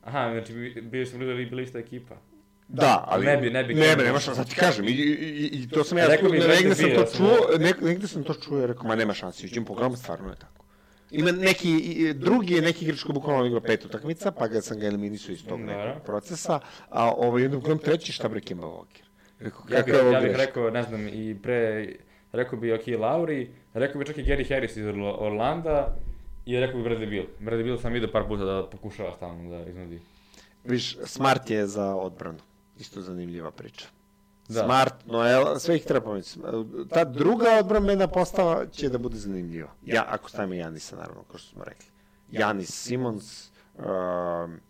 Aha, 0.02 0.30
znači 0.32 0.52
bi- 0.52 0.80
bio 0.82 1.06
sam 1.06 1.18
blizu 1.18 1.30
da 1.30 1.36
bi 1.36 1.46
bili 1.46 1.62
ista 1.62 1.78
ekipa. 1.78 2.14
Da, 2.68 3.04
ali... 3.08 3.26
Ne 3.26 3.36
bi- 3.36 3.50
ne 3.50 3.64
bi 3.64 3.74
Ne, 3.74 3.86
Kemba. 3.86 4.04
nema 4.04 4.20
šanse, 4.20 4.44
ti 4.44 4.54
kažem. 4.56 4.88
I, 4.88 4.90
i, 4.90 5.50
i 5.52 5.68
to 5.68 5.84
sam 5.84 5.98
ja, 5.98 6.06
Rekao 6.06 6.30
bi 6.30 6.38
Bradley 6.38 6.48
negde 6.54 6.74
sam 6.74 6.90
to 6.90 7.04
čuo, 7.16 7.36
negde 7.80 8.06
sam 8.08 8.24
to 8.24 8.34
čuo 8.34 8.62
i 8.62 8.66
rekao, 8.66 8.84
ma 8.84 8.94
nema 8.94 9.14
šanse, 9.14 9.46
uđem 9.46 9.64
po 9.64 9.74
grom, 9.74 9.96
stvarno 9.96 10.30
je 10.30 10.36
tako. 10.36 10.64
Ima 11.10 11.32
neki, 11.32 11.72
drugi 12.14 12.54
je 12.54 12.62
neki 12.62 12.84
igrač 12.84 13.02
koji 13.02 13.14
bukvalno 13.14 13.46
igrao 13.46 13.60
pet 13.60 13.84
utakmica, 13.84 14.30
pa 14.30 14.48
ga 14.48 14.60
sam 14.60 14.78
ga 14.78 14.86
eliminisao 14.86 15.32
iz 15.32 15.44
tog 15.46 15.60
nekog 15.60 16.02
procesa, 16.04 16.60
a 16.88 17.10
ovaj 17.10 17.42
jednom 17.42 17.60
grom 17.60 17.78
treći 17.78 18.12
šta 18.12 18.28
bre 18.28 18.40
Kemba 18.40 18.66
Walker. 18.66 19.02
Rekao, 19.40 19.60
Ja 19.70 19.82
bih, 19.82 19.94
ovo 20.02 20.10
ja 20.10 20.20
bih 20.20 20.32
rekao, 20.36 20.70
ne 20.70 20.82
znam, 20.82 21.08
i 21.08 21.36
pre, 21.42 21.88
rekao 22.32 22.58
bi 22.58 22.72
Oki 22.72 22.96
Lauri, 22.96 23.50
rekao 23.74 23.98
bi 23.98 24.06
čak 24.06 24.18
i 24.18 24.24
Gary 24.24 24.48
Harris 24.48 24.76
iz 24.76 24.86
Orla- 24.86 25.16
Orlanda 25.18 25.96
i 26.46 26.60
rekao 26.60 26.82
bi 26.82 26.88
Bradley 26.88 27.10
Beal. 27.10 27.24
Bradley 27.40 27.64
Beal 27.64 27.78
sam 27.78 27.92
vidio 27.92 28.08
par 28.12 28.28
puta 28.28 28.44
da 28.44 28.66
pokušava 28.70 29.12
stalno 29.16 29.50
da 29.50 29.70
iznudi. 29.70 30.00
Viš, 30.64 30.96
Smart 31.04 31.50
je 31.50 31.66
za 31.66 31.94
odbranu. 31.94 32.38
Isto 32.78 33.00
zanimljiva 33.00 33.50
priča. 33.50 33.86
Da. 34.48 34.64
Smart, 34.64 34.94
Noel, 35.06 35.58
sve 35.58 35.76
ih 35.76 35.84
treba 35.84 36.04
pomenuti. 36.04 36.30
Ta 36.90 37.04
druga 37.04 37.58
odbrambena 37.60 38.06
postava 38.06 38.66
će 38.66 38.88
da 38.88 38.98
bude 38.98 39.16
zanimljiva. 39.16 39.68
Ja, 39.84 40.04
ako 40.08 40.28
stavimo 40.30 40.54
Janisa, 40.54 40.96
naravno, 40.96 41.22
kao 41.22 41.38
što 41.38 41.48
smo 41.48 41.64
rekli. 41.64 41.86
Janis 42.30 42.70
Simons, 42.70 43.50
um, 43.74 44.60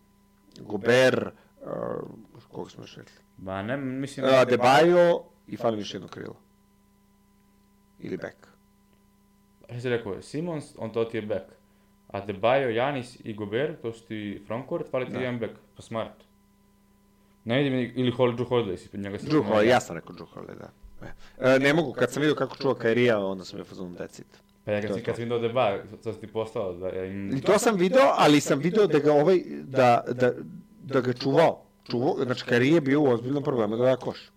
Gober, 0.59 1.29
um, 1.61 2.25
koga 2.51 2.69
smo 2.69 2.83
još 2.83 2.95
rekli? 2.95 3.13
Ba, 3.37 3.61
ne, 3.61 3.77
mislim... 3.77 4.25
Uh, 4.25 4.31
Debajo 4.49 5.23
i 5.47 5.57
fali 5.57 5.79
još 5.79 5.93
jedno 5.93 6.07
krilo. 6.07 6.35
Ili 8.03 8.17
back. 8.17 8.35
Ja 9.69 9.81
si 9.81 9.89
rekao, 9.89 10.21
Simons, 10.21 10.73
on 10.77 10.89
to 10.91 11.05
ti 11.05 11.17
je 11.17 11.21
back. 11.21 11.43
A 12.07 12.25
Debajo, 12.25 12.69
Janis 12.69 13.17
i 13.23 13.33
Gober, 13.33 13.75
to 13.81 13.93
su 13.93 14.03
ti 14.03 14.43
frontcourt, 14.47 14.89
fali 14.91 15.05
ti 15.05 15.11
Da. 15.11 15.19
jedan 15.19 15.39
back, 15.39 15.53
pa 15.75 15.81
smart. 15.81 16.13
Ne 17.45 17.57
vidim, 17.57 17.91
ili 17.95 18.11
Hol, 18.11 18.31
Drew 18.31 18.45
Holiday 18.45 18.77
si 18.77 18.89
pred 18.89 19.03
njega 19.03 19.19
se 19.19 19.27
Drew. 19.27 19.43
Holiday, 19.43 19.63
ja 19.63 19.79
sam 19.79 19.95
rekao 19.95 20.15
Drew 20.15 20.25
Holiday, 20.35 20.57
da. 20.57 20.69
E, 21.55 21.59
ne 21.59 21.73
mogu, 21.73 21.93
kad 21.93 22.11
sam 22.11 22.21
vidio 22.21 22.35
kako 22.35 22.55
čuva 22.57 22.75
Kairija, 22.75 23.19
onda 23.19 23.45
sam 23.45 23.59
je 23.59 23.65
fazon 23.65 23.93
decit. 23.93 24.27
Pa 24.65 24.71
ja 24.71 24.81
To 24.81 24.87
kad 24.87 24.95
kad 24.95 25.05
to. 25.05 25.15
si 25.15 25.21
vidio 25.21 25.39
deba, 25.39 25.77
to 26.03 26.13
si 26.13 26.19
ti 26.19 26.27
postao 26.27 26.73
da 26.73 26.87
ja 26.87 27.05
im... 27.05 27.37
I 27.37 27.41
to 27.41 27.59
sam 27.59 27.75
video, 27.77 28.13
ali 28.17 28.41
sam 28.41 28.59
video 28.59 28.87
da 28.87 28.99
ga 28.99 29.13
ovaj, 29.13 29.39
da, 29.63 30.03
da, 30.07 30.31
da 30.83 31.01
ga 31.01 31.13
čuvao. 31.13 31.63
Čuvao, 31.91 32.15
znači 32.23 32.45
Kari 32.45 32.69
je 32.69 32.81
bio 32.81 33.01
u 33.01 33.07
ozbiljnom 33.07 33.43
problemu 33.43 33.77
da 33.77 33.85
da 33.85 33.95
koš. 33.95 34.31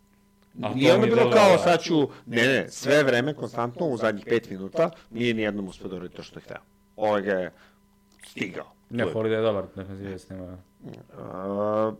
Nije 0.75 0.95
ono 0.95 1.07
bilo 1.07 1.31
kao 1.31 1.51
da. 1.51 1.59
sad 1.59 1.83
ću, 1.83 2.09
ne, 2.27 2.43
ne, 2.43 2.67
sve 2.69 3.03
vreme, 3.03 3.35
konstantno, 3.35 3.87
u 3.87 3.97
zadnjih 3.97 4.25
pet 4.29 4.51
minuta, 4.51 4.91
nije 5.11 5.35
nijednom 5.35 5.69
uspio 5.69 5.89
da 5.89 5.97
uradi 5.97 6.15
to 6.15 6.23
što 6.23 6.39
je 6.39 6.43
hteo. 6.43 6.61
Ovaj 6.97 7.23
ga 7.23 7.33
je 7.33 7.53
stigao. 8.27 8.73
Ne. 8.91 9.05
Holiday 9.05 9.33
je 9.33 9.43
dobar, 9.43 9.65
defensivac 9.77 10.29
nema... 10.29 10.59
A, 11.19 11.93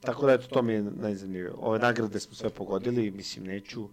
tako 0.00 0.26
da, 0.26 0.32
eto, 0.32 0.46
to 0.46 0.62
mi 0.62 0.72
je 0.72 0.82
najzanimljivije. 0.82 1.52
Ove 1.58 1.78
nagrade 1.78 2.20
smo 2.20 2.34
sve 2.34 2.50
pogodili 2.50 3.10
mislim, 3.10 3.44
neću, 3.44 3.88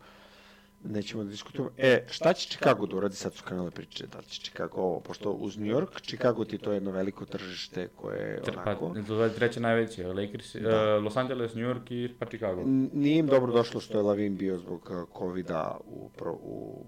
nećemo 0.83 1.23
da 1.23 1.29
diskutujemo. 1.29 1.71
E, 1.77 2.05
šta 2.09 2.33
će 2.33 2.47
Chicago 2.47 2.85
da 2.85 2.95
uradi, 2.95 3.15
sad 3.15 3.33
su 3.33 3.43
krenule 3.43 3.71
priče, 3.71 4.07
da 4.07 4.17
li 4.17 4.25
će 4.25 4.41
Chicago 4.41 4.77
ovo, 4.77 4.99
pošto 4.99 5.31
uz 5.31 5.57
New 5.57 5.67
York, 5.67 6.01
Chicago 6.01 6.45
ti 6.45 6.57
to 6.57 6.71
je 6.71 6.75
jedno 6.75 6.91
veliko 6.91 7.25
tržište 7.25 7.87
koje 7.87 8.19
je 8.19 8.41
Pa, 8.45 8.61
onako... 8.61 8.93
to 9.07 9.23
je 9.23 9.33
treće 9.33 9.59
najveće, 9.59 10.07
Lakers, 10.07 10.55
Da. 10.55 10.97
uh, 10.97 11.03
Los 11.03 11.17
Angeles, 11.17 11.53
New 11.53 11.65
York 11.65 11.81
i 11.91 12.13
pa 12.15 12.25
Chicago. 12.25 12.63
Nije 12.93 13.17
im 13.17 13.27
dobro 13.27 13.51
došlo 13.53 13.81
što 13.81 13.97
je 13.97 14.03
Lavin 14.03 14.37
bio 14.37 14.57
zbog 14.57 14.89
uh, 14.91 15.19
covida 15.19 15.77
u, 15.85 16.09
pro, 16.09 16.31
u 16.33 16.85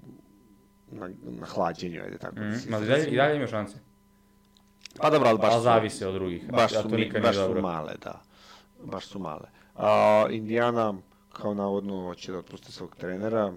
na, 0.87 1.09
na 1.21 1.45
hlađenju, 1.45 2.01
ajde 2.03 2.17
tako 2.17 2.35
da 2.35 2.41
Mm, 2.41 2.53
se 2.53 2.69
ma 2.69 2.77
i 2.77 2.85
dalje, 2.85 3.05
i 3.05 3.15
dalje 3.15 3.35
ima 3.35 3.47
šanse. 3.47 3.77
Pa 4.97 5.09
dobro, 5.09 5.29
ali 5.29 5.37
baš 5.37 5.51
Ali 5.51 5.59
su- 5.59 5.63
zavise 5.63 6.07
od 6.07 6.13
drugih. 6.13 6.51
Baš 6.51 6.71
su, 6.73 6.89
mi, 6.89 7.11
baš 7.13 7.35
su 7.35 7.61
male, 7.61 7.93
da. 8.03 8.21
Baš 8.83 9.05
su 9.05 9.19
male. 9.19 9.45
A, 9.75 10.27
Indiana, 10.31 10.93
kao 11.31 11.53
navodno, 11.53 12.01
hoće 12.01 12.31
da 12.31 12.37
otpuste 12.37 12.71
svog 12.71 12.95
trenera. 12.95 13.53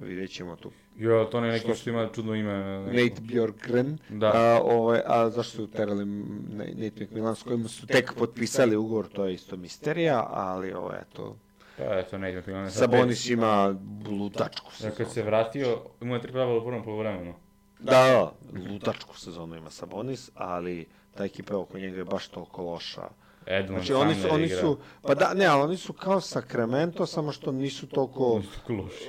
Vidjet 0.00 0.30
ćemo 0.30 0.56
tu. 0.56 0.70
Jo, 0.96 1.24
to 1.24 1.40
ne 1.40 1.58
Što 1.58 1.68
neki 1.68 1.80
što 1.80 1.90
ima 1.90 2.08
čudno 2.14 2.34
ime. 2.34 2.80
neko. 2.80 2.92
Nate 2.92 3.20
Bjorkgren. 3.20 3.98
Da. 4.08 4.32
A, 4.34 4.60
ovaj, 4.64 5.00
a 5.06 5.30
zašto 5.30 5.56
su 5.56 5.66
terali 5.66 6.04
Nate 6.74 7.04
McMillan 7.04 7.36
s 7.36 7.42
kojim 7.42 7.68
su 7.68 7.86
tek 7.86 8.14
potpisali 8.14 8.76
ugovor, 8.76 9.08
to 9.08 9.24
je 9.24 9.34
isto 9.34 9.56
misterija, 9.56 10.26
ali 10.30 10.72
ovo, 10.72 10.92
eto, 10.94 11.36
Pa 11.76 11.84
eto, 11.98 12.18
ne 12.18 12.32
znam, 12.32 12.42
Sabonis. 12.42 12.74
Sabonis 12.74 13.30
ima 13.30 13.74
ludačku 14.10 14.66
Ja 14.66 14.72
sezonu. 14.72 14.94
kad 14.96 15.12
se 15.12 15.22
vratio, 15.22 15.78
imao 16.00 16.16
je 16.16 16.22
tri 16.22 16.32
prava 16.32 16.56
u 16.56 16.64
prvom 16.64 16.84
polovremenu. 16.84 17.34
Da, 17.78 17.90
da, 17.92 18.32
ludačku 18.70 19.18
sezonu 19.18 19.56
ima 19.56 19.70
Sabonis, 19.70 20.30
ali 20.34 20.86
ta 21.14 21.24
ekipa 21.24 21.56
oko 21.56 21.78
njega 21.78 21.96
je 21.96 22.04
baš 22.04 22.28
toliko 22.28 22.62
loša. 22.62 23.08
Edmond 23.50 23.84
Znači 23.84 23.92
oni 23.92 24.14
su, 24.14 24.28
oni 24.30 24.44
igra. 24.44 24.60
su, 24.60 24.78
pa 25.02 25.14
da, 25.14 25.34
ne, 25.34 25.46
ali 25.46 25.62
oni 25.62 25.76
su 25.76 25.92
kao 25.92 26.20
Sacramento, 26.20 27.06
samo 27.06 27.32
što 27.32 27.52
nisu 27.52 27.86
toliko... 27.86 28.32
Oni 28.32 28.44
su 28.44 28.60
tako 28.60 28.72
loši. 28.72 29.08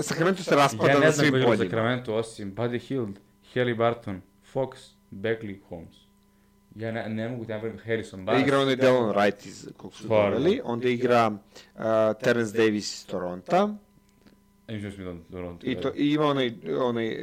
Sacramento 0.00 0.42
se 0.42 0.56
raspada 0.56 0.92
Ja 0.92 0.98
ne 0.98 1.06
na 1.06 1.10
znam 1.10 1.24
svim 1.24 1.32
koji 1.32 1.40
je 1.40 1.46
u 1.46 1.48
poljima. 1.48 1.64
Sacramento 1.64 2.14
osim 2.14 2.54
Buddy 2.54 2.80
Hield, 2.80 3.16
Haley 3.54 3.76
Barton, 3.76 4.20
Fox, 4.54 4.68
Beckley, 5.10 5.58
Holmes. 5.68 5.94
Ja 6.74 6.92
ne, 6.92 7.08
ne 7.08 7.28
mogu 7.28 7.44
ti 7.44 7.52
napraviti 7.52 7.82
Harrison 7.84 8.24
Barnes. 8.24 8.42
Igra 8.42 8.58
onaj 8.58 8.76
Delon 8.76 9.14
Wright 9.14 9.46
iz 9.46 9.68
kog 9.76 9.94
su 9.94 10.08
doveli, 10.08 10.60
onda 10.64 10.88
igra 10.88 11.30
uh, 11.30 11.82
Terence 12.22 12.58
Davis 12.58 12.94
iz 12.94 13.06
Toronta, 13.06 13.68
da 15.28 15.58
i, 15.62 15.74
to, 15.74 15.92
i 15.96 16.12
ima 16.12 16.24
onaj, 16.24 16.52
onaj, 16.80 17.16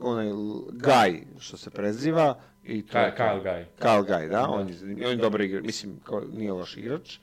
onaj 0.00 0.26
Guy, 0.72 1.22
što 1.38 1.56
se 1.56 1.70
preziva, 1.70 2.40
i 2.64 2.82
to 2.82 2.98
je 2.98 3.14
Kyle, 3.18 3.42
Guy. 3.42 3.64
Kyle 3.80 4.04
Guy, 4.04 4.22
da, 4.22 4.28
Da. 4.28 4.48
on 4.48 4.68
je, 4.68 4.74
on 5.06 5.10
je 5.10 5.16
dobar 5.16 5.40
igrač, 5.40 5.64
mislim, 5.64 6.00
kao, 6.00 6.22
nije 6.32 6.52
loš 6.52 6.76
igrač. 6.76 7.18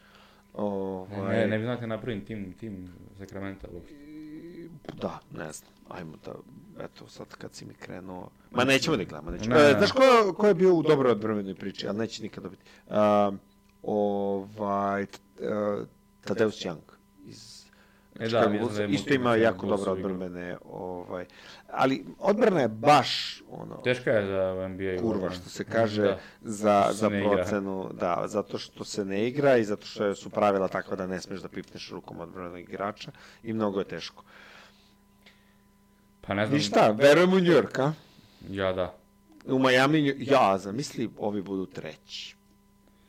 Ovaj, 0.53 1.37
Ne, 1.37 1.47
ne 1.47 1.57
bi 1.57 1.63
znate 1.63 1.87
napravim 1.87 2.25
tim, 2.25 2.53
tim 2.53 2.93
Sacramento 3.17 3.67
uopšte. 3.71 3.95
Da, 4.93 5.19
ne 5.31 5.51
znam. 5.51 5.71
Ajmo 5.89 6.13
da, 6.25 6.31
eto, 6.83 7.07
sad 7.07 7.27
kad 7.27 7.53
si 7.53 7.65
mi 7.65 7.73
krenuo... 7.73 8.29
Ma 8.51 8.63
nećemo 8.63 8.97
da 8.97 9.03
gledamo, 9.03 9.31
nećemo. 9.31 9.55
Ne, 9.55 9.61
E, 9.61 9.73
ne. 9.73 9.77
znaš 9.77 9.91
ko, 9.91 10.33
ko 10.33 10.47
je 10.47 10.53
bio 10.53 10.73
u 10.75 10.83
dobroj 10.83 11.11
odbranbenoj 11.11 11.55
priči, 11.55 11.87
ali 11.87 11.97
neće 11.97 12.23
nikad 12.23 12.43
dobiti? 12.43 12.63
Um, 12.87 13.39
ovaj, 13.83 15.01
uh, 15.03 15.87
Tadeusz 16.21 16.55
Young 16.55 17.00
E 18.21 18.23
da, 18.23 18.27
Chicago 18.29 18.57
Bullsa, 18.59 18.77
da 18.77 18.83
isto 18.85 19.13
ima 19.13 19.35
jako 19.35 19.65
Bulls 19.65 19.81
igra. 19.81 19.91
odbrambene, 19.91 20.57
ovaj, 20.65 21.25
ali 21.69 22.05
odbrana 22.19 22.61
je 22.61 22.67
baš 22.67 23.41
ono, 23.51 23.75
Teška 23.75 24.11
je 24.11 24.25
za 24.27 24.67
NBA. 24.67 25.01
kurva 25.01 25.29
što 25.31 25.49
se 25.49 25.63
kaže 25.63 26.01
Da. 26.03 26.17
za, 26.41 26.87
za 26.91 27.09
ne 27.09 27.19
igra. 27.19 27.31
procenu, 27.31 27.89
da, 27.93 28.23
zato 28.25 28.57
što 28.57 28.83
se 28.83 29.05
ne 29.05 29.27
igra 29.27 29.57
i 29.57 29.63
zato 29.63 29.85
što 29.85 30.15
su 30.15 30.29
pravila 30.29 30.67
takva 30.67 30.95
da 30.95 31.07
ne 31.07 31.21
smeš 31.21 31.39
da 31.39 31.47
pipneš 31.49 31.89
rukom 31.89 32.19
odbranog 32.19 32.59
igrača 32.59 33.11
i 33.43 33.53
mnogo 33.53 33.79
je 33.79 33.85
teško. 33.85 34.23
Pa 36.21 36.33
ne 36.33 36.45
znam. 36.45 36.57
Ništa, 36.57 36.91
verujem 36.91 37.29
u 37.29 37.35
New 37.35 37.53
York, 37.53 37.79
a? 37.79 37.93
Ja 38.49 38.73
da. 38.73 38.93
U 39.45 39.59
Miami, 39.59 40.15
ja, 40.19 40.57
zamisli, 40.57 41.09
ovi 41.17 41.41
budu 41.41 41.65
treći. 41.65 42.35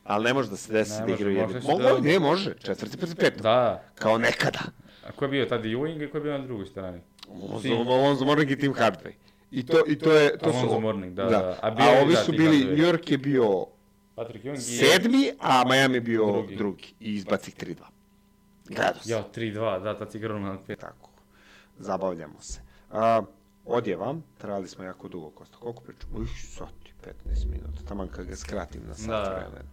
Ali 0.03 0.23
ne 0.23 0.33
može 0.33 0.49
da 0.49 0.57
se 0.57 0.73
desi 0.73 1.01
Ne 1.01 1.05
da 1.07 1.13
igraju 1.13 1.37
jedni. 1.37 1.61
Mogu, 1.61 1.81
da- 1.81 1.99
ne 1.99 2.19
može, 2.19 2.53
četvrti 2.55 2.97
protiv 2.97 3.15
petog. 3.15 3.41
Da. 3.41 3.83
Kao 3.95 4.17
nekada. 4.17 4.59
А 5.03 5.11
кој 5.11 5.29
био 5.29 5.45
таа 5.49 5.59
Јоинг 5.59 6.05
и 6.05 6.09
кој 6.11 6.23
био 6.23 6.37
на 6.37 6.47
другој 6.47 6.67
страни? 6.67 7.01
Лонзо 7.27 8.25
Морнинг 8.25 8.51
и 8.51 8.57
Тим 8.57 8.73
Хардвей. 8.73 9.17
И 9.51 9.63
то 9.63 9.83
и 9.85 9.95
то 9.95 10.11
е 10.11 10.37
то 10.37 10.49
Лонзо 10.49 10.79
Морнинг, 10.79 11.13
да, 11.13 11.25
да. 11.25 11.29
да. 11.29 11.59
А, 11.61 11.71
био, 11.71 11.85
а 11.85 12.03
овие 12.03 12.15
да, 12.15 12.23
су 12.23 12.31
били 12.31 12.65
Нью 12.65 12.77
Йорк 12.87 13.11
е 13.11 13.17
био 13.17 13.67
Патрик 14.15 14.43
Јоинг 14.45 14.57
седми, 14.57 15.33
а 15.39 15.63
Мајами 15.65 15.99
био 15.99 16.45
други. 16.57 16.95
И 16.99 17.17
избацих 17.17 17.55
3-2. 17.55 17.81
Градус. 18.69 19.05
Ја 19.05 19.23
3-2, 19.25 19.79
да, 19.83 19.95
таа 19.97 20.07
ти 20.07 20.19
гром 20.19 20.43
на 20.43 20.57
пет. 20.57 20.79
Тако. 20.79 21.09
Забављамо 21.79 22.39
се. 22.39 22.61
А, 22.89 23.25
одјевам, 23.65 24.21
трајали 24.39 24.69
сме 24.69 24.87
јако 24.87 25.09
дуго, 25.09 25.31
Коста. 25.31 25.57
Колку 25.57 25.83
причам? 25.83 26.13
Уиш, 26.15 26.31
сати, 26.53 26.93
15 27.03 27.49
минута. 27.49 27.85
Таман 27.85 28.07
кога 28.07 28.23
га 28.23 28.37
скратим 28.37 28.87
на 28.87 28.95
сат 28.95 29.07
да. 29.09 29.49
време. 29.49 29.65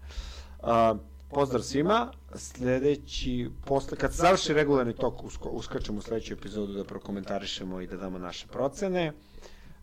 Pozdrav 1.30 1.62
svima. 1.62 2.12
Sljedeći, 2.34 3.50
posle, 3.64 3.96
kad 3.98 4.12
se 4.12 4.22
završi 4.22 4.54
regularni 4.54 4.92
tok, 4.92 5.24
usko, 5.24 5.48
uskačemo 5.48 5.98
u 5.98 6.02
sljedeću 6.02 6.34
epizodu 6.34 6.72
da 6.72 6.84
prokomentarišemo 6.84 7.80
i 7.80 7.86
da 7.86 7.96
damo 7.96 8.18
naše 8.18 8.46
procene. 8.46 9.12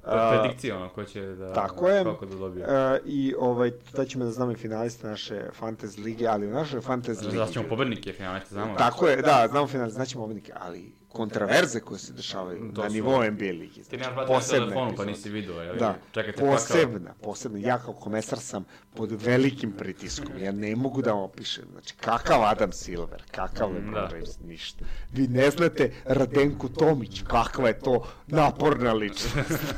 Predikcija 0.04 0.76
ono, 0.76 0.90
ko 0.90 1.04
će 1.04 1.22
da... 1.22 1.54
tako 1.54 1.90
je. 1.90 2.04
Kako 2.04 2.26
da 2.26 2.36
dobije. 2.36 2.66
a, 2.70 2.98
I 3.06 3.34
ovaj, 3.40 3.72
da 3.94 4.06
ćemo 4.06 4.26
da 4.26 4.32
znamo 4.32 4.52
i 4.52 4.56
finaliste 4.56 5.08
naše 5.08 5.42
Fantasy 5.62 6.04
lige, 6.04 6.28
ali 6.28 6.48
u 6.48 6.52
našoj 6.52 6.82
Fantasy 6.82 7.22
ligi... 7.22 7.36
Znaš 7.36 7.52
ćemo 7.52 7.66
pobednike 7.70 8.14
finaliste, 8.14 8.54
znamo. 8.54 8.76
Tako 8.78 9.08
je, 9.08 9.22
da, 9.22 9.48
znamo 9.50 9.68
finaliste, 9.68 9.96
znaćemo 9.96 10.24
pobednike, 10.24 10.54
ali 10.56 10.92
kontraverze 11.10 11.80
koje 11.80 12.00
se 12.00 12.14
dešavaju 12.14 12.72
To 12.76 12.84
na 12.84 12.90
su- 12.90 12.94
nivou 12.94 13.24
NBA 13.24 13.46
ligi. 13.46 13.84
Ti 13.84 13.98
nemaš 13.98 14.14
znači, 14.14 14.28
brate 14.28 14.34
na 14.34 14.60
telefonu 14.60 14.94
pa 14.98 15.06
nisi 15.06 15.30
vidio, 15.30 15.54
jel? 15.54 15.76
Da, 15.76 15.96
Čekajte 16.12 16.38
pakao. 16.38 16.52
posebna, 16.52 17.14
posebna. 17.16 17.60
Ja 17.60 17.78
kao 17.78 17.94
komesar 17.94 18.40
sam 18.40 18.66
pod 18.96 19.12
velikim 19.14 19.72
pritiskom. 19.72 20.38
Ja 20.38 20.52
ne 20.52 20.76
mogu 20.76 21.02
da 21.02 21.12
vam 21.12 21.22
opišem. 21.22 21.66
Znači, 21.72 21.94
kakav 21.96 22.44
Adam 22.44 22.72
Silver, 22.72 23.24
kakav 23.32 23.70
Mm, 23.70 23.74
LeBron 23.76 23.94
da. 23.94 24.10
James, 24.12 24.40
ništa. 24.40 24.86
Vi 25.12 25.28
ne 25.28 25.50
znate 25.50 25.92
Radenku 26.06 26.70
Tomić, 26.70 27.22
kakva 27.24 27.68
je 27.68 27.80
to 27.80 27.96
naporna 28.28 28.94
ličnost. 28.94 29.74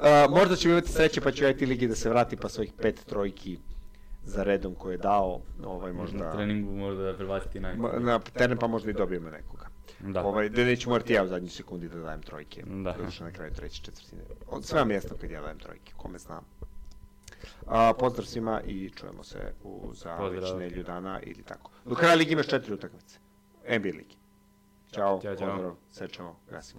A, 0.00 0.26
možda 0.30 0.56
ćemo 0.56 0.72
imati 0.72 0.88
sreće 0.88 1.20
pa 1.20 1.30
će 1.30 1.50
IT 1.50 1.60
ligi 1.60 1.88
da 1.88 1.94
se 1.94 2.08
vrati 2.10 2.36
pa 2.36 2.48
svojih 2.48 2.72
pet 2.72 3.00
trojki 3.06 3.58
za 4.24 4.42
redom 4.42 4.74
koje 4.74 4.94
je 4.94 4.98
dao, 4.98 5.40
ovaj 5.64 5.92
Na 5.92 5.98
možda 5.98 6.32
treningu 6.32 6.72
možda 6.72 7.14
prebaciti 7.14 7.60
na... 7.60 7.74
na 7.98 8.18
teren 8.18 8.58
pa 8.58 8.66
možda 8.66 8.90
i 8.90 8.94
dobijemo 8.94 9.30
nekoga. 9.30 9.63
Da. 10.00 10.24
Ovaj, 10.24 10.48
da 10.48 10.64
neću 10.64 10.90
morati 10.90 11.12
ja 11.12 11.24
u 11.24 11.28
zadnjoj 11.28 11.50
sekundi 11.50 11.88
da 11.88 11.98
dajem 11.98 12.22
trojke. 12.22 12.62
Da. 12.66 12.94
Zato 12.98 13.24
na 13.24 13.32
kraju 13.32 13.52
treće 13.52 13.82
četvrtine. 13.82 14.22
Od 14.46 14.64
sve 14.64 14.94
jasno 14.94 15.16
kad 15.20 15.30
ja 15.30 15.40
dajem 15.40 15.58
trojke, 15.58 15.92
kome 15.96 16.18
znam. 16.18 16.44
A, 17.66 17.92
pozdrav 17.98 18.26
svima 18.26 18.60
i 18.60 18.90
čujemo 18.90 19.24
se 19.24 19.52
u, 19.62 19.90
za 19.94 20.16
Pozdrav. 20.16 20.42
već 20.42 20.52
nelju 20.58 20.82
dana 20.82 21.20
ili 21.22 21.42
tako. 21.42 21.70
Do 21.84 21.94
kraja 21.94 22.14
ligi 22.14 22.32
imaš 22.32 22.46
četiri 22.46 22.74
utakmice. 22.74 23.18
NBA 23.68 23.88
ligi. 23.88 24.16
Ćao, 24.94 25.20
Ćao, 25.22 25.36
ćao. 25.36 25.50
pozdrav, 25.50 25.74
sečemo, 25.90 26.36
gasimo. 26.50 26.72